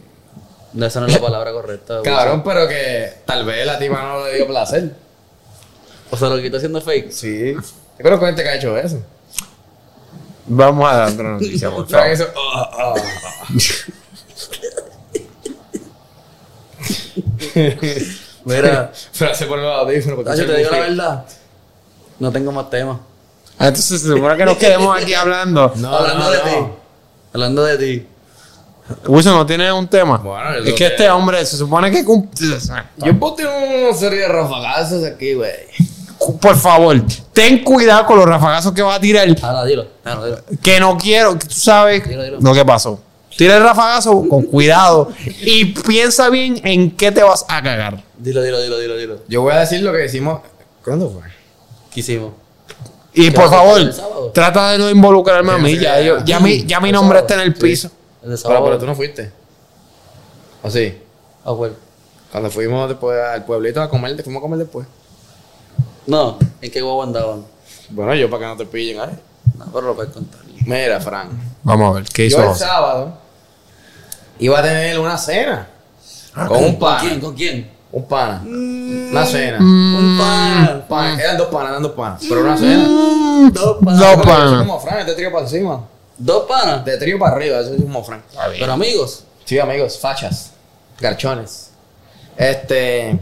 No, 0.73 0.87
esa 0.87 1.01
no 1.01 1.07
es 1.09 1.13
la 1.13 1.21
palabra 1.21 1.53
correcta. 1.53 2.01
Cabrón, 2.05 2.43
pero 2.43 2.67
que 2.67 3.13
tal 3.27 3.45
vez 3.45 3.67
la 3.67 3.79
tipa 3.79 4.01
no 4.01 4.25
le 4.25 4.37
dio 4.37 4.47
placer. 4.47 4.95
O 6.11 6.17
sea, 6.17 6.31
lo 6.31 6.41
quito 6.41 6.57
haciendo 6.57 6.81
fake. 6.81 7.11
Sí. 7.13 7.53
Yo 7.53 7.63
creo 7.99 8.19
que 8.19 8.25
gente 8.25 8.43
que 8.43 8.49
ha 8.49 8.55
hecho 8.55 8.75
eso. 8.79 9.03
Vamos 10.47 10.91
a 10.91 10.97
dar 10.97 11.13
otra 11.13 11.29
noticia, 11.33 11.71
por 11.75 11.87
favor. 11.87 12.07
eso. 12.07 12.27
ah, 12.55 12.71
ah. 12.79 12.95
Mira, 18.57 18.93
Pero 19.19 19.35
se 19.35 19.47
pone 19.47 19.63
los 19.63 19.79
audífonos 19.79 20.17
porque 20.23 20.37
se 20.37 20.45
te 20.45 20.57
digo 20.57 20.71
la 20.71 20.79
verdad. 20.81 21.25
No 22.19 22.31
tengo 22.33 22.53
más 22.53 22.69
temas. 22.71 22.99
Ah, 23.59 23.69
Entonces 23.69 24.01
se 24.01 24.09
supone 24.09 24.37
que 24.37 24.45
nos 24.45 24.57
quedemos 24.57 24.97
aquí 25.01 25.15
hablando. 25.15 25.73
No, 25.77 25.95
Hablando 25.95 26.25
no, 26.25 26.31
de 26.31 26.39
no. 26.39 26.45
ti. 26.45 26.73
Hablando 27.35 27.65
de 27.65 27.79
ti. 27.79 28.07
Wilson 29.07 29.35
no 29.35 29.47
tiene 29.47 29.71
un 29.73 29.87
tema. 29.87 30.17
Bueno, 30.19 30.55
es 30.57 30.65
que 30.65 30.75
que- 30.75 30.87
este 30.87 31.09
hombre 31.11 31.45
se 31.47 31.57
supone 31.57 31.91
que 31.91 32.05
cumple. 32.05 32.57
Yo 32.99 33.15
boté 33.15 33.47
una 33.47 33.97
serie 33.97 34.21
de 34.21 34.29
rafagazos 34.29 35.05
aquí, 35.05 35.35
güey. 35.35 35.53
Por 36.41 36.57
favor, 36.57 37.01
ten 37.33 37.63
cuidado 37.65 38.05
con 38.07 38.19
los 38.19 38.27
rafagazos 38.27 38.73
que 38.73 38.83
va 38.83 38.97
a 38.97 39.01
tirar. 39.01 39.27
Ahora, 39.43 39.65
dilo. 39.65 39.87
Claro, 40.03 40.25
dilo. 40.27 40.39
Que 40.63 40.79
no 40.81 40.99
quiero, 40.99 41.39
que 41.39 41.47
tú 41.47 41.55
sabes 41.55 42.07
Dilo, 42.07 42.23
dilo. 42.23 42.39
lo 42.41 42.53
que 42.55 42.65
pasó. 42.65 43.01
Tira 43.41 43.57
el 43.57 43.63
rafagazo 43.63 44.29
con 44.29 44.43
cuidado 44.43 45.09
y 45.41 45.65
piensa 45.73 46.29
bien 46.29 46.61
en 46.63 46.95
qué 46.95 47.11
te 47.11 47.23
vas 47.23 47.47
a 47.49 47.63
cagar. 47.63 48.05
Dilo, 48.19 48.43
dilo, 48.43 48.61
dilo, 48.61 48.79
dilo, 48.79 48.97
dilo. 48.99 49.17
Yo 49.29 49.41
voy 49.41 49.55
a 49.55 49.61
decir 49.61 49.81
lo 49.81 49.93
que 49.93 49.97
decimos. 49.97 50.43
¿Cuándo 50.85 51.09
fue? 51.09 51.23
¿Qué 51.91 52.01
hicimos? 52.01 52.35
Y 53.15 53.31
¿Qué 53.31 53.33
por 53.33 53.45
a 53.47 53.49
favor, 53.49 53.81
trata 54.35 54.73
de 54.73 54.79
no 54.79 54.91
involucrarme 54.91 55.53
a 55.53 55.57
mí. 55.57 55.73
Ya, 55.79 55.99
ya. 55.99 56.03
yo- 56.03 56.23
ya 56.27 56.39
mi, 56.39 56.67
ya 56.67 56.81
mi 56.81 56.91
El 56.91 56.97
nombre 56.97 57.21
sábado, 57.21 57.33
está 57.33 57.43
en 57.43 57.49
el 57.49 57.57
sí. 57.57 57.63
piso. 57.63 57.91
Pero, 58.21 58.37
sábado. 58.37 58.65
pero 58.67 58.79
tú 58.79 58.85
no 58.85 58.95
fuiste. 58.95 59.33
¿O 60.63 60.69
sí? 60.71 60.99
Ah, 61.43 61.53
bueno. 61.53 61.77
Cuando 62.31 62.51
fuimos 62.51 62.91
después 62.91 63.19
al 63.19 63.47
pueblito 63.47 63.81
a 63.81 63.89
comer, 63.89 64.19
te 64.19 64.23
fuimos 64.23 64.41
a 64.41 64.43
comer 64.43 64.59
después. 64.59 64.87
No, 66.07 66.37
¿en 66.61 66.71
qué 66.71 66.83
guagua 66.83 67.07
andaban? 67.07 67.47
Bueno, 67.89 68.15
yo 68.17 68.29
para 68.29 68.41
que 68.43 68.47
no 68.49 68.57
te 68.59 68.67
pillen 68.67 69.01
ahí. 69.01 69.19
No, 69.57 69.65
pero 69.73 69.87
lo 69.87 69.97
puedes 69.97 70.13
contar. 70.13 70.41
Mira, 70.67 71.01
Fran. 71.01 71.31
Vamos 71.63 71.91
a 71.91 72.01
ver, 72.01 72.05
¿qué 72.13 72.27
hizo 72.27 72.37
Yo 72.37 72.51
el 72.51 72.55
sábado 72.55 73.15
iba 74.41 74.59
a 74.59 74.63
tener 74.63 74.99
una 74.99 75.17
cena. 75.17 75.69
Ah, 76.35 76.47
con 76.47 76.59
un 76.59 76.65
¿Con 76.73 76.79
pana. 76.79 77.01
quién? 77.01 77.21
¿Con 77.21 77.35
quién? 77.35 77.71
Un 77.93 78.05
pana. 78.07 78.43
Una 78.45 79.27
cena. 79.27 79.59
Mm. 79.61 79.95
Un 79.97 80.19
pan. 80.19 80.85
Pana. 80.89 81.23
Eran 81.23 81.37
dos 81.39 81.49
panas, 81.49 81.71
eran 81.71 81.83
dos 81.83 81.93
panas. 81.93 82.23
Pero 82.29 82.41
una 82.43 82.57
cena. 82.57 82.85
Dos 82.87 83.53
Dos 83.53 83.77
panas. 83.85 84.01
Soy 84.01 84.17
panas. 84.25 84.59
como 84.67 84.81
Fran, 84.81 85.07
de 85.07 85.15
trío 85.15 85.33
para 85.33 85.45
encima. 85.45 85.85
Dos 86.19 86.45
panas. 86.47 86.85
De 86.85 86.97
trío 86.99 87.19
para 87.19 87.35
arriba, 87.37 87.59
eso 87.61 87.75
es 87.75 87.83
como 87.83 88.03
Fran. 88.05 88.23
Pero 88.59 88.73
amigos. 88.73 89.25
Sí, 89.45 89.59
amigos, 89.59 89.99
fachas. 89.99 90.51
Garchones. 91.01 91.71
Este. 92.37 93.19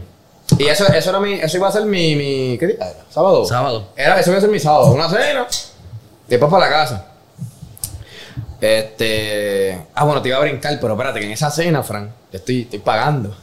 Y 0.57 0.65
eso, 0.67 0.85
eso 0.87 1.09
era 1.09 1.19
mi. 1.19 1.33
Eso 1.33 1.57
iba 1.57 1.67
a 1.67 1.71
ser 1.71 1.85
mi. 1.85 2.15
mi 2.15 2.57
¿Qué 2.59 2.67
día? 2.67 2.75
era? 2.79 3.05
¿Sábado? 3.09 3.45
Sábado. 3.45 3.87
Era, 3.95 4.19
eso 4.19 4.29
iba 4.29 4.37
a 4.37 4.41
ser 4.41 4.49
mi 4.49 4.59
sábado. 4.59 4.91
Una 4.91 5.09
cena. 5.09 5.47
Después 6.27 6.51
para 6.51 6.65
la 6.65 6.71
casa. 6.71 7.05
Este. 8.61 9.85
Ah, 9.95 10.03
bueno, 10.05 10.21
te 10.21 10.29
iba 10.29 10.37
a 10.37 10.41
brincar, 10.41 10.77
pero 10.79 10.93
espérate, 10.93 11.19
que 11.19 11.25
en 11.25 11.31
esa 11.31 11.49
cena, 11.49 11.81
Fran, 11.83 12.13
yo 12.31 12.37
estoy, 12.39 12.61
estoy 12.61 12.79
pagando. 12.79 13.35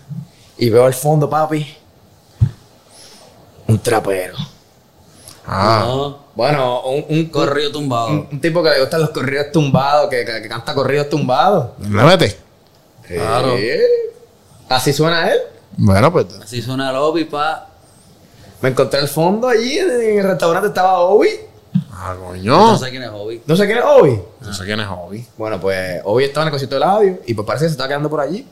Y 0.58 0.70
veo 0.70 0.84
al 0.84 0.94
fondo, 0.94 1.28
papi. 1.28 1.66
Un 3.68 3.78
trapero. 3.78 4.36
Ah. 5.46 5.84
No. 5.86 6.26
Bueno, 6.34 6.82
un, 6.82 7.04
un, 7.08 7.26
Corrido 7.26 7.72
tumbado. 7.72 8.08
un, 8.08 8.28
un 8.30 8.40
tipo 8.40 8.62
que 8.62 8.70
le 8.70 8.80
gustan 8.80 9.00
los 9.00 9.10
corridos 9.10 9.46
tumbados, 9.52 10.10
que, 10.10 10.24
que, 10.24 10.42
que 10.42 10.48
canta 10.48 10.74
corridos 10.74 11.08
tumbados. 11.08 11.70
¿Le 11.80 12.02
mete? 12.02 12.38
Claro. 13.06 13.56
Sí. 13.56 13.68
Así 14.68 14.92
suena 14.92 15.30
él. 15.30 15.38
Bueno, 15.76 16.12
pues. 16.12 16.26
Así 16.42 16.60
suena 16.60 16.90
el 16.90 16.96
lobby, 16.96 17.24
pa. 17.24 17.68
Me 18.60 18.70
encontré 18.70 19.00
al 19.00 19.08
fondo 19.08 19.48
allí, 19.48 19.78
en 19.78 20.18
el 20.18 20.24
restaurante 20.24 20.68
estaba 20.68 20.98
Obi. 21.00 21.28
Ah, 21.92 22.14
No 22.42 22.78
sé 22.78 22.90
quién 22.90 23.02
es 23.02 23.10
Hobby. 23.10 23.42
No 23.46 23.56
sé 23.56 23.66
quién 23.66 23.78
es 23.78 23.84
Obi. 23.84 24.20
No 24.40 24.52
sé 24.54 24.64
quién 24.64 24.80
es 24.80 24.86
Hobby. 24.86 25.26
Bueno, 25.36 25.60
pues 25.60 26.00
Obi 26.04 26.24
estaba 26.24 26.42
en 26.44 26.48
el 26.48 26.52
cosito 26.52 26.74
de 26.76 26.80
labio 26.80 27.18
y 27.26 27.34
pues 27.34 27.46
parece 27.46 27.64
que 27.64 27.68
se 27.68 27.72
estaba 27.72 27.88
quedando 27.88 28.10
por 28.10 28.20
allí. 28.20 28.46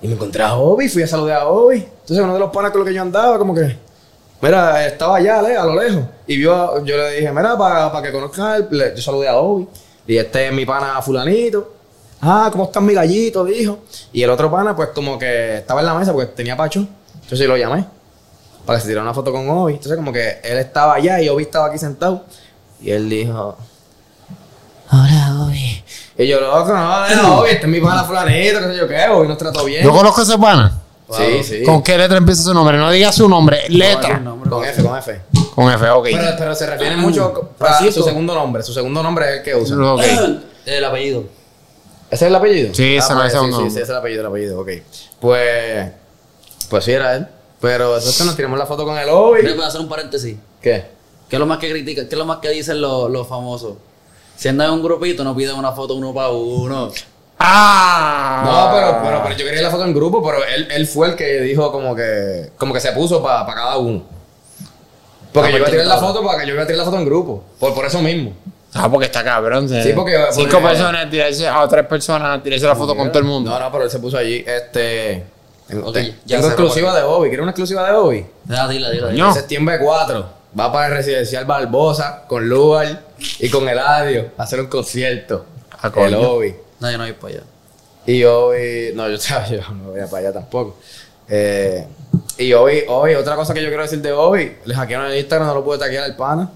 Y 0.00 0.08
me 0.08 0.14
encontré 0.14 0.42
a 0.42 0.54
Obi, 0.56 0.88
fui 0.88 1.02
a 1.02 1.06
saludar 1.06 1.42
a 1.42 1.46
Obi. 1.48 1.76
Entonces 1.78 2.18
uno 2.18 2.34
de 2.34 2.40
los 2.40 2.50
panas 2.50 2.70
con 2.72 2.80
los 2.80 2.88
que 2.88 2.94
yo 2.94 3.02
andaba, 3.02 3.38
como 3.38 3.54
que, 3.54 3.76
mira, 4.40 4.84
estaba 4.86 5.16
allá, 5.16 5.38
a 5.40 5.64
lo 5.66 5.80
lejos. 5.80 6.02
Y 6.26 6.36
vio, 6.38 6.54
a- 6.54 6.82
yo 6.84 6.96
le 6.96 7.10
dije, 7.20 7.30
mira, 7.32 7.56
para 7.56 8.02
que 8.02 8.10
le- 8.70 8.94
yo 8.96 9.02
saludé 9.02 9.28
a 9.28 9.36
Obi. 9.36 9.68
Y 10.06 10.16
este 10.16 10.48
es 10.48 10.52
mi 10.52 10.66
pana 10.66 11.00
fulanito. 11.02 11.74
Ah, 12.20 12.48
¿cómo 12.50 12.64
estás 12.64 12.82
mi 12.82 12.94
gallito? 12.94 13.44
Dijo. 13.44 13.78
Y 14.12 14.22
el 14.22 14.30
otro 14.30 14.50
pana, 14.50 14.74
pues 14.74 14.88
como 14.90 15.18
que 15.18 15.58
estaba 15.58 15.80
en 15.80 15.86
la 15.86 15.94
mesa 15.94 16.12
porque 16.12 16.32
tenía 16.32 16.56
pacho. 16.56 16.86
Entonces 17.22 17.46
lo 17.48 17.56
llamé 17.56 17.84
para 18.64 18.78
que 18.78 18.82
se 18.82 18.88
tirara 18.88 19.04
una 19.04 19.14
foto 19.14 19.32
con 19.32 19.48
Obi. 19.48 19.74
Entonces 19.74 19.96
como 19.96 20.12
que 20.12 20.40
él 20.42 20.58
estaba 20.58 20.94
allá 20.94 21.20
y 21.20 21.28
Obi 21.28 21.44
estaba 21.44 21.66
aquí 21.66 21.78
sentado. 21.78 22.24
Y 22.80 22.90
él 22.90 23.08
dijo, 23.08 23.56
Hola, 24.90 25.46
Obi. 25.46 25.82
Y 26.18 26.26
yo, 26.26 26.40
loco, 26.40 26.72
no, 26.72 27.16
no, 27.16 27.38
Obi, 27.40 27.50
este 27.50 27.66
es 27.66 27.72
mi 27.72 27.80
pana 27.80 28.04
fulanito, 28.04 28.58
qué 28.60 28.66
sé 28.66 28.76
yo 28.76 28.86
qué, 28.86 29.08
Obi 29.08 29.26
nos 29.26 29.38
trató 29.38 29.64
bien. 29.64 29.82
Yo 29.82 29.90
conozco 29.90 30.20
a 30.20 30.24
ese 30.24 30.38
pana. 30.38 30.78
Sí, 31.10 31.44
sí. 31.44 31.62
¿Con 31.64 31.82
qué 31.82 31.96
letra 31.98 32.16
empieza 32.16 32.42
su 32.42 32.54
nombre? 32.54 32.78
No 32.78 32.90
diga 32.90 33.12
su 33.12 33.28
nombre, 33.28 33.62
No, 33.68 33.76
letra. 33.78 34.18
nombre. 34.18 34.50
Con 34.50 34.64
F, 34.64 34.82
con 34.82 34.98
F. 34.98 35.20
Con 35.54 35.70
F, 35.70 35.90
ok. 35.90 36.04
Pero, 36.10 36.34
pero 36.38 36.54
se 36.54 36.66
refiere 36.66 36.96
mucho 36.96 37.54
a 37.60 37.90
su 37.90 38.02
segundo 38.02 38.34
nombre. 38.34 38.62
Su 38.62 38.72
segundo 38.72 39.02
nombre 39.02 39.26
es 39.26 39.36
el 39.38 39.42
que 39.42 39.54
usa. 39.54 39.76
El 40.64 40.84
apellido. 40.84 41.24
¿Ese 42.10 42.26
es 42.26 42.28
el 42.28 42.34
apellido? 42.34 42.74
Sí, 42.74 42.96
ese 42.96 43.14
no 43.14 43.20
pues, 43.20 43.32
es 43.32 43.34
el 43.34 43.40
sí, 43.40 43.50
nombre. 43.50 43.70
Sí, 43.70 43.76
sí, 43.76 43.76
ese 43.76 43.82
es 43.84 43.88
el 43.88 43.96
apellido, 43.96 44.20
el 44.20 44.26
apellido, 44.26 44.60
ok. 44.60 44.68
Pues, 45.18 45.90
pues 46.68 46.84
sí 46.84 46.92
era 46.92 47.16
él. 47.16 47.26
Pero 47.62 47.96
eso 47.96 48.10
es 48.10 48.18
que 48.18 48.24
nos 48.24 48.36
tiramos 48.36 48.58
la 48.58 48.66
foto 48.66 48.84
con 48.84 48.98
el 48.98 49.08
Obi. 49.08 49.42
¿Me 49.42 49.54
puedo 49.54 49.66
hacer 49.66 49.80
un 49.80 49.88
paréntesis? 49.88 50.36
¿Qué? 50.60 50.84
¿Qué 51.28 51.36
es 51.36 51.40
lo 51.40 51.46
más 51.46 51.58
que 51.58 51.70
critican? 51.70 52.06
¿Qué 52.06 52.14
es 52.14 52.18
lo 52.18 52.26
más 52.26 52.38
que 52.38 52.50
dicen 52.50 52.80
los, 52.80 53.10
los 53.10 53.26
famosos? 53.26 53.74
Si 54.36 54.48
andan 54.48 54.66
en 54.68 54.74
un 54.74 54.82
grupito, 54.82 55.24
no 55.24 55.34
piden 55.34 55.54
una 55.56 55.72
foto 55.72 55.94
uno 55.94 56.12
para 56.12 56.28
uno. 56.28 56.90
Ah. 57.38 58.42
No, 58.44 58.76
pero, 58.76 59.02
pero, 59.02 59.22
pero 59.22 59.36
yo 59.36 59.44
quería 59.46 59.62
la 59.62 59.70
foto 59.70 59.84
en 59.84 59.94
grupo, 59.94 60.22
pero 60.22 60.44
él, 60.44 60.68
él 60.70 60.86
fue 60.86 61.08
el 61.08 61.16
que 61.16 61.40
dijo 61.40 61.72
como 61.72 61.94
que, 61.94 62.50
como 62.56 62.72
que 62.74 62.80
se 62.80 62.92
puso 62.92 63.22
para 63.22 63.46
cada 63.46 63.78
uno. 63.78 64.02
Porque 65.32 65.48
Ah, 65.48 65.52
yo 65.52 65.58
iba 65.58 65.66
a 65.68 65.70
tirar 65.70 65.86
la 65.86 65.98
foto 65.98 66.22
para 66.24 66.40
que 66.40 66.46
yo 66.46 66.54
iba 66.54 66.62
a 66.62 66.66
tirar 66.66 66.78
la 66.80 66.84
foto 66.84 66.98
en 66.98 67.04
grupo. 67.04 67.44
Por, 67.58 67.74
por 67.74 67.86
eso 67.86 68.00
mismo. 68.02 68.32
Ah, 68.74 68.88
porque 68.90 69.06
está 69.06 69.22
cabrón. 69.24 69.68
Sí, 69.68 69.92
porque- 69.94 70.16
Cinco 70.32 70.50
porque- 70.52 70.66
personas 70.68 71.10
tirarse 71.10 71.46
a 71.48 71.62
otras 71.62 71.86
personas, 71.86 72.42
tirarse 72.42 72.66
la 72.66 72.76
foto 72.76 72.94
con 72.96 73.08
todo 73.08 73.18
el 73.20 73.24
mundo. 73.24 73.50
No, 73.50 73.58
no, 73.58 73.72
pero 73.72 73.84
él 73.84 73.90
se 73.90 73.98
puso 73.98 74.16
allí. 74.18 74.44
Este. 74.46 75.24
Tengo, 75.68 75.88
Ok, 75.88 75.94
te- 75.94 76.14
ya 76.26 76.36
tengo 76.36 76.48
exclusiva 76.48 76.94
de 76.94 77.02
Bobby. 77.04 77.28
¿Quieres 77.28 77.42
una 77.42 77.50
exclusiva 77.52 77.86
de 77.86 77.92
Bobby? 77.96 78.26
Ah, 78.50 78.68
dila, 78.68 78.90
dila, 78.90 79.08
dila. 79.08 79.26
No. 79.26 79.34
Septiembre 79.34 79.78
4. 79.80 80.26
Va 80.58 80.70
para 80.72 80.86
el 80.88 80.92
residencial 80.94 81.44
Barbosa 81.46 82.24
con 82.28 82.46
Lugar 82.48 83.02
y 83.38 83.48
con 83.48 83.68
Eladio 83.68 84.30
a 84.36 84.42
hacer 84.42 84.60
un 84.60 84.66
concierto. 84.66 85.46
Ah, 85.80 85.90
coño. 85.90 86.06
el 86.08 86.16
Bobby. 86.16 86.54
No, 86.80 86.90
yo 86.90 86.98
no 86.98 87.04
voy 87.04 87.12
para 87.14 87.34
allá. 87.34 87.42
Y 88.06 88.24
hoy. 88.24 88.92
No, 88.94 89.08
yo, 89.08 89.16
yo 89.50 89.60
no 89.74 89.90
voy 89.92 90.00
a 90.00 90.06
para 90.06 90.18
allá 90.28 90.32
tampoco. 90.32 90.76
Eh, 91.28 91.86
y 92.36 92.52
hoy, 92.52 92.82
hoy, 92.88 93.14
otra 93.14 93.36
cosa 93.36 93.54
que 93.54 93.62
yo 93.62 93.68
quiero 93.68 93.82
decir 93.84 94.02
de 94.02 94.12
hoy, 94.12 94.56
le 94.64 94.74
hackearon 94.74 95.06
el 95.10 95.18
Instagram, 95.18 95.48
no 95.48 95.54
lo 95.54 95.64
pude 95.64 95.78
taquear 95.78 96.04
al 96.04 96.16
pana. 96.16 96.50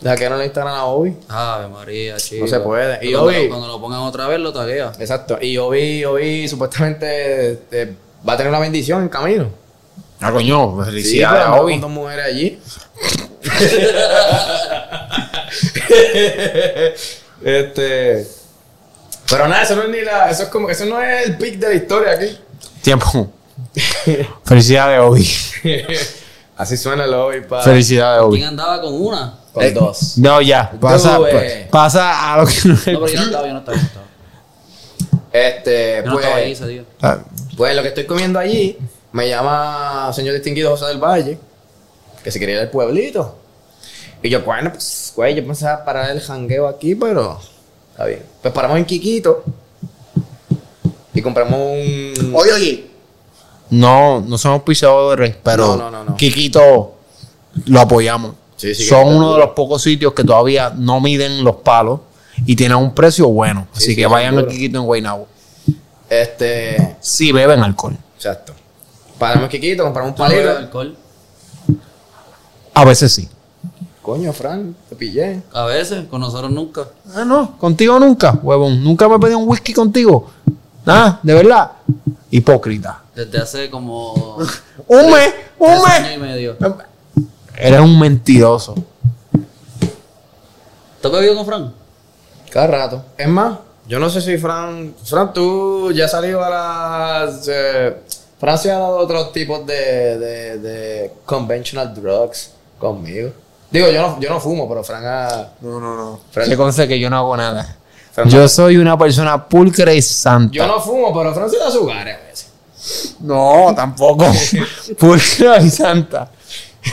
Le 0.00 0.10
hackearon 0.10 0.38
el 0.40 0.44
Instagram 0.46 0.74
a 0.74 0.84
hoy. 0.84 1.16
Ave 1.28 1.68
María, 1.68 2.16
chico. 2.18 2.44
No 2.44 2.50
se 2.50 2.60
puede. 2.60 2.98
Y 3.04 3.12
cuando, 3.12 3.30
Obi- 3.32 3.42
lo, 3.44 3.48
cuando 3.48 3.66
lo 3.66 3.80
pongan 3.80 4.00
otra 4.00 4.28
vez, 4.28 4.38
lo 4.38 4.52
taguea. 4.52 4.92
Exacto. 4.98 5.38
Y 5.40 5.56
hoy, 5.58 6.04
hoy 6.04 6.46
supuestamente 6.48 7.62
eh, 7.72 7.94
va 8.28 8.34
a 8.34 8.36
tener 8.36 8.50
una 8.50 8.60
bendición 8.60 9.02
en 9.02 9.08
camino. 9.08 9.48
Ah, 10.20 10.30
coño. 10.32 10.78
Sí, 10.84 10.90
Felicidades 10.90 11.40
pero 11.42 11.54
a 11.54 11.56
con 11.56 11.66
Obi. 11.66 11.78
dos 11.78 11.90
mujeres 11.90 12.24
allí. 12.26 12.58
este. 17.44 18.26
Pero 19.30 19.46
nada, 19.48 19.62
eso 19.62 19.76
no 19.76 19.82
es 19.82 19.88
ni 19.90 20.00
la. 20.02 20.30
Eso 20.30 20.44
es 20.44 20.48
como. 20.48 20.70
Eso 20.70 20.84
no 20.86 21.00
es 21.02 21.26
el 21.26 21.36
pic 21.36 21.58
de 21.58 21.68
la 21.68 21.74
historia 21.74 22.12
aquí. 22.12 22.38
Tiempo. 22.82 23.30
Felicidades, 24.44 25.00
Obi. 25.00 25.28
Así 26.56 26.76
suena 26.76 27.04
el 27.04 27.14
hobby 27.14 27.40
para. 27.42 27.62
Felicidades, 27.62 28.22
Obi. 28.22 28.38
¿Quién 28.38 28.48
andaba 28.50 28.80
con 28.80 28.94
una? 29.00 29.34
Con 29.58 29.66
Eh, 29.66 29.70
dos. 29.72 30.18
No, 30.18 30.40
ya. 30.40 30.70
Pasa, 30.80 31.18
eh. 31.30 31.68
pasa 31.70 32.32
a 32.34 32.38
lo 32.38 32.46
que 32.46 32.54
No, 32.68 32.76
pero 32.84 33.06
yo 33.08 33.20
no 33.20 33.26
estaba, 33.26 33.46
yo 33.46 33.52
no 33.52 33.58
estaba. 33.58 33.76
Yo 33.76 33.82
no 33.82 33.88
estaba, 33.88 34.06
Este, 35.32 36.02
yo 36.04 36.10
no 36.10 36.18
estaba 36.20 36.36
ahí 36.36 36.54
pues. 36.54 36.82
Ah, 37.02 37.18
Pues 37.56 37.76
lo 37.76 37.82
que 37.82 37.88
estoy 37.88 38.04
comiendo 38.06 38.38
allí, 38.38 38.78
me 39.12 39.28
llama 39.28 40.10
señor 40.14 40.34
distinguido 40.34 40.70
José 40.70 40.86
del 40.86 40.98
Valle, 40.98 41.38
que 42.22 42.30
se 42.30 42.38
quería 42.38 42.56
ir 42.56 42.60
al 42.62 42.70
pueblito. 42.70 43.36
Y 44.22 44.30
yo, 44.30 44.42
bueno, 44.42 44.72
pues, 44.72 45.12
güey, 45.14 45.34
yo 45.34 45.46
pensaba 45.46 45.84
parar 45.84 46.10
el 46.10 46.20
jangueo 46.20 46.66
aquí, 46.66 46.94
pero 46.94 47.38
está 47.92 48.04
bien. 48.06 48.22
Pues 48.42 48.52
paramos 48.54 48.78
en 48.78 48.84
Quiquito 48.84 49.44
y 51.14 51.22
compramos 51.22 51.58
un. 51.60 52.32
Oye, 52.34 52.52
oye. 52.52 52.90
No, 53.70 54.20
no 54.20 54.38
somos 54.38 54.62
pisadores, 54.62 55.36
pero 55.42 55.66
No, 55.66 55.76
no, 55.76 55.90
no, 55.90 56.04
no. 56.04 56.16
Kikito 56.16 56.94
lo 57.66 57.80
apoyamos. 57.80 58.34
Sí, 58.58 58.74
sí, 58.74 58.84
Son 58.84 59.06
uno 59.08 59.32
de 59.32 59.38
los 59.38 59.50
pocos 59.50 59.80
sitios 59.80 60.12
que 60.12 60.22
todavía 60.24 60.70
no 60.76 61.00
miden 61.00 61.42
los 61.44 61.56
palos 61.56 62.00
y 62.44 62.54
tienen 62.54 62.76
un 62.76 62.94
precio 62.94 63.28
bueno. 63.28 63.66
Sí, 63.72 63.76
Así 63.78 63.86
sí, 63.86 63.96
que 63.96 64.06
vayan 64.06 64.36
al. 64.36 64.46
Kikito 64.46 64.78
en 64.80 64.84
Guaynabo. 64.84 65.26
Este. 66.10 66.96
Si 67.00 67.32
beben 67.32 67.60
alcohol. 67.60 67.96
Exacto. 68.16 68.52
Paramos 69.18 69.48
Quiquito, 69.48 69.82
compramos 69.84 70.10
un 70.10 70.16
¿Tú 70.16 70.22
no 70.22 70.28
bebes 70.28 70.44
palito. 70.46 70.58
alcohol? 70.60 70.96
A 72.74 72.84
veces 72.84 73.12
sí. 73.12 73.28
Coño, 74.02 74.32
Fran, 74.32 74.74
te 74.88 74.96
pillé. 74.96 75.42
A 75.52 75.64
veces, 75.64 76.06
con 76.08 76.20
nosotros 76.20 76.50
nunca. 76.50 76.88
Ah, 77.14 77.24
no. 77.24 77.58
Contigo 77.58 77.98
nunca, 77.98 78.38
huevón. 78.42 78.82
Nunca 78.82 79.08
me 79.08 79.18
pedí 79.18 79.34
un 79.34 79.48
whisky 79.48 79.72
contigo. 79.72 80.30
Nada, 80.86 81.20
de 81.22 81.34
verdad. 81.34 81.72
Hipócrita. 82.30 83.02
Desde 83.14 83.38
hace 83.38 83.70
como. 83.70 84.38
Un 84.86 85.10
mes, 85.10 85.34
un 85.58 85.68
mes. 85.82 86.14
y 86.14 86.18
medio. 86.18 86.56
Eres 87.56 87.80
un 87.80 87.98
mentiroso. 87.98 88.74
¿Tú 91.00 91.08
has 91.08 91.12
bebido 91.12 91.36
con 91.36 91.46
Fran? 91.46 91.74
Cada 92.50 92.66
rato. 92.66 93.04
Es 93.16 93.28
más, 93.28 93.58
yo 93.86 93.98
no 93.98 94.10
sé 94.10 94.20
si 94.20 94.36
Fran. 94.38 94.94
Fran, 95.04 95.32
tú 95.32 95.92
ya 95.92 96.06
has 96.06 96.10
salido 96.10 96.42
a 96.42 96.50
las. 96.50 97.48
eh, 97.50 97.96
Fran 98.38 98.58
se 98.58 98.70
ha 98.70 98.78
dado 98.78 98.96
otros 98.98 99.32
tipos 99.32 99.64
de, 99.66 100.18
de, 100.18 100.58
de 100.58 101.12
conventional 101.24 101.94
drugs 101.94 102.52
conmigo. 102.78 103.30
Digo, 103.70 103.88
yo 103.90 104.00
no, 104.00 104.20
yo 104.20 104.30
no 104.30 104.40
fumo, 104.40 104.68
pero 104.68 104.82
Fran 104.82 105.04
ha. 105.06 105.48
No, 105.60 105.78
no, 105.80 105.96
no. 105.96 106.20
Fran- 106.32 106.46
Se 106.48 106.56
conoce 106.56 106.88
que 106.88 106.98
yo 106.98 107.10
no 107.10 107.16
hago 107.18 107.36
nada. 107.36 107.76
Fran- 108.14 108.28
Yo 108.30 108.48
soy 108.48 108.76
una 108.78 108.96
persona 108.98 109.46
pulcra 109.48 109.92
y 109.92 110.02
santa. 110.02 110.52
Yo 110.54 110.66
no 110.66 110.80
fumo, 110.80 111.12
pero 111.16 111.34
Fran 111.34 111.50
se 111.50 111.58
da 111.58 111.70
su 111.70 111.88
a 111.90 112.02
veces. 112.04 112.48
No, 113.20 113.72
tampoco. 113.76 114.26
pulcra 114.98 115.58
y 115.60 115.70
santa. 115.70 116.30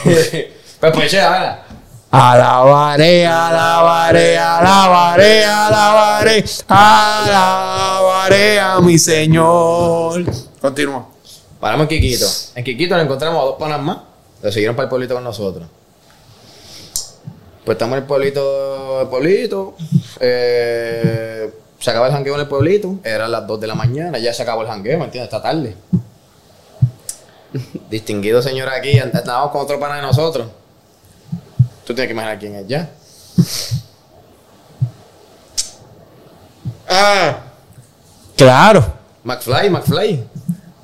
Pues 0.03 0.45
pues, 0.79 1.13
haga. 1.15 1.63
Alabaré, 2.11 3.25
alabaré, 3.25 4.37
alabaré, 4.37 5.43
alabaré, 5.43 6.45
alabaré 6.67 8.59
a 8.59 8.79
mi 8.79 8.97
Señor. 8.97 10.23
Continúa. 10.61 11.07
Paramos 11.59 11.83
en 11.85 11.89
Quiquito. 11.89 12.25
En 12.55 12.63
Quiquito 12.63 12.95
nos 12.95 13.03
encontramos 13.05 13.41
a 13.41 13.45
dos 13.45 13.55
panas 13.59 13.81
más. 13.81 13.97
Se 14.41 14.51
siguieron 14.51 14.75
para 14.75 14.85
el 14.85 14.89
pueblito 14.89 15.13
con 15.15 15.23
nosotros. 15.23 15.67
Pues 17.65 17.75
estamos 17.75 17.97
en 17.97 18.03
el 18.03 18.07
pueblito, 18.07 19.01
el 19.01 19.07
pueblito. 19.07 19.75
eh, 20.19 21.51
Se 21.79 21.89
acaba 21.89 22.07
el 22.07 22.13
jangueo 22.13 22.35
en 22.35 22.41
el 22.41 22.47
pueblito. 22.47 22.95
Eran 23.03 23.31
las 23.31 23.47
2 23.47 23.59
de 23.59 23.67
la 23.67 23.75
mañana. 23.75 24.19
Ya 24.19 24.33
se 24.33 24.43
acabó 24.43 24.61
el 24.61 24.67
jangueo, 24.67 24.99
¿me 24.99 25.05
entiendes? 25.05 25.33
Está 25.33 25.41
tarde. 25.41 25.75
Distinguido 27.89 28.41
señor 28.41 28.70
aquí. 28.70 28.91
Estábamos 28.97 29.51
con 29.51 29.62
otro 29.62 29.80
pana 29.80 29.97
de 29.97 30.01
nosotros. 30.01 30.47
Tú 31.86 31.93
tienes 31.93 32.08
que 32.08 32.14
imaginar 32.14 32.39
quién 32.39 32.56
es 32.56 32.68
ya. 32.68 32.89
Ah. 36.89 37.38
Claro. 38.36 38.93
McFly, 39.24 39.70
McFly. 39.70 40.24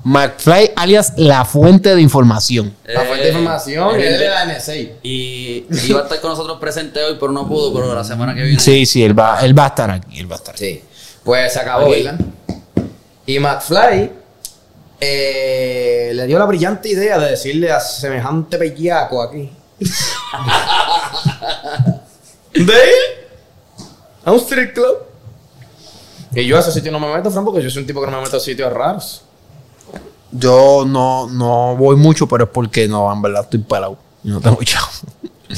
McFly 0.04 0.72
alias 0.74 1.12
la 1.16 1.44
fuente 1.44 1.94
de 1.94 2.00
información. 2.00 2.74
La 2.84 3.02
fuente 3.02 3.24
de 3.24 3.28
Eh, 3.28 3.32
información. 3.32 3.94
el 3.94 4.00
Él 4.00 4.12
es 4.14 4.18
de 4.20 4.28
la 4.28 4.44
NSA. 4.46 4.74
Y 5.02 5.66
iba 5.88 6.00
a 6.00 6.02
estar 6.04 6.20
con 6.20 6.30
nosotros 6.30 6.58
presente 6.58 7.02
hoy, 7.04 7.16
pero 7.20 7.30
no 7.30 7.46
pudo, 7.46 7.72
pero 7.72 7.94
la 7.94 8.02
semana 8.02 8.34
que 8.34 8.42
viene. 8.42 8.58
Sí, 8.60 8.84
sí, 8.86 9.04
él 9.04 9.16
va, 9.18 9.40
él 9.42 9.56
va 9.56 9.64
a 9.66 9.68
estar 9.68 9.90
aquí. 9.90 10.18
Él 10.18 10.30
va 10.30 10.34
a 10.36 10.38
estar 10.38 10.54
aquí. 10.54 10.64
Sí. 10.64 10.82
Pues 11.22 11.52
se 11.52 11.60
acabó. 11.60 11.90
¿verdad? 11.90 12.18
Y 13.26 13.38
McFly 13.38 14.10
eh, 15.04 16.12
le 16.14 16.26
dio 16.28 16.38
la 16.38 16.44
brillante 16.44 16.88
idea 16.88 17.18
de 17.18 17.30
decirle 17.30 17.72
a 17.72 17.80
semejante 17.80 18.56
bellaco 18.56 19.20
aquí. 19.20 19.50
¿De 22.54 22.62
ir 22.62 23.28
a 24.24 24.30
un 24.32 24.38
street 24.38 24.72
club? 24.74 24.98
Y 26.34 26.46
yo 26.46 26.56
a 26.56 26.60
ese 26.60 26.70
sitio 26.72 26.92
no 26.92 27.00
me 27.00 27.12
meto, 27.12 27.30
Fran, 27.30 27.44
porque 27.44 27.62
yo 27.62 27.68
soy 27.70 27.80
un 27.82 27.86
tipo 27.86 28.00
que 28.00 28.06
no 28.10 28.18
me 28.18 28.22
meto 28.24 28.36
a 28.36 28.40
sitios 28.40 28.72
raros. 28.72 29.22
Yo 30.30 30.84
no, 30.86 31.28
no 31.28 31.76
voy 31.76 31.96
mucho, 31.96 32.26
pero 32.28 32.44
es 32.44 32.50
porque 32.50 32.86
no, 32.88 33.12
en 33.12 33.20
verdad 33.20 33.42
estoy 33.42 33.58
pelado. 33.60 33.98
Y 34.24 34.28
no 34.28 34.40
tengo 34.40 34.62
chavo. 34.62 34.86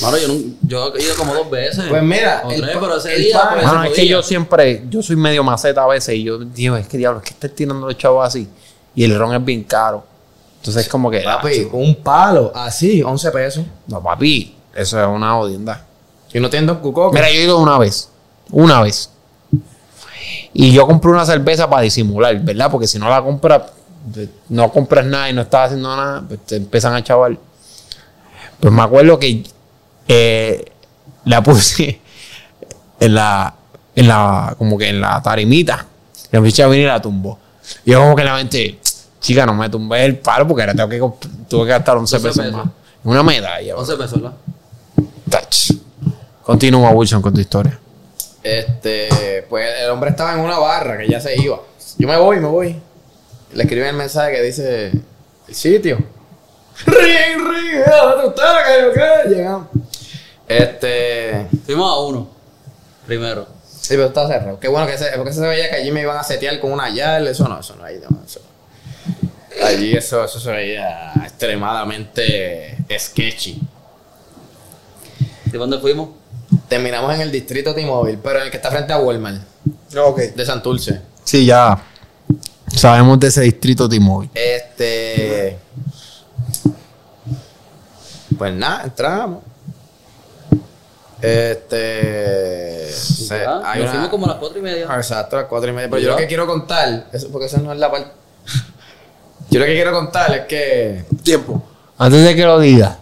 Mano, 0.03 0.17
yo, 0.19 0.27
no- 0.29 0.41
yo 0.63 0.95
he 0.97 1.03
ido 1.05 1.15
como 1.17 1.35
dos 1.35 1.49
veces. 1.51 1.85
Pues 1.89 2.03
mira, 2.03 2.43
O 2.45 2.51
el 2.51 2.61
tres, 2.63 2.75
pa- 2.75 2.81
pero 2.81 2.97
ese 2.97 3.15
el 3.15 3.23
día. 3.25 3.39
pana- 3.41 3.55
pues, 3.61 3.83
se 3.83 3.89
es 3.89 3.93
que 3.95 4.09
yo 4.09 4.23
siempre, 4.23 4.85
yo 4.89 5.03
soy 5.03 5.15
medio 5.17 5.45
maceta 5.45 5.85
a 5.85 5.87
veces 5.87 6.15
y 6.17 6.25
yo 6.25 6.39
digo, 6.39 6.77
es 6.77 6.89
que 6.89 6.97
diablo, 6.99 7.19
es 7.21 7.25
que 7.27 7.31
estás 7.35 7.53
tirando 7.55 7.87
los 7.87 7.97
chavos 7.99 8.27
así. 8.27 8.49
Y 8.95 9.05
el 9.05 9.19
ron 9.19 9.35
es 9.35 9.45
bien 9.45 9.65
caro. 9.65 10.05
Entonces 10.59 10.85
es 10.85 10.89
como 10.89 11.11
que. 11.11 11.21
Papi, 11.21 11.69
ah, 11.71 11.77
un 11.77 11.95
palo, 11.97 12.53
así, 12.55 13.03
11 13.03 13.31
pesos. 13.31 13.65
No, 13.87 14.03
papi, 14.03 14.55
eso 14.75 15.01
es 15.01 15.07
una 15.07 15.39
odienda. 15.39 15.85
Y 16.33 16.41
no 16.41 16.51
tienen 16.51 16.67
dos 16.67 16.79
cucocos. 16.79 17.13
Mira, 17.13 17.31
yo 17.31 17.39
he 17.39 17.45
ido 17.45 17.59
una 17.59 17.79
vez. 17.79 18.09
Una 18.51 18.83
vez. 18.83 19.11
Y 20.53 20.73
yo 20.73 20.87
compré 20.87 21.11
una 21.11 21.27
cerveza 21.27 21.69
para 21.69 21.83
disimular, 21.83 22.39
¿verdad? 22.41 22.71
Porque 22.71 22.87
si 22.87 22.99
no 22.99 23.09
la 23.09 23.23
compras, 23.23 23.63
no 24.49 24.73
compras 24.73 25.05
nada 25.05 25.29
y 25.31 25.33
no 25.33 25.43
estás 25.43 25.67
haciendo 25.67 25.95
nada, 25.95 26.25
pues 26.27 26.41
te 26.47 26.57
empiezan 26.57 26.95
a 26.95 27.03
chaval. 27.03 27.39
Pues 28.61 28.73
me 28.73 28.83
acuerdo 28.83 29.19
que 29.19 29.45
eh, 30.09 30.65
la 31.25 31.43
puse 31.43 32.01
en 33.01 33.15
la, 33.15 33.55
en 33.95 34.09
la, 34.09 34.55
como 34.57 34.79
que 34.79 34.89
en 34.89 35.01
la 35.01 35.21
tarimita. 35.23 35.87
La 36.31 36.43
ficha 36.43 36.67
vino 36.67 36.83
y 36.83 36.87
la 36.87 37.01
tumbó. 37.03 37.39
Y 37.85 37.93
yo 37.93 38.01
como 38.01 38.17
que 38.17 38.25
la 38.25 38.35
mente, 38.35 38.79
chica, 39.21 39.47
no 39.47 39.55
me 39.55 39.69
tumbé 39.69 40.05
el 40.05 40.19
palo 40.19 40.47
porque 40.47 40.63
ahora 40.63 40.75
tengo 40.75 41.19
que, 41.19 41.29
tuve 41.49 41.65
que 41.65 41.71
gastar 41.71 41.97
11 41.97 42.17
11 42.17 42.29
pesos 42.29 42.45
pesos. 42.45 42.57
más. 42.65 42.75
Una 43.05 43.23
medalla. 43.23 43.77
11 43.77 43.97
pesos, 43.97 44.23
¿verdad? 44.23 44.37
Touch. 45.31 45.73
Continúa, 46.43 46.91
Wilson, 46.91 47.23
con 47.23 47.33
tu 47.35 47.41
historia. 47.41 47.79
Este, 48.43 49.47
pues 49.49 49.67
el 49.81 49.91
hombre 49.91 50.11
estaba 50.11 50.35
en 50.35 50.41
una 50.41 50.59
barra 50.59 50.99
que 50.99 51.09
ya 51.09 51.21
se 51.21 51.41
iba. 51.41 51.61
Yo 51.99 52.09
me 52.09 52.17
voy, 52.19 52.39
me 52.41 52.49
voy. 52.49 52.77
Le 53.53 53.63
escriben 53.63 53.89
el 53.89 53.97
mensaje 53.97 54.33
que 54.33 54.43
dice 54.43 54.93
el 55.49 55.55
sitio. 55.55 55.97
Ring, 56.87 57.39
ring, 57.39 57.85
¿dónde 57.87 58.29
está? 58.29 58.65
¿Qué, 58.67 58.91
qué? 58.95 59.35
Llegamos. 59.35 59.69
Este, 60.49 61.47
Fuimos 61.65 61.91
a 61.91 62.01
uno. 62.01 62.29
Primero. 63.07 63.47
Sí, 63.85 63.95
pero 63.95 64.07
está 64.07 64.27
cerrado. 64.27 64.59
Qué 64.59 64.69
bueno 64.69 64.87
que 64.87 64.97
se, 64.99 65.07
porque 65.17 65.33
se 65.33 65.41
veía 65.41 65.69
que 65.71 65.77
allí 65.77 65.91
me 65.91 66.01
iban 66.03 66.17
a 66.17 66.25
setear 66.25 66.59
con 66.61 66.73
una 66.73 66.89
yarda. 66.91 67.31
Eso 67.31 67.49
no, 67.49 67.61
eso 67.61 67.77
no, 67.77 67.85
ahí 67.85 68.01
no, 68.09 68.23
eso. 68.25 68.41
Allí 69.63 69.97
eso, 69.97 70.25
eso 70.25 70.41
se 70.41 70.51
veía 70.51 71.13
extremadamente 71.23 72.77
sketchy. 72.99 73.61
¿De 75.47 75.59
dónde 75.59 75.79
fuimos? 75.79 76.11
Terminamos 76.69 77.15
en 77.15 77.21
el 77.21 77.31
distrito 77.31 77.75
T-Mobile, 77.75 78.19
pero 78.23 78.39
en 78.41 78.47
el 78.47 78.51
que 78.51 78.57
está 78.57 78.71
frente 78.71 78.93
a 78.93 78.99
Walmart, 78.99 79.43
Ok. 79.97 80.19
de 80.35 80.45
Santurce. 80.45 81.01
Sí, 81.23 81.47
ya 81.47 81.81
sabemos 82.77 83.21
de 83.21 83.29
ese 83.29 83.43
distrito 83.43 83.89
T-Mobile. 83.89 84.31
Este. 84.35 85.57
Pues 88.37 88.53
nada, 88.53 88.85
entramos. 88.85 89.45
Este. 91.25 92.93
se- 92.93 93.47
hay 93.65 93.83
nos 93.83 93.95
una- 93.95 94.11
como 94.11 94.27
a 94.27 94.31
las 94.31 94.39
4 94.39 94.59
y 94.59 94.63
media. 94.63 94.87
Ah, 94.89 94.97
Exacto, 94.97 95.37
a 95.37 95.41
las 95.41 95.49
cuatro 95.49 95.71
y 95.71 95.73
media. 95.73 95.89
Pero 95.91 96.01
¿Y 96.01 96.05
yo 96.05 96.11
lo 96.11 96.17
que 96.17 96.27
quiero 96.27 96.47
contar, 96.47 97.07
eso, 97.13 97.29
porque 97.31 97.47
esa 97.47 97.59
no 97.59 97.73
es 97.73 97.79
la 97.79 97.91
parte. 97.91 98.11
yo 99.51 99.61
lo 99.61 99.67
que 99.67 99.75
quiero 99.75 99.93
contar 99.93 100.35
es 100.35 100.47
que. 100.47 101.05
Tiempo. 101.23 101.63
Antes 101.99 102.25
de 102.25 102.35
que 102.35 102.45
lo 102.45 102.59
diga, 102.59 102.99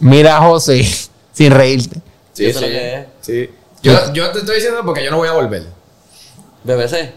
mira 0.00 0.36
a 0.36 0.40
José 0.42 0.82
sin 1.32 1.50
reírte. 1.52 2.00
Sí, 2.32 2.46
es. 2.46 2.56
sí. 3.20 3.50
Yo, 3.82 4.12
yo 4.12 4.30
te 4.30 4.38
estoy 4.40 4.56
diciendo 4.56 4.82
porque 4.84 5.04
yo 5.04 5.10
no 5.10 5.16
voy 5.18 5.28
a 5.28 5.32
volver. 5.32 5.64
BBC. 6.64 7.12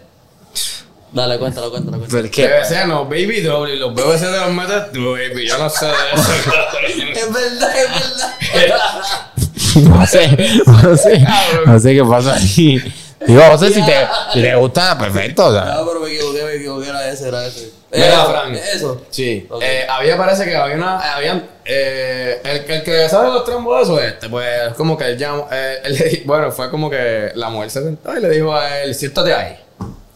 Dale, 1.12 1.38
cuéntalo, 1.40 1.70
cuéntalo, 1.70 1.98
cuéntalo. 2.00 2.22
¿Por 2.24 2.30
qué? 2.32 2.48
BBC 2.48 2.86
no, 2.88 3.06
Baby 3.06 3.42
W, 3.42 3.76
los 3.78 3.94
BBC 3.94 4.26
de 4.26 4.40
los 4.40 4.52
metes 4.52 4.92
tú, 4.92 5.12
baby. 5.14 5.48
Yo 5.48 5.58
no 5.58 5.70
sé 5.70 5.86
de 5.86 5.92
eso. 6.14 6.32
Es 7.16 7.34
verdad, 7.34 7.76
es 7.78 8.54
verdad. 8.54 9.32
No 9.90 10.06
sé, 10.06 10.38
no 10.66 10.98
sé, 10.98 11.26
no 11.66 11.80
sé 11.80 11.94
qué 11.96 12.04
pasa 12.04 12.36
ahí. 12.36 12.94
Digo, 13.28 13.42
José, 13.50 13.70
si 13.74 13.84
te, 13.86 13.94
si 14.34 14.42
te 14.42 14.56
gusta, 14.56 14.98
perfecto. 14.98 15.48
o 15.48 15.52
sea. 15.52 15.66
No, 15.76 15.88
pero 15.88 16.00
me 16.02 16.12
equivoqué, 16.14 16.44
me 16.44 16.54
equivoqué, 16.56 16.90
era 16.90 17.10
ese, 17.10 17.28
era 17.30 17.46
ese. 17.46 17.72
Mira, 17.92 18.08
Eso, 18.08 18.26
Fran. 18.30 18.56
Eso. 18.56 19.02
Sí. 19.10 19.48
Eh, 19.62 19.86
había, 19.90 20.16
parece 20.18 20.46
que 20.46 20.56
había 20.56 20.76
una. 20.76 21.00
Habían, 21.16 21.44
eh, 21.66 22.40
el, 22.44 22.72
el 22.72 22.84
que 22.84 23.10
sabe 23.10 23.30
los 23.32 23.44
trombos 23.46 23.78
de 23.78 23.84
eso, 23.84 24.00
este, 24.02 24.30
pues 24.30 24.74
como 24.78 24.96
que 24.98 25.06
él 25.06 25.18
llamó. 25.18 25.48
eh, 25.52 25.80
él 25.86 25.94
le 25.98 26.06
di- 26.10 26.24
bueno, 26.26 26.52
fue 26.52 26.70
como 26.70 26.90
que 26.90 27.32
la 27.36 27.50
mujer 27.50 27.72
se 27.72 27.84
sentó 27.84 28.16
y 28.16 28.22
le 28.22 28.30
dijo 28.30 28.54
a 28.54 28.82
él: 28.82 28.94
siéntate 28.94 29.34
ahí. 29.34 29.58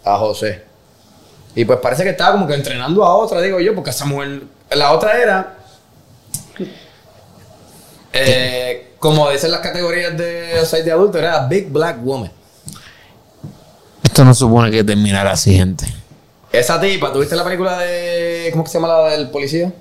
A 0.06 0.18
José. 0.18 0.64
Y 1.56 1.66
pues 1.66 1.80
parece 1.80 2.04
que 2.04 2.10
estaba 2.12 2.34
como 2.34 2.48
que 2.48 2.54
entrenando 2.54 3.04
a 3.04 3.16
otra, 3.16 3.42
digo 3.42 3.60
yo, 3.60 3.74
porque 3.74 3.90
esa 3.90 4.06
mujer. 4.06 4.42
La 4.72 4.92
otra 4.92 5.18
era. 5.20 5.56
Eh, 8.14 8.94
como 9.00 9.30
dicen 9.30 9.52
las 9.52 9.62
categorías 9.62 10.18
de 10.18 10.66
site 10.66 10.84
de 10.84 10.92
adulto, 10.92 11.18
era 11.18 11.48
Big 11.48 11.70
Black 11.70 12.02
Woman. 12.04 12.32
Esto 14.04 14.26
no 14.26 14.34
supone 14.34 14.72
que 14.72 14.84
terminara 14.84 15.32
así, 15.32 15.56
gente. 15.56 15.86
Esa 16.52 16.80
tipa, 16.82 17.14
¿tuviste 17.14 17.36
la 17.36 17.44
película 17.44 17.78
de. 17.78 18.50
¿Cómo 18.52 18.64
que 18.64 18.70
se 18.70 18.80
llama 18.80 18.88
la 18.88 19.10
del 19.10 19.30
policía? 19.30 19.72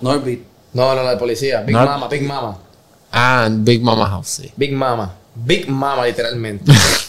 Norbit. 0.00 0.44
No, 0.74 0.94
no, 0.94 1.02
la 1.02 1.10
del 1.10 1.18
policía. 1.18 1.62
Big. 1.62 1.74
Mama, 1.74 2.08
Big 2.08 2.22
Mama. 2.22 2.58
Ah, 3.10 3.48
Big 3.50 3.82
Mama 3.82 4.06
House, 4.06 4.28
sí. 4.28 4.52
Big 4.56 4.72
Mama. 4.72 5.14
Big 5.34 5.68
Mama, 5.68 6.04
literalmente. 6.06 6.70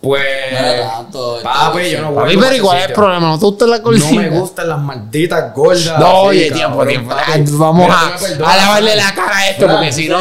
pues. 0.00 0.22
No 0.52 0.58
era 0.58 0.90
tanto, 0.90 1.38
Papi, 1.42 1.90
yo 1.90 2.00
no 2.00 2.06
A 2.08 2.10
voy 2.10 2.34
mí, 2.36 2.42
pero 2.42 2.54
igual 2.56 2.78
es 2.78 2.86
el 2.86 2.92
problema, 2.94 3.28
¿no 3.28 3.38
te 3.38 3.44
gusta 3.44 3.66
la 3.66 3.76
No 3.78 3.82
colina? 3.82 4.10
me 4.22 4.28
gustan 4.30 4.68
las 4.68 4.78
malditas 4.80 5.54
gordas. 5.54 5.98
No, 6.00 6.06
así, 6.06 6.26
oye, 6.28 6.50
tiempo, 6.50 6.86
tiempo. 6.86 7.10
papi. 7.14 7.44
Vamos 7.50 7.86
Mira, 7.86 8.46
a, 8.46 8.52
a 8.52 8.56
lavarle 8.56 8.96
la 8.96 9.14
cara 9.14 9.36
a 9.36 9.48
esto, 9.50 9.64
Fran, 9.66 9.76
porque 9.76 9.92
si 9.92 10.08
no. 10.08 10.18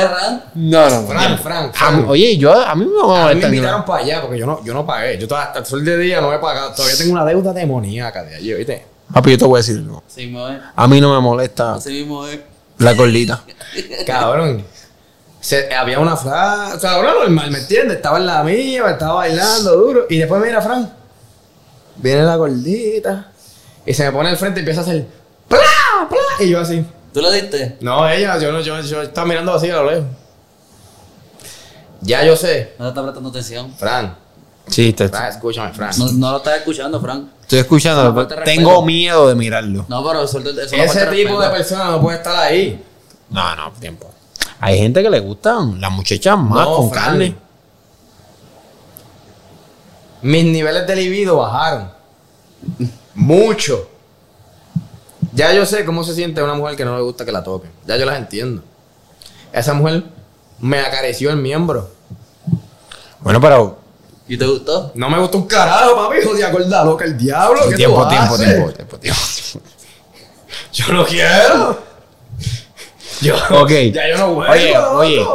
No, 0.55 0.89
no, 0.89 1.07
Fran, 1.07 1.31
no. 1.31 1.37
Fran, 1.37 1.71
A 1.79 2.09
Oye, 2.09 2.37
yo, 2.37 2.51
a 2.53 2.75
mí 2.75 2.85
me 2.85 3.15
A 3.17 3.33
mí 3.33 3.39
me 3.41 3.47
invitaron 3.47 3.85
para 3.85 4.03
allá 4.03 4.21
porque 4.21 4.37
yo 4.37 4.45
no, 4.45 4.63
yo 4.65 4.73
no 4.73 4.85
pagué. 4.85 5.17
Yo 5.17 5.33
hasta 5.35 5.59
el 5.59 5.65
sol 5.65 5.83
de 5.85 5.97
día 5.97 6.19
no 6.19 6.33
he 6.33 6.39
pagado. 6.39 6.73
Todavía 6.73 6.97
tengo 6.97 7.13
una 7.13 7.25
deuda 7.25 7.53
demoníaca 7.53 8.23
de 8.23 8.35
allí, 8.35 8.53
¿viste? 8.53 8.85
Papi, 9.13 9.31
yo 9.31 9.37
te 9.37 9.45
voy 9.45 9.57
a 9.59 9.61
decir 9.61 9.77
algo. 9.77 10.03
Es. 10.15 10.27
A 10.75 10.87
mí 10.87 10.99
no 11.01 11.13
me 11.15 11.19
molesta 11.21 11.75
Así 11.75 11.91
mismo 11.93 12.27
es. 12.27 12.39
la 12.79 12.93
gordita. 12.93 13.41
Cabrón. 14.05 14.63
Se- 15.49 15.73
había 15.73 15.97
una 15.97 16.15
Fran. 16.15 16.73
O 16.73 16.79
sea, 16.79 16.99
una 16.99 17.11
normal, 17.13 17.49
¿me 17.49 17.57
entiendes? 17.57 17.97
Estaba 17.97 18.19
en 18.19 18.27
la 18.27 18.43
mía, 18.43 18.83
estaba 18.87 19.15
bailando 19.15 19.75
duro. 19.77 20.05
Y 20.07 20.17
después 20.19 20.39
mira, 20.43 20.61
Fran. 20.61 20.93
Viene 21.95 22.21
la 22.21 22.35
gordita. 22.35 23.31
Y 23.83 23.93
se 23.95 24.03
me 24.05 24.11
pone 24.11 24.29
al 24.29 24.37
frente 24.37 24.59
y 24.59 24.61
empieza 24.61 24.81
a 24.81 24.83
hacer. 24.83 25.07
¡Pla! 25.47 25.57
¡Pla! 26.07 26.45
Y 26.45 26.49
yo 26.49 26.59
así. 26.59 26.85
¿Tú 27.11 27.19
le 27.21 27.31
diste? 27.31 27.77
No, 27.81 28.07
ella, 28.07 28.37
yo 28.37 28.51
no, 28.51 28.61
yo, 28.61 28.79
yo 28.81 29.01
estaba 29.01 29.25
mirando 29.25 29.51
así 29.51 29.71
a 29.71 29.77
lo 29.77 29.89
lejos. 29.89 30.05
Ya 32.01 32.23
yo 32.23 32.35
sé. 32.35 32.73
No 32.77 32.85
te 32.85 32.89
está 32.89 33.01
prestando 33.01 33.29
atención. 33.29 33.73
Fran. 33.75 34.15
Sí, 34.67 34.93
te 34.93 35.09
Fran, 35.09 35.29
escúchame, 35.29 35.73
Fran. 35.73 35.97
No, 35.97 36.11
no 36.11 36.31
lo 36.33 36.37
estás 36.37 36.57
escuchando, 36.59 37.01
Frank. 37.01 37.25
estoy 37.41 37.57
escuchando. 37.59 38.27
Tengo 38.45 38.85
miedo 38.85 39.27
de 39.27 39.33
mirarlo. 39.33 39.87
No, 39.89 40.05
pero 40.05 40.23
eso. 40.25 40.37
es 40.37 40.71
una 40.73 40.83
Ese 40.83 41.07
tipo 41.07 41.41
de 41.41 41.49
persona 41.49 41.85
no 41.85 42.01
puede 42.01 42.17
estar 42.17 42.35
ahí. 42.35 42.85
No, 43.31 43.55
no, 43.55 43.71
tiempo. 43.79 44.11
Hay 44.61 44.77
gente 44.77 45.01
que 45.01 45.09
le 45.09 45.19
gustan 45.19 45.79
las 45.79 45.91
muchachas 45.91 46.37
más 46.37 46.65
No, 46.65 46.75
con 46.75 46.91
Fran. 46.91 47.03
carne. 47.05 47.35
Mis 50.21 50.43
niveles 50.45 50.85
de 50.85 50.95
libido 50.95 51.37
bajaron. 51.37 51.91
Mucho. 53.15 53.87
Ya 55.33 55.53
yo 55.53 55.65
sé 55.65 55.85
cómo 55.85 56.03
se 56.03 56.13
siente 56.13 56.41
una 56.43 56.55
mujer 56.55 56.75
que 56.75 56.83
no 56.83 56.95
le 56.97 57.01
gusta 57.03 57.23
que 57.25 57.31
la 57.31 57.43
toquen. 57.43 57.71
Ya 57.87 57.95
yo 57.95 58.05
las 58.05 58.17
entiendo. 58.17 58.61
Esa 59.53 59.73
mujer 59.73 60.03
me 60.59 60.79
acarició 60.79 61.29
el 61.29 61.37
miembro. 61.37 61.89
Bueno, 63.21 63.39
pero 63.39 63.77
¿Y 64.27 64.37
te 64.37 64.45
gustó? 64.45 64.91
No 64.93 65.09
me 65.09 65.17
gusta 65.19 65.37
un 65.37 65.47
carajo, 65.47 65.95
papi. 65.95 66.17
Jodía 66.23 66.51
gorda 66.51 66.83
loca 66.85 67.03
el 67.05 67.17
diablo. 67.17 67.61
¿Qué 67.69 67.75
Tiempo, 67.75 68.03
tú 68.03 68.09
tiempo, 68.09 68.33
haces? 68.35 68.47
tiempo, 68.47 68.71
tiempo, 68.71 68.97
tiempo. 68.99 69.19
Yo 70.73 70.93
no 70.93 71.05
quiero. 71.05 71.88
Yo, 73.21 73.35
Ok. 73.61 73.69
Ya 73.93 74.07
yo 74.09 74.17
no 74.17 74.33
vuelvo. 74.35 74.53
Oye, 74.53 74.77
oye, 74.77 75.25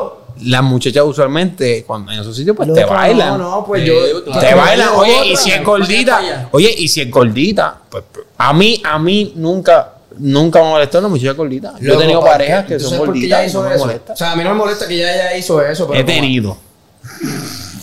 las 0.43 0.63
muchas 0.63 0.93
usualmente, 0.97 1.85
cuando 1.87 2.11
en 2.13 2.21
esos 2.21 2.37
sitios, 2.37 2.57
pues 2.57 2.73
te 2.73 2.85
bailan. 2.85 3.39
No, 3.39 3.51
no, 3.61 3.65
pues 3.67 3.83
Sí, 3.83 3.89
yo. 3.89 4.25
claro. 4.25 4.41
Te 4.41 4.47
que 4.49 4.55
bailan, 4.55 4.89
oye, 4.97 5.27
y 5.27 5.37
si 5.37 5.51
es 5.51 5.57
¿Para 5.57 5.59
qué 5.59 5.65
gordita, 5.65 6.49
oye, 6.51 6.75
y 6.77 6.89
si 6.89 7.01
es 7.03 7.11
gordita, 7.11 7.79
pues 7.89 8.05
a 8.37 8.53
mí, 8.53 8.83
a 8.85 8.99
mí 8.99 9.33
nunca, 9.37 9.93
nunca 10.19 10.61
me 10.63 10.71
molestó 10.71 10.99
una 10.99 11.09
muchacha 11.09 11.33
gordita. 11.33 11.75
Yo 11.81 11.95
he 11.95 11.97
tenido 11.97 12.21
parejas 12.21 12.65
que 12.67 12.79
¿Tú 12.79 12.89
son 12.89 12.99
gorditas 12.99 13.47
hizo 13.47 13.63
no 13.63 13.69
me 13.69 13.75
eso? 13.77 13.85
molesta. 13.87 14.13
O 14.13 14.17
sea, 14.17 14.33
a 14.33 14.37
mí 14.37 14.43
no 14.43 14.51
me 14.51 14.57
molesta 14.57 14.89
que 14.89 14.95
ella 14.95 15.11
haya 15.13 15.37
hizo 15.37 15.63
eso, 15.63 15.87
pero. 15.87 16.01
He 16.01 16.05
tenido. 16.05 16.57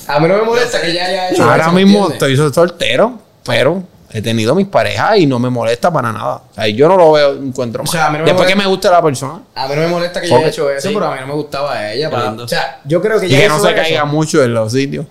A 0.07 0.19
mí 0.19 0.27
no 0.27 0.35
me 0.35 0.43
molesta 0.43 0.81
que 0.81 0.91
ella 0.91 1.05
haya 1.05 1.29
hecho 1.31 1.43
Ahora 1.43 1.63
eso. 1.63 1.71
mismo 1.71 1.99
¿entiendes? 2.11 2.39
estoy 2.39 2.53
soltero, 2.53 3.19
pero 3.45 3.83
he 4.13 4.21
tenido 4.21 4.53
mis 4.55 4.67
parejas 4.67 5.17
y 5.17 5.25
no 5.25 5.39
me 5.39 5.49
molesta 5.49 5.91
para 5.91 6.11
nada. 6.11 6.41
O 6.51 6.53
sea, 6.53 6.67
yo 6.67 6.87
no 6.87 6.97
lo 6.97 7.11
veo, 7.13 7.33
encuentro 7.33 7.83
mal. 7.83 7.89
O 7.89 7.91
sea, 7.91 8.07
a 8.07 8.09
mí 8.09 8.17
no 8.17 8.23
me 8.23 8.29
Después 8.31 8.47
que 8.49 8.55
me 8.55 8.65
guste 8.65 8.89
la 8.89 9.01
persona. 9.01 9.41
A 9.55 9.67
mí 9.67 9.75
no 9.75 9.81
me 9.81 9.87
molesta 9.87 10.19
que 10.21 10.27
ella 10.27 10.35
Ok. 10.35 10.41
haya 10.41 10.49
hecho 10.49 10.69
eso, 10.69 10.87
Sí. 10.89 10.93
pero 10.93 11.07
a 11.07 11.13
mí 11.15 11.21
no 11.21 11.27
me 11.27 11.33
gustaba 11.33 11.91
ella. 11.91 12.09
Qué 12.09 12.15
para- 12.15 12.31
o 12.31 12.47
sea, 12.47 12.79
yo 12.85 13.01
creo 13.01 13.19
que 13.19 13.27
Y 13.27 13.29
ella 13.35 13.43
que 13.43 13.49
no 13.49 13.59
se 13.59 13.67
eso. 13.67 13.75
caiga 13.75 14.05
mucho 14.05 14.43
en 14.43 14.53
los 14.53 14.71
sitios. 14.71 15.05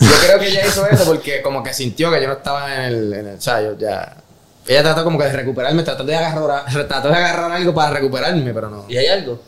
Yo 0.00 0.08
creo 0.24 0.38
que 0.38 0.48
ella 0.48 0.66
hizo 0.66 0.86
eso 0.86 1.04
porque 1.04 1.42
como 1.42 1.62
que 1.62 1.74
sintió 1.74 2.10
que 2.12 2.20
yo 2.20 2.28
no 2.28 2.34
estaba 2.34 2.74
en 2.74 2.80
el, 2.82 3.12
en 3.12 3.26
el 3.28 3.36
o 3.36 3.40
sea, 3.40 3.60
yo 3.60 3.76
ya... 3.76 4.16
Ella 4.66 4.82
trató 4.82 5.02
como 5.02 5.18
que 5.18 5.24
de 5.24 5.32
recuperarme, 5.32 5.82
trató 5.82 6.04
de 6.04 6.14
agarrar, 6.14 6.64
trató 6.86 7.08
de 7.08 7.14
agarrar 7.16 7.50
algo 7.52 7.74
para 7.74 7.90
recuperarme, 7.90 8.52
pero 8.54 8.68
no. 8.70 8.84
¿Y 8.88 8.96
hay 8.98 9.06
algo? 9.08 9.40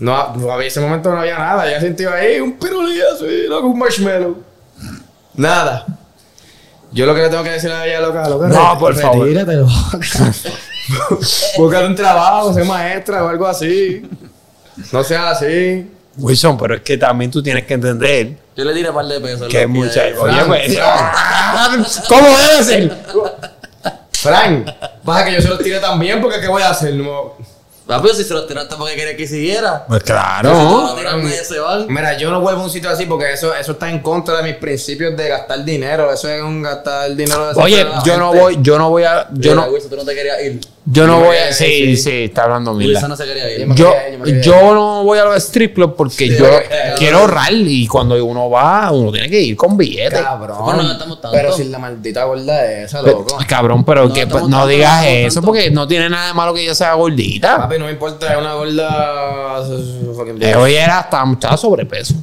No, 0.00 0.14
había, 0.16 0.66
ese 0.66 0.80
momento 0.80 1.10
no 1.12 1.20
había 1.20 1.38
nada. 1.38 1.66
Ella 1.68 1.80
sintió 1.80 2.12
ahí 2.12 2.40
un 2.40 2.54
pirulí 2.58 3.00
así, 3.00 3.46
loco, 3.48 3.68
un 3.68 3.78
marshmallow. 3.78 4.36
Nada. 5.34 5.86
Yo 6.94 7.04
lo 7.06 7.14
que 7.14 7.22
le 7.22 7.28
tengo 7.28 7.42
que 7.42 7.50
decir 7.50 7.70
a 7.70 7.86
ella, 7.86 8.00
loca, 8.00 8.28
loca, 8.28 8.46
No, 8.48 8.78
por 8.78 8.94
favor. 8.94 9.26
retírate, 9.26 9.54
loca. 9.56 9.72
Búscate 11.58 11.86
un 11.86 11.94
trabajo, 11.94 12.54
sé 12.54 12.62
maestra 12.64 13.24
o 13.24 13.28
algo 13.28 13.46
así. 13.46 14.08
No 14.92 15.02
seas 15.04 15.36
así. 15.42 15.90
Wilson, 16.16 16.56
pero 16.56 16.76
es 16.76 16.82
que 16.82 16.96
también 16.96 17.30
tú 17.30 17.42
tienes 17.42 17.64
que 17.64 17.74
entender 17.74 18.36
Yo 18.56 18.64
le 18.64 18.72
tiré 18.72 18.88
un 18.90 18.94
par 18.94 19.06
de 19.06 19.20
pesos. 19.20 19.48
que 19.48 19.66
mucha. 19.66 20.02
Oye, 20.20 20.44
pues. 20.46 20.78
¿Cómo 22.08 22.28
debe 22.38 22.62
ser? 22.62 22.96
Frank, 24.12 24.68
pasa 25.04 25.24
que 25.24 25.32
yo 25.34 25.40
se 25.42 25.48
los 25.48 25.58
tiré 25.58 25.80
también 25.80 26.20
porque 26.22 26.40
¿qué 26.40 26.48
voy 26.48 26.62
a 26.62 26.70
hacer? 26.70 26.94
No- 26.94 27.34
Papi, 27.86 28.08
si 28.14 28.24
se 28.24 28.32
los 28.32 28.46
tiraste 28.46 28.76
porque 28.76 28.94
quería 28.94 29.14
que 29.14 29.26
siguiera. 29.26 29.84
Pues 29.86 30.00
Si 30.00 30.06
claro. 30.06 30.50
los 30.52 30.96
tiras, 30.96 31.16
nadie 31.16 31.44
se 31.44 31.58
van. 31.58 31.86
Mira, 31.88 32.16
yo 32.16 32.30
no 32.30 32.40
vuelvo 32.40 32.62
a 32.62 32.64
un 32.64 32.70
sitio 32.70 32.88
así 32.88 33.04
porque 33.04 33.32
eso, 33.32 33.54
eso 33.54 33.72
está 33.72 33.90
en 33.90 33.98
contra 34.00 34.38
de 34.38 34.42
mis 34.42 34.56
principios 34.56 35.14
de 35.14 35.28
gastar 35.28 35.62
dinero. 35.64 36.10
Eso 36.10 36.28
es 36.28 36.42
un 36.42 36.62
gastar 36.62 37.14
dinero 37.14 37.52
de 37.52 37.62
Oye, 37.62 37.86
yo 38.06 38.16
no 38.16 38.32
voy, 38.32 38.58
yo 38.62 38.78
no 38.78 38.88
voy 38.88 39.04
a. 39.04 39.28
Yo 39.32 39.54
Mira, 39.54 39.66
no, 39.66 39.72
Wilson, 39.72 39.90
tú 39.90 39.96
no 39.96 40.04
te 40.04 40.14
querías 40.14 40.42
ir. 40.42 40.60
Yo 40.86 41.06
no 41.06 41.20
voy 41.20 41.36
a. 41.36 41.44
quedé, 41.48 41.52
Sí, 41.54 41.96
sí. 41.96 41.96
sí, 41.96 42.10
está 42.24 42.44
hablando 42.44 42.74
mierda. 42.74 43.08
no 43.08 43.16
se 43.16 43.24
quería 43.24 43.50
ir. 43.50 43.74
Yo 43.74 43.92
Yo, 44.42 44.74
no 44.74 45.02
voy 45.04 45.18
a 45.18 45.24
los 45.24 45.36
strip 45.36 45.74
clubs 45.74 45.94
porque 45.96 46.28
Sí, 46.28 46.36
yo 46.38 46.46
quiero 46.98 47.18
ahorrar 47.18 47.52
y 47.52 47.86
cuando 47.86 48.22
uno 48.24 48.50
va, 48.50 48.90
uno 48.90 49.10
tiene 49.10 49.28
que 49.30 49.40
ir 49.40 49.56
con 49.56 49.76
billetes. 49.76 50.20
Cabrón. 50.20 50.76
No 50.76 50.98
tanto. 50.98 51.30
Pero 51.32 51.52
sin 51.52 51.70
la 51.72 51.78
maldita 51.78 52.24
gorda 52.24 52.70
esa, 52.70 53.02
Pero, 53.02 53.18
loco. 53.20 53.38
Cabrón, 53.48 53.84
pero 53.84 54.08
No 54.08 54.12
que 54.14 54.26
pues, 54.26 54.42
no 54.44 54.50
tanto, 54.50 54.66
digas 54.68 55.02
no 55.02 55.08
eso 55.08 55.34
tanto. 55.36 55.46
porque 55.46 55.70
no 55.70 55.86
tiene 55.88 56.08
nada 56.10 56.28
de 56.28 56.34
malo 56.34 56.52
que 56.54 56.62
ella 56.62 56.74
sea 56.74 56.94
gordita. 56.94 57.56
Papi, 57.56 57.78
no 57.78 57.86
me 57.86 57.92
importa, 57.92 58.32
es 58.32 58.38
una 58.38 58.54
gorda. 58.54 59.62
fucking 60.16 60.42
Eh, 60.42 60.54
era 60.76 60.98
hasta 61.00 61.24
estaba 61.24 61.56
sobrepeso. 61.56 62.14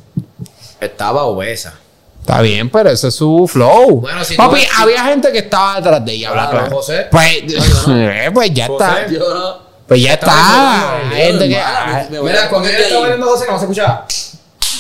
Estaba 0.80 1.24
obesa. 1.24 1.74
Está 2.22 2.42
bien, 2.42 2.70
pero 2.70 2.90
ese 2.90 3.08
es 3.10 3.16
su 3.16 3.48
flow. 3.52 4.00
Bueno, 4.02 4.24
si 4.24 4.36
Papi, 4.36 4.56
tú- 4.56 4.62
si- 4.62 4.82
había 4.82 5.04
gente 5.06 5.32
que 5.32 5.40
estaba 5.40 5.76
detrás 5.78 6.06
de 6.06 6.12
ella, 6.14 6.32
Claro, 6.32 6.52
claro. 6.52 6.76
José. 6.78 7.08
Pues, 7.12 7.38
eh, 7.88 8.30
pues 8.34 8.54
ya 8.54 8.68
José. 8.68 8.86
está. 8.86 9.08
Yo 9.08 9.34
no. 9.34 9.72
Pues 9.88 10.02
ya 10.02 10.14
Estaba 10.14 10.32
está. 10.34 11.00
diciendo, 11.10 11.16
Hay 11.16 11.22
gente 11.32 11.50
que. 11.50 11.56
hermana, 11.58 12.08
me 12.12 12.20
voy 12.20 12.30
a 12.30 12.34
Mira, 12.34 12.50
cuando 12.50 12.70
ella 12.70 12.78
estaba 12.80 12.96
ahí. 12.96 13.02
bailando 13.10 13.26
José, 13.32 13.46
no 13.50 13.58
se 13.58 13.64
escuchaba. 13.66 14.06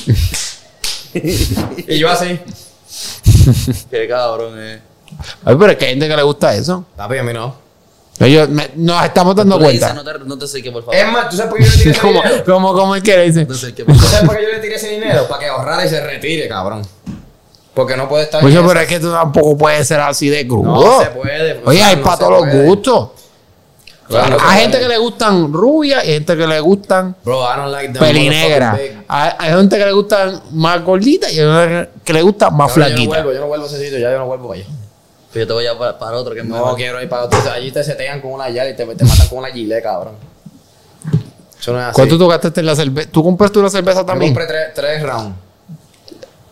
y 1.87 1.99
yo 1.99 2.09
así. 2.09 2.39
Qué 3.89 4.07
cabrón, 4.07 4.53
eh. 4.57 4.79
Ay, 5.43 5.55
pero 5.59 5.71
es 5.71 5.77
que 5.77 5.85
hay 5.85 5.91
gente 5.91 6.07
que 6.07 6.15
le 6.15 6.23
gusta 6.23 6.53
eso. 6.55 6.85
Papi, 6.95 7.17
a 7.17 7.23
mí 7.23 7.33
no. 7.33 7.55
Ellos, 8.19 8.49
me- 8.49 8.69
nos 8.75 9.03
estamos 9.03 9.35
dando 9.35 9.57
Tú 9.57 9.63
le 9.63 9.71
dices, 9.71 9.91
cuenta. 9.91 10.03
no 10.13 10.19
te, 10.19 10.25
no 10.25 10.37
te 10.37 10.47
sé 10.47 10.61
qué, 10.61 10.71
por 10.71 10.83
favor. 10.83 10.95
Es 10.95 11.11
más, 11.11 11.29
¿tú 11.29 11.35
sabes 11.37 11.49
por 11.49 11.57
qué 11.59 11.65
yo 11.65 11.71
le 11.71 11.77
tiré 11.77 11.91
ese 11.97 12.07
dinero? 12.07 12.45
como, 12.45 12.73
como 12.73 12.95
es 12.95 13.01
que 13.03 13.17
le 13.17 13.23
dice. 13.23 13.45
No 13.45 13.55
sé 13.55 13.73
qué, 13.73 13.83
por 13.83 13.95
¿Tú 13.95 13.99
favor. 13.99 14.13
sabes 14.13 14.29
por 14.29 14.37
qué 14.37 14.43
yo 14.43 14.49
le 14.49 14.59
tiré 14.59 14.75
ese 14.75 14.89
dinero? 14.89 15.27
Para 15.27 15.39
que 15.39 15.47
ahorrara 15.47 15.85
y 15.85 15.89
se 15.89 15.99
retire, 16.05 16.47
cabrón. 16.47 16.87
Porque 17.73 17.95
no 17.95 18.09
puede 18.09 18.25
estar. 18.25 18.43
Oye, 18.43 18.55
en 18.57 18.61
pero 18.67 18.73
esa- 18.79 18.81
es 18.83 18.87
que 18.89 18.99
tú 18.99 19.11
tampoco 19.11 19.57
puedes 19.57 19.87
ser 19.87 19.99
así 20.01 20.29
de 20.29 20.45
crudo. 20.47 20.71
No 20.73 20.99
se 21.01 21.05
puede. 21.11 21.55
pues, 21.55 21.67
Oye, 21.67 21.83
hay 21.83 21.95
no 21.95 22.03
para 22.03 22.17
todos 22.17 22.45
los 22.45 22.63
gustos. 22.65 23.09
Claro, 24.07 24.37
hay 24.45 24.63
gente 24.63 24.77
que 24.79 24.89
le 24.89 24.97
gustan 24.97 25.53
rubias 25.53 26.03
y 26.03 26.07
gente 26.07 26.35
que 26.35 26.45
le 26.45 26.59
gustan 26.59 27.15
Bro, 27.23 27.43
I 27.43 27.55
don't 27.57 27.71
like 27.71 27.97
pelinegras. 27.97 28.77
Hay, 29.07 29.29
hay 29.39 29.53
gente 29.53 29.77
que 29.77 29.85
le 29.85 29.91
gustan 29.93 30.41
más 30.51 30.83
gorditas 30.83 31.31
y 31.31 31.39
hay 31.39 31.45
gente 31.69 31.89
que 32.03 32.11
le 32.11 32.21
gustan 32.21 32.53
más 32.57 32.73
Cabrón, 32.73 32.87
Yo 32.89 32.89
no 32.89 32.95
flaquitas. 32.97 33.23
vuelvo, 33.23 33.33
yo 33.33 33.39
no 33.39 33.47
vuelvo 33.47 33.65
a 33.65 33.67
ese 33.69 33.79
sitio, 33.81 33.99
ya 33.99 34.11
yo 34.11 34.17
no 34.17 34.25
vuelvo 34.25 34.49
para 34.49 34.59
allá. 34.59 34.69
Pues 35.31 35.43
yo 35.43 35.47
te 35.47 35.53
voy 35.53 35.65
a 35.65 35.77
para, 35.79 35.97
para 35.97 36.17
otro 36.17 36.33
que 36.33 36.41
es 36.41 36.45
No 36.45 36.55
mejor. 36.55 36.75
quiero 36.75 37.01
ir 37.01 37.07
para 37.07 37.23
otro. 37.23 37.39
Allí 37.53 37.71
te 37.71 37.85
setean 37.85 38.19
con 38.19 38.33
una 38.33 38.49
yala 38.49 38.71
y 38.71 38.75
te, 38.75 38.85
te 38.85 39.05
matan 39.05 39.27
con 39.29 39.37
una 39.37 39.47
gilet, 39.49 39.81
cabrón. 39.81 40.15
Eso 41.57 41.71
no 41.71 41.79
es 41.79 41.85
así. 41.85 41.95
¿Cuánto 41.95 42.17
tú 42.17 42.27
gastaste 42.27 42.59
en 42.59 42.65
la 42.65 42.75
cerveza? 42.75 43.09
¿Tú 43.09 43.23
compraste 43.23 43.59
una 43.59 43.69
cerveza 43.69 43.99
Yo 44.01 44.05
también? 44.05 44.33
compré 44.33 44.45
tres, 44.47 44.73
tres 44.75 45.03
rounds. 45.03 45.35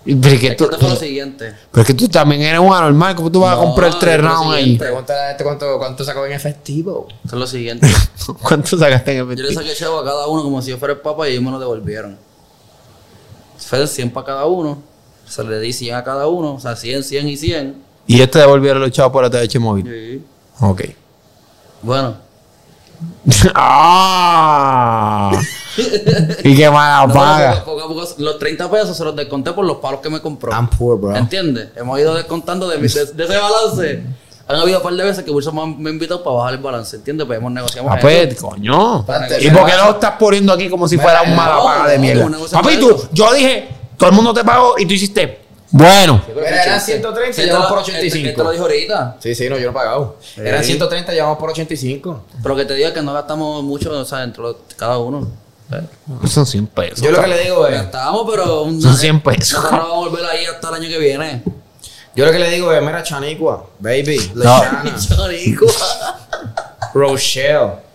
Pero 0.05 0.17
es 0.33 0.39
que 0.39 0.47
Es 0.47 0.55
que 0.55 0.65
tú, 0.65 0.69
lo 0.81 0.95
siguiente. 0.95 1.53
pero 1.71 1.81
es 1.81 1.87
que 1.87 1.93
tú 1.93 2.07
también 2.07 2.41
eres 2.41 2.59
un 2.59 2.73
anormal. 2.73 3.15
¿Cómo 3.15 3.31
tú 3.31 3.41
vas 3.41 3.53
a 3.53 3.55
No, 3.57 3.65
comprar 3.65 3.99
tres 3.99 4.19
rounds 4.21 4.53
ahí? 4.55 4.77
Pregúntale 4.77 5.19
a 5.19 5.31
este 5.31 5.43
cuánto, 5.43 5.77
cuánto 5.77 6.03
sacó 6.03 6.25
en 6.25 6.31
efectivo. 6.31 7.07
Esto 7.23 7.35
es 7.35 7.39
lo 7.39 7.47
siguiente. 7.47 7.87
¿Cuánto 8.41 8.77
sacaste 8.77 9.11
en 9.11 9.17
Yo 9.19 9.25
le 9.25 9.33
efectivo? 9.33 9.61
saqué 9.61 9.75
chavo 9.75 9.99
a 9.99 10.05
cada 10.05 10.27
uno 10.27 10.41
como 10.43 10.61
si 10.61 10.69
yo 10.71 10.77
fuera 10.77 10.93
el 10.93 11.01
papa 11.01 11.27
y 11.27 11.33
ellos 11.33 11.43
me 11.43 11.51
lo 11.51 11.59
devolvieron. 11.59 12.17
Fue 13.57 13.77
de 13.79 13.87
100 13.87 14.11
para 14.11 14.25
cada 14.25 14.45
uno. 14.45 14.81
Se 15.27 15.43
le 15.43 15.59
di 15.59 15.73
100 15.73 15.95
a 15.95 16.03
cada 16.03 16.27
uno. 16.27 16.55
O 16.55 16.59
sea, 16.59 16.75
100, 16.75 17.03
100 17.03 17.27
y 17.27 17.37
100. 17.37 17.75
Y 18.07 18.15
ellos 18.15 18.31
te 18.31 18.39
devolvieron 18.39 18.81
los 18.81 18.91
chavos 18.91 19.11
por 19.11 19.25
ATH 19.25 19.59
móvil. 19.59 19.85
Sí. 19.85 20.23
Ok. 20.61 20.81
Bueno. 21.83 22.15
¡Ah! 23.55 25.31
y 26.43 26.55
qué 26.55 26.69
mala 26.69 27.07
No, 27.07 27.13
paga. 27.13 27.63
poco 27.63 27.81
a 27.83 27.87
poco, 27.87 28.03
los 28.17 28.39
30 28.39 28.69
pesos 28.69 28.97
se 28.97 29.03
los 29.03 29.15
desconté 29.15 29.51
por 29.53 29.65
los 29.65 29.77
palos 29.77 29.99
que 30.01 30.09
me 30.09 30.19
compró. 30.21 30.51
I'm 30.51 30.67
poor, 30.67 30.99
bro. 30.99 31.15
¿Entiendes? 31.15 31.69
Hemos 31.75 31.99
ido 31.99 32.13
descontando 32.15 32.67
de, 32.67 32.77
mi- 32.77 32.87
de- 32.87 33.05
de 33.05 33.23
ese 33.23 33.37
balance. 33.37 34.03
Han 34.47 34.55
habido 34.55 34.77
un 34.79 34.83
par 34.83 34.93
de 34.93 35.03
veces 35.03 35.23
que 35.23 35.29
Wilson 35.31 35.55
me 35.55 35.61
ha- 35.61 35.65
me 35.67 35.89
ha 35.89 35.93
invitado 35.93 36.23
para 36.23 36.35
bajar 36.37 36.53
el 36.55 36.59
balance. 36.59 36.95
¿Entiendes? 36.97 37.27
Pues 37.27 37.37
hemos 37.37 37.51
negociado. 37.51 37.87
Ah, 37.89 37.97
pues, 38.01 38.35
coño. 38.41 38.99
Espérate, 39.01 39.45
¿Y 39.45 39.51
por 39.51 39.65
qué 39.65 39.73
lo 39.77 39.91
estás 39.91 40.13
poniendo 40.19 40.51
aquí 40.53 40.69
como 40.69 40.87
si 40.87 40.97
fuera 40.97 41.21
un 41.21 41.35
mala 41.35 41.59
paga 41.63 41.87
de 41.87 41.99
mierda? 41.99 42.27
Papi, 42.51 42.77
tú, 42.79 42.97
yo 43.11 43.31
dije, 43.33 43.69
todo 43.95 44.09
el 44.09 44.15
mundo 44.15 44.33
te 44.33 44.43
pagó 44.43 44.73
y 44.77 44.85
tú 44.85 44.93
hiciste. 44.93 45.38
Bueno, 45.71 46.21
eran 46.45 46.81
130 46.81 47.27
y 47.27 47.29
Esto 47.29 47.41
llevamos 47.43 47.67
por 47.67 47.77
lo- 47.77 47.81
Esto, 47.83 47.91
85. 47.91 48.29
esto 48.29 48.43
lo 48.43 48.51
dijo 48.51 48.63
ahorita. 48.63 49.17
Sí, 49.19 49.35
sí, 49.35 49.49
no, 49.49 49.57
yo 49.57 49.65
no 49.65 49.71
he 49.71 49.73
pagado. 49.73 50.17
Eran 50.37 50.63
130 50.63 51.11
y 51.11 51.15
llevamos 51.15 51.37
por 51.37 51.51
85. 51.51 52.23
Pero 52.41 52.55
que 52.55 52.65
te 52.65 52.73
diga 52.73 52.91
que 52.93 53.01
no 53.03 53.13
gastamos 53.13 53.63
mucho, 53.63 53.91
o 53.91 54.05
sea, 54.05 54.19
dentro 54.19 54.53
de 54.53 54.59
cada 54.75 54.97
uno. 54.97 55.27
¿Eh? 55.71 55.81
son 56.27 56.47
100 56.47 56.65
pesos. 56.65 57.01
Yo 57.01 57.11
lo 57.11 57.21
que 57.21 57.27
le 57.27 57.43
digo 57.43 57.67
es, 57.67 57.75
Gastamos, 57.75 58.25
pero. 58.31 58.63
un- 58.63 58.81
Son 58.81 58.97
100 58.97 59.21
pesos. 59.21 59.63
No 59.63 59.69
vamos 59.77 60.07
a 60.07 60.09
volver 60.09 60.25
ahí 60.25 60.45
hasta 60.45 60.69
el 60.69 60.73
año 60.75 60.89
que 60.89 60.97
viene. 60.97 61.43
yo 62.15 62.25
lo 62.25 62.31
que 62.31 62.39
le 62.39 62.49
digo 62.49 62.73
es, 62.73 62.81
mira, 62.81 63.03
Chanicua, 63.03 63.67
baby, 63.79 64.31
No. 64.33 64.61
Chorico. 65.07 65.67
Rochelle. 66.93 67.87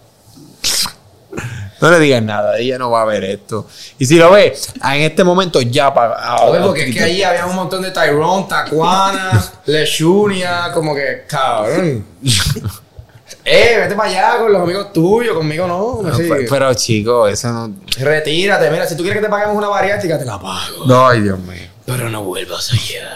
No 1.85 1.91
le 1.91 1.99
digas 2.01 2.23
nada, 2.23 2.57
ella 2.59 2.79
no 2.79 2.91
va 2.91 3.03
a 3.03 3.05
ver 3.05 3.23
esto. 3.25 3.67
Y 3.99 4.07
si 4.07 4.17
lo 4.17 4.31
ve, 4.31 4.57
en 4.83 5.03
este 5.03 5.23
momento 5.23 5.61
ya 5.61 5.93
paga. 5.93 6.15
A 6.37 6.51
ver, 6.51 6.63
porque 6.63 6.89
es 6.89 6.95
que 6.97 7.03
ahí 7.03 7.23
había 7.23 7.45
un 7.47 7.55
montón 7.55 7.83
de 7.83 7.91
Tyrone, 7.91 8.47
Tacuana, 8.49 9.45
Lechunia, 9.67 10.71
como 10.73 10.95
que, 10.95 11.25
cabrón. 11.29 12.05
eh, 13.45 13.77
vete 13.81 13.95
para 13.95 14.09
allá 14.09 14.39
con 14.39 14.53
los 14.53 14.63
amigos 14.63 14.93
tuyos, 14.93 15.35
conmigo 15.37 15.67
no. 15.67 16.01
No, 16.03 16.17
sí. 16.17 16.23
pe- 16.25 16.47
Pero 16.49 16.73
chico, 16.75 17.29
eso 17.29 17.49
no. 17.53 17.75
Retírate, 17.99 18.71
mira, 18.71 18.87
si 18.87 18.97
tú 18.97 19.03
quieres 19.03 19.21
que 19.21 19.27
te 19.27 19.31
paguemos 19.31 19.57
una 19.57 19.69
bariátrica, 19.69 20.19
te 20.19 20.25
la 20.25 20.39
pago. 20.41 20.87
No, 20.87 21.07
ay, 21.09 21.21
Dios 21.21 21.39
mío. 21.41 21.63
Pero 21.87 22.09
no 22.09 22.23
vuelvas 22.25 22.73
allá. 22.73 23.11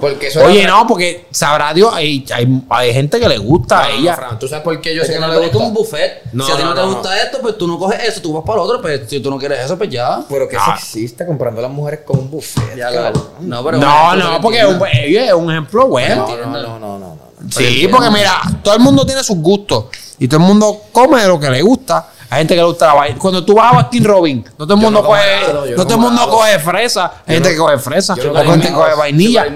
Porque 0.00 0.26
eso 0.28 0.44
Oye, 0.44 0.66
no, 0.66 0.86
porque 0.86 1.26
sabrá 1.30 1.72
Dios, 1.74 1.92
hay, 1.94 2.24
hay, 2.34 2.62
hay 2.68 2.92
gente 2.92 3.18
que 3.20 3.28
le 3.28 3.38
gusta 3.38 3.76
No, 3.76 3.82
a 3.82 3.88
no, 3.88 3.94
ella. 3.94 4.16
Fran, 4.16 4.38
¿tú 4.38 4.48
sabes 4.48 4.64
por 4.64 4.80
qué 4.80 4.94
yo 4.94 5.02
sé 5.04 5.12
Es 5.12 5.14
que 5.18 5.20
no 5.20 5.28
le 5.28 5.34
es 5.46 5.52
gusta? 5.52 5.66
un 5.68 5.74
buffet. 5.74 6.22
No, 6.32 6.44
si 6.46 6.52
a 6.52 6.56
ti 6.56 6.62
no, 6.62 6.68
no, 6.70 6.74
te 6.74 6.80
no, 6.82 6.92
gusta 6.94 7.22
esto, 7.22 7.38
pues 7.42 7.58
tú 7.58 7.66
no 7.68 7.78
coges 7.78 8.08
eso, 8.08 8.20
tú 8.22 8.32
vas 8.32 8.42
para 8.44 8.60
el 8.62 8.66
otro. 8.68 8.82
Pues 8.82 9.02
si 9.08 9.20
tú 9.20 9.30
no 9.30 9.38
quieres 9.38 9.60
eso, 9.64 9.76
pues 9.78 9.90
ya. 9.90 10.22
Pero 10.28 10.48
que 10.48 10.56
Ah. 10.56 10.76
sexista 10.78 11.26
comprando 11.26 11.60
a 11.60 11.62
las 11.62 11.70
mujeres 11.72 12.00
con 12.06 12.18
un 12.18 12.30
buffet. 12.30 12.76
Ya, 12.76 12.90
claro. 12.90 13.32
No, 13.40 13.64
pero 13.64 13.78
No, 13.78 14.16
no, 14.16 14.40
porque 14.40 14.60
entiendes. 14.60 14.88
oye, 15.04 15.26
es 15.26 15.32
un 15.32 15.50
ejemplo 15.50 15.86
bueno. 15.88 16.26
No, 16.28 16.36
no, 16.36 16.46
no, 16.46 16.78
no, 16.78 16.98
no, 16.98 16.98
no. 16.98 17.18
Sí, 17.50 17.88
porque 17.90 18.10
mira, 18.10 18.40
todo 18.62 18.74
el 18.74 18.80
mundo 18.80 19.04
tiene 19.04 19.22
sus 19.24 19.36
gustos 19.38 19.86
y 20.18 20.28
todo 20.28 20.38
el 20.40 20.46
mundo 20.46 20.82
come 20.92 21.20
de 21.22 21.28
lo 21.28 21.40
que 21.40 21.50
le 21.50 21.60
gusta. 21.62 22.08
Hay 22.32 22.38
gente 22.38 22.54
que 22.54 22.60
le 22.62 22.66
gusta 22.66 22.86
la 22.86 22.94
vainilla. 22.94 23.20
Cuando 23.20 23.44
tú 23.44 23.54
vas 23.54 23.72
a 23.72 23.76
Baskin 23.76 24.04
Robin, 24.04 24.42
no 24.58 24.64
todo 24.66 24.72
el 24.72 24.80
mundo 24.80 25.02
no 25.02 25.06
coge, 25.06 25.20
no 25.52 25.66
no 25.66 25.84
todo 25.84 25.94
el 25.96 26.00
mundo 26.00 26.22
helado. 26.22 26.38
coge 26.38 26.58
fresa. 26.60 27.12
Hay 27.26 27.34
gente 27.34 27.50
que 27.50 27.56
coge 27.58 27.78
fresa. 27.78 28.14
Hay 28.14 28.46
gente 28.46 28.68
que 28.68 28.72
coge 28.72 28.94
vainilla. 28.94 29.46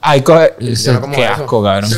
Hay 0.00 0.20
coge, 0.22 0.52
como 1.00 1.14
qué 1.14 1.22
eso. 1.24 1.32
asco, 1.32 1.62
cabrón. 1.62 1.90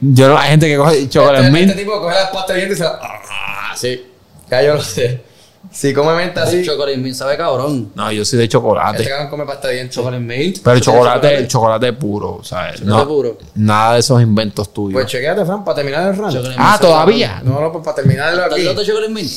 Yo 0.00 0.28
no, 0.28 0.38
hay 0.38 0.50
gente 0.50 0.68
que 0.68 0.76
coge 0.76 1.08
chocolate 1.08 1.46
este, 1.46 1.50
mint. 1.50 1.70
Este 1.70 1.82
tipo 1.82 2.00
coge 2.00 2.14
las 2.14 2.30
pastas 2.30 2.54
dientes 2.54 2.78
y 2.78 2.82
se. 2.82 2.86
Ah, 2.86 3.72
sí. 3.74 4.06
Ya 4.48 4.62
yo 4.62 4.74
lo 4.74 4.82
sé. 4.82 5.24
Si 5.72 5.92
come 5.92 6.14
menta 6.14 6.44
así... 6.44 6.64
Chocolate 6.64 6.96
mint 6.96 7.16
sabe 7.16 7.36
cabrón. 7.36 7.90
No, 7.96 8.12
yo 8.12 8.24
soy 8.24 8.38
de 8.38 8.44
Este 8.44 8.52
chocolate. 8.52 9.08
cabrón 9.08 9.28
come 9.28 9.44
pasta. 9.44 9.68
Chocolate 9.90 10.20
mint. 10.22 10.58
Pero 10.62 10.76
el 10.76 10.82
¿Tú 10.82 10.84
tienes 10.90 11.04
chocolate, 11.04 11.34
el 11.34 11.48
chocolate 11.48 11.92
puro, 11.94 12.40
¿sabes? 12.44 12.74
Chocolate 12.80 13.02
No, 13.02 13.08
puro. 13.08 13.38
nada 13.56 13.94
de 13.94 14.00
esos 14.00 14.22
inventos 14.22 14.72
tuyos. 14.72 14.92
Pues 14.92 15.06
chequéate, 15.06 15.44
Fran, 15.44 15.64
para 15.64 15.74
terminar 15.74 16.14
el 16.14 16.20
mint 16.20 16.54
ah, 16.58 16.78
todavía. 16.80 17.42
No, 17.42 17.60
no, 17.60 17.72
pues 17.72 17.82
para 17.82 17.96
terminarlo 17.96 18.44
aquí. 18.44 18.60
¿Estás 18.60 18.74
loco 18.76 18.84
chocolate 18.84 19.12
mint? 19.12 19.32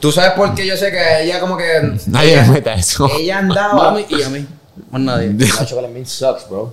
Tú 0.00 0.10
sabes 0.10 0.32
por 0.32 0.54
qué 0.54 0.66
yo 0.66 0.76
sé 0.76 0.90
que 0.90 1.22
ella 1.22 1.38
como 1.40 1.56
que... 1.56 1.64
Nadie 2.06 2.32
ella, 2.32 2.42
le 2.44 2.48
meta 2.48 2.74
eso. 2.74 3.08
Ella 3.18 3.38
andaba... 3.38 3.74
Mami 3.90 4.06
y 4.08 4.22
a 4.22 4.28
mí. 4.30 4.46
Más 4.90 5.00
nadie. 5.02 5.28
No, 5.28 5.64
chocolate 5.66 5.92
mint 5.92 6.06
sucks, 6.06 6.48
bro. 6.48 6.72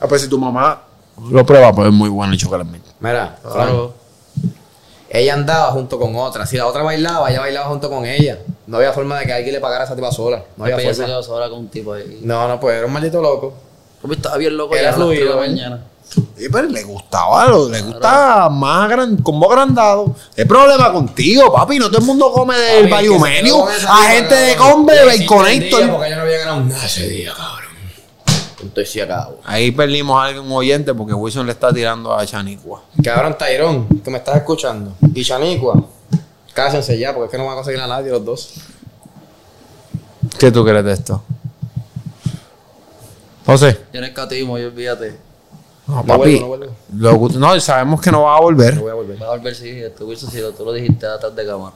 Ah, 0.00 0.06
pues 0.08 0.22
si 0.22 0.28
tu 0.28 0.38
mamá 0.38 0.82
lo 1.30 1.46
prueba, 1.46 1.72
pues 1.72 1.88
es 1.88 1.94
muy 1.94 2.08
bueno 2.08 2.32
el 2.32 2.38
chocolate 2.38 2.70
mint. 2.70 2.84
Mira, 3.00 3.36
Claro. 3.50 3.94
ella 5.08 5.34
andaba 5.34 5.70
junto 5.72 5.98
con 5.98 6.14
otra. 6.16 6.44
Si 6.46 6.56
la 6.56 6.66
otra 6.66 6.82
bailaba, 6.82 7.30
ella 7.30 7.40
bailaba 7.40 7.66
junto 7.68 7.88
con 7.88 8.04
ella. 8.04 8.38
No 8.66 8.76
había 8.78 8.92
forma 8.92 9.18
de 9.18 9.26
que 9.26 9.32
alguien 9.32 9.54
le 9.54 9.60
pagara 9.60 9.82
a 9.82 9.86
esa 9.86 9.94
tipa 9.96 10.10
sola. 10.12 10.42
No 10.56 10.64
había 10.64 10.78
forma. 10.94 11.22
sola 11.22 11.48
con 11.48 11.60
un 11.60 11.68
tipo 11.68 11.94
ahí. 11.94 12.20
No, 12.22 12.46
no, 12.48 12.58
pues 12.60 12.76
era 12.76 12.86
un 12.86 12.92
maldito 12.92 13.22
loco. 13.22 13.54
Estaba 14.10 14.36
bien 14.36 14.56
loco 14.56 14.74
Era 14.74 14.90
de 14.92 14.98
la 14.98 15.04
fluido, 15.04 15.32
¿eh? 15.44 15.48
mañana. 15.48 15.80
Sí, 16.10 16.48
pero 16.50 16.68
le 16.68 16.82
gustaba, 16.82 17.46
le 17.70 17.80
gustaba 17.82 18.50
más 18.50 18.88
gran, 18.88 19.16
como 19.18 19.50
agrandado. 19.50 20.14
El 20.36 20.46
problema 20.46 20.92
contigo, 20.92 21.52
papi. 21.52 21.78
No 21.78 21.88
todo 21.88 22.00
el 22.00 22.04
mundo 22.04 22.32
come 22.32 22.54
del 22.56 22.92
esa 22.92 23.94
A 23.94 24.10
gente 24.10 24.34
de 24.34 24.56
combe, 24.56 24.94
Baconator. 25.04 25.52
entendía 25.52 25.92
Porque 25.92 26.10
yo 26.10 26.16
no 26.16 26.22
había 26.22 26.38
ganado 26.38 26.60
nada 26.64 26.84
ese 26.84 27.08
día, 27.08 27.32
cabrón. 27.34 27.72
Estoy 28.62 28.86
sí 28.86 29.00
acabo. 29.00 29.40
Ahí 29.44 29.70
perdimos 29.72 30.16
a 30.22 30.26
algún 30.26 30.52
oyente 30.52 30.94
porque 30.94 31.12
Wilson 31.14 31.46
le 31.46 31.52
está 31.52 31.72
tirando 31.72 32.14
a 32.14 32.24
Chanicua. 32.24 32.82
Cabrón, 33.02 33.36
Tyrón, 33.36 33.88
que 34.02 34.10
me 34.10 34.18
estás 34.18 34.36
escuchando. 34.36 34.94
Y 35.14 35.24
Chanicua, 35.24 35.82
cásense 36.52 36.98
ya, 36.98 37.12
porque 37.12 37.26
es 37.26 37.30
que 37.32 37.38
no 37.38 37.44
van 37.44 37.54
a 37.54 37.56
conseguir 37.56 37.80
a 37.80 37.86
nadie 37.86 38.10
los 38.10 38.24
dos. 38.24 38.54
¿Qué 40.38 40.52
tú 40.52 40.64
crees 40.64 40.84
de 40.84 40.92
esto? 40.92 41.22
José. 43.44 43.80
Yo 43.92 44.00
no 44.00 44.06
escatismo, 44.06 44.58
yo 44.58 44.68
olvídate. 44.68 45.31
No, 45.86 45.96
No 45.96 46.04
papi. 46.06 46.38
vuelvo, 46.38 46.40
no 46.40 46.46
vuelvo. 47.18 47.28
lo 47.28 47.38
no, 47.38 47.60
sabemos 47.60 48.00
que 48.00 48.10
no 48.12 48.22
va 48.22 48.36
a 48.36 48.40
volver. 48.40 48.74
No 48.76 48.82
voy 48.82 48.90
a 48.90 48.94
volver. 48.94 49.22
Va 49.22 49.26
a 49.26 49.30
volver 49.30 49.54
sí, 49.54 49.68
esto 49.70 50.06
Wilson, 50.06 50.30
si 50.30 50.40
lo, 50.40 50.52
tú 50.52 50.64
lo 50.64 50.72
dijiste 50.72 51.06
atrás 51.06 51.34
de 51.34 51.44
cámara. 51.46 51.72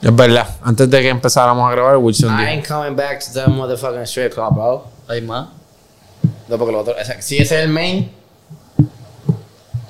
Es 0.00 0.16
verdad. 0.16 0.48
Antes 0.62 0.88
de 0.90 1.00
que 1.02 1.08
empezáramos 1.08 1.68
a 1.68 1.72
grabar, 1.72 1.96
Wilson 1.96 2.28
I 2.34 2.38
dijo. 2.38 2.48
ain't 2.50 2.66
coming 2.68 2.96
back 2.96 3.20
to 3.24 3.32
that 3.34 3.48
motherfucking 3.48 4.02
strip 4.06 4.34
club, 4.34 4.54
bro. 4.54 4.84
¿Hay 5.08 5.20
más? 5.22 5.48
No, 6.48 6.58
porque 6.58 6.72
lo 6.72 6.80
otro, 6.80 6.94
si 7.20 7.38
ese 7.38 7.58
es 7.58 7.64
el 7.64 7.68
main, 7.70 8.10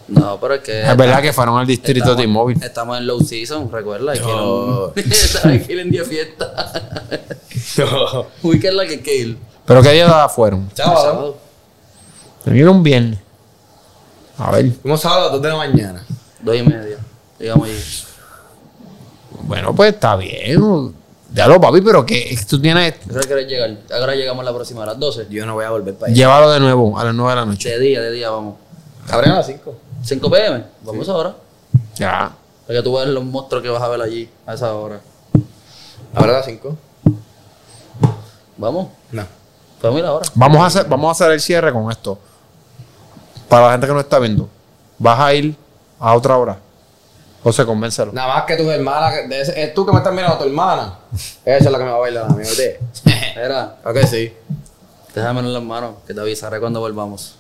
No, 0.08 0.38
pero 0.40 0.54
es 0.54 0.60
que. 0.62 0.82
Es 0.82 0.96
verdad 0.96 1.22
que 1.22 1.32
fueron 1.32 1.58
al 1.58 1.66
distrito 1.66 2.00
estamos- 2.00 2.16
de 2.18 2.22
T-Mobile. 2.24 2.66
Estamos 2.66 2.98
en 2.98 3.06
low 3.06 3.20
season, 3.20 3.70
recuerda. 3.72 4.12
Hay 4.12 4.18
que 4.18 4.24
ir 4.28 4.30
a 4.34 4.36
No. 4.36 4.92
que 5.66 5.72
ir 5.72 5.78
en 5.80 5.90
día 5.90 6.04
fiesta. 6.04 6.52
no. 7.78 8.26
Weekend 8.42 8.74
la 8.76 8.84
que 8.86 8.92
hay 8.94 9.00
que 9.00 9.16
ir. 9.16 9.38
¿Pero 9.64 9.82
qué 9.82 9.92
día 9.92 10.28
fueron? 10.28 10.70
Sábado. 10.74 11.36
Vinieron 12.45 12.76
un 12.76 12.82
viernes. 12.82 13.18
A 14.38 14.51
ver. 14.51 14.70
Fuimos 14.72 15.01
sábado 15.01 15.20
a 15.20 15.24
las 15.24 15.32
2 15.32 15.43
de 15.43 15.49
la 15.49 15.57
mañana. 15.57 16.07
Dos 16.40 16.57
y 16.57 16.62
media. 16.62 16.99
Llegamos 17.38 17.68
allí. 17.68 17.78
Bueno, 19.43 19.74
pues 19.74 19.95
está 19.95 20.16
bien. 20.16 20.95
Ya 21.34 21.47
lo, 21.47 21.61
papi, 21.61 21.80
pero 21.80 22.05
que 22.05 22.38
tú 22.49 22.61
tienes. 22.61 22.95
¿Qué 22.95 23.12
hora 23.12 23.22
quieres 23.22 23.47
llegar? 23.49 23.76
Ahora 23.93 24.14
llegamos 24.14 24.45
la 24.45 24.53
próxima, 24.53 24.82
a 24.82 24.86
las 24.86 24.99
12. 24.99 25.28
Yo 25.30 25.47
no 25.47 25.55
voy 25.55 25.64
a 25.64 25.70
volver 25.70 25.95
para 25.95 26.11
allá. 26.11 26.16
Llévalo 26.16 26.51
de 26.51 26.61
nuevo 26.61 26.99
a 26.99 27.05
las 27.05 27.14
9 27.14 27.30
de 27.30 27.36
la 27.36 27.47
noche. 27.47 27.68
De 27.70 27.78
día, 27.78 28.01
de 28.01 28.11
día, 28.11 28.30
vamos. 28.30 28.57
Abren 29.09 29.30
a 29.30 29.36
las 29.36 29.47
5. 29.47 29.74
5 30.03 30.30
pm. 30.30 30.64
Vamos 30.82 31.09
ahora. 31.09 31.34
Ya. 31.97 32.32
Para 32.66 32.78
que 32.78 32.82
tú 32.82 32.95
veas 32.95 33.09
los 33.09 33.24
monstruos 33.24 33.62
que 33.62 33.70
vas 33.70 33.82
a 33.82 33.88
ver 33.88 34.03
allí 34.03 34.28
a 34.47 34.55
esa 34.55 34.74
hora. 34.74 35.01
Abren 36.14 36.34
a 36.34 36.38
las 36.38 36.47
5. 36.47 36.76
Vamos. 38.59 38.88
No. 39.11 39.24
Podemos 39.80 40.01
ir 40.01 40.07
ahora. 40.07 40.28
Vamos 40.34 40.61
a 40.61 40.66
hacer, 40.66 40.86
vamos 40.86 41.09
a 41.09 41.12
hacer 41.12 41.32
el 41.32 41.40
cierre 41.40 41.72
con 41.72 41.90
esto. 41.90 42.18
Para 43.53 43.66
la 43.66 43.72
gente 43.72 43.86
que 43.86 43.92
no 43.92 44.00
está 44.00 44.18
viendo. 44.18 44.48
Vas 44.98 45.20
a 45.20 45.34
ir 45.34 45.55
a 46.00 46.14
otra 46.14 46.38
hora. 46.38 46.59
José, 47.42 47.66
convéncelo. 47.66 48.12
Nada 48.12 48.34
más 48.34 48.44
que 48.44 48.57
tu 48.57 48.70
hermana, 48.70 49.11
que- 49.14 49.28
de 49.28 49.40
ese- 49.42 49.62
es 49.62 49.74
tú 49.74 49.84
que 49.84 49.92
me 49.92 49.98
estás 49.98 50.14
mirando, 50.14 50.38
tu 50.38 50.44
hermana. 50.44 50.94
Esa 51.44 51.57
es 51.66 51.70
la 51.70 51.76
que 51.76 51.84
me 51.84 51.90
va 51.90 51.96
a 51.96 52.00
bailar 52.00 52.24
a 52.24 52.28
mí, 52.28 52.38
¿oíste? 52.38 52.80
Era, 53.36 53.76
ok, 53.84 53.98
sí. 54.09 54.32
déjamelo 55.14 55.48
en 55.48 55.55
las 55.55 55.62
manos, 55.62 55.96
que 56.07 56.14
te 56.14 56.20
avisaré 56.20 56.61
cuando 56.61 56.80
volvamos. 56.80 57.34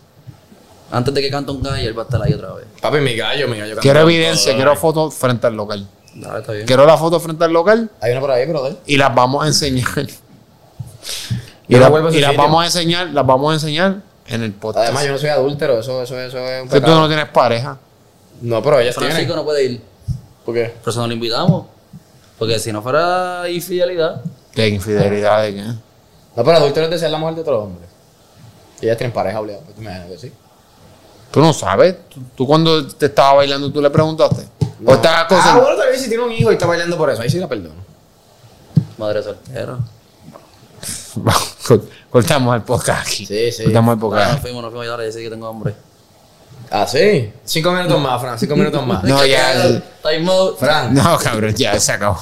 Antes 0.90 1.14
de 1.14 1.22
que 1.22 1.30
cante 1.30 1.50
un 1.52 1.62
gallo, 1.62 1.88
él 1.88 1.96
va 1.96 2.02
a 2.02 2.04
estar 2.04 2.20
ahí 2.22 2.34
otra 2.34 2.52
vez. 2.52 2.66
Papi, 2.82 2.98
mi 2.98 3.16
gallo, 3.16 3.48
mi 3.48 3.56
gallo. 3.58 3.76
Quiero 3.80 4.00
evidencia, 4.00 4.52
todo, 4.52 4.56
quiero 4.56 4.76
fotos 4.76 5.14
frente 5.14 5.46
al 5.46 5.54
local. 5.54 5.88
Dale, 6.14 6.40
está 6.40 6.52
bien. 6.52 6.66
Quiero 6.66 6.84
la 6.84 6.98
foto 6.98 7.18
frente 7.20 7.42
al 7.44 7.52
local 7.54 7.90
Hay 8.02 8.12
una 8.12 8.20
por 8.20 8.30
ahí, 8.32 8.46
brother. 8.46 8.76
y 8.84 8.98
las 8.98 9.14
vamos 9.14 9.42
a 9.44 9.46
enseñar. 9.46 9.86
y 11.68 11.76
la- 11.76 11.86
a 11.86 12.10
y 12.12 12.20
las 12.20 12.36
vamos 12.36 12.62
a 12.62 12.66
enseñar, 12.66 13.06
las 13.08 13.24
vamos 13.24 13.50
a 13.50 13.54
enseñar 13.54 13.96
en 14.26 14.42
el 14.42 14.52
podcast. 14.52 14.84
Además, 14.86 15.04
yo 15.04 15.12
no 15.12 15.18
soy 15.18 15.28
adúltero, 15.30 15.78
eso, 15.78 16.02
eso, 16.02 16.18
eso 16.20 16.38
es 16.38 16.62
un 16.62 16.68
que 16.68 16.76
tú 16.76 16.80
pecado. 16.82 17.00
no 17.00 17.06
tienes 17.08 17.28
pareja. 17.28 17.78
No, 18.40 18.62
pero 18.62 18.80
ellas 18.80 18.94
Francisco 18.94 19.18
tienen. 19.20 19.36
no 19.36 19.44
puede 19.44 19.64
ir. 19.64 19.82
¿Por 20.44 20.54
qué? 20.54 20.74
Pero 20.80 20.90
eso 20.90 21.00
no 21.00 21.06
lo 21.06 21.12
invitamos. 21.12 21.66
Porque 22.38 22.58
si 22.58 22.72
no 22.72 22.82
fuera 22.82 23.48
infidelidad, 23.48 24.20
De 24.54 24.68
infidelidad, 24.68 25.42
de 25.42 25.54
qué. 25.54 25.62
No, 25.62 26.44
pero 26.44 26.52
adúltero 26.56 26.86
es 26.86 26.90
desear 26.92 27.10
la 27.10 27.18
mujer 27.18 27.36
de 27.36 27.40
otro 27.42 27.62
hombre. 27.62 27.86
Ellas 28.80 28.96
tienen 28.96 29.12
pareja 29.12 29.38
obligada, 29.40 29.62
pues 29.64 29.76
tú 29.76 29.82
me 29.82 29.90
imaginas 29.90 30.10
que 30.10 30.18
sí. 30.28 30.32
Tú 31.30 31.40
no 31.40 31.52
sabes. 31.52 31.96
Tú, 32.08 32.20
tú 32.34 32.46
cuando 32.46 32.86
te 32.88 33.06
estaba 33.06 33.34
bailando, 33.34 33.70
tú 33.70 33.80
le 33.80 33.90
preguntaste. 33.90 34.44
No. 34.80 34.90
O 34.90 34.94
estás 34.94 35.12
Ah, 35.18 35.26
cosa. 35.28 35.56
bueno, 35.58 35.76
tal 35.78 35.88
vez 35.88 36.00
si 36.02 36.08
tiene 36.08 36.24
un 36.24 36.32
hijo 36.32 36.50
y 36.50 36.54
está 36.54 36.66
bailando 36.66 36.96
por 36.98 37.08
eso, 37.10 37.22
ahí 37.22 37.30
sí 37.30 37.38
la 37.38 37.48
perdono. 37.48 37.80
madre 38.98 39.22
soltera. 39.22 39.78
Cortamos 42.10 42.54
el 42.56 42.62
podcast 42.62 43.06
aquí. 43.06 43.26
Sí, 43.26 43.52
sí. 43.52 43.64
Cortamos 43.64 43.94
el 43.94 43.98
Bueno, 44.00 44.16
podcast. 44.16 44.32
nos 44.32 44.40
fuimos, 44.40 44.62
nos 44.62 44.70
fuimos 44.70 44.86
ya 44.86 44.90
ahora 44.92 45.04
decir 45.04 45.22
que 45.22 45.30
tengo 45.30 45.46
hambre. 45.46 45.74
Ah, 46.70 46.86
sí. 46.86 47.30
Cinco 47.44 47.70
minutos 47.72 48.00
más, 48.00 48.20
Fran, 48.20 48.38
cinco 48.38 48.56
minutos 48.56 48.86
más. 48.86 49.02
No, 49.04 49.24
ya. 49.26 49.64
el- 49.64 49.82
Time 50.02 50.30
out. 50.30 50.58
Fran. 50.58 50.94
No, 50.94 51.18
cabrón, 51.18 51.54
ya 51.54 51.78
se 51.78 51.92
acabó. 51.92 52.18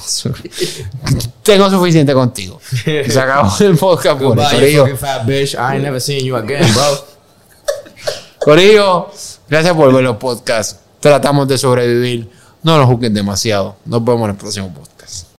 Tengo 1.43 1.69
suficiente 1.69 2.13
contigo. 2.13 2.59
Se 2.83 3.19
acabó 3.19 3.51
el 3.59 3.77
podcast 3.77 4.19
por 4.21 4.35
Corillo. 4.35 4.81
fucking 4.83 4.97
fat 4.97 5.25
bitch. 5.25 5.53
I 5.53 5.57
ain't 5.75 5.83
never 5.83 6.01
seen 6.01 6.25
you 6.25 6.35
again, 6.35 6.65
bro. 6.73 7.05
Corillo, 8.39 9.09
gracias 9.49 9.75
por 9.75 9.93
ver 9.93 10.03
los 10.03 10.17
podcasts. 10.17 10.79
Tratamos 10.99 11.47
de 11.47 11.57
sobrevivir. 11.57 12.29
No 12.63 12.77
nos 12.77 12.87
juzguen 12.87 13.13
demasiado. 13.13 13.75
Nos 13.85 14.03
vemos 14.03 14.23
en 14.25 14.29
el 14.31 14.35
próximo 14.35 14.73
podcast. 14.73 15.25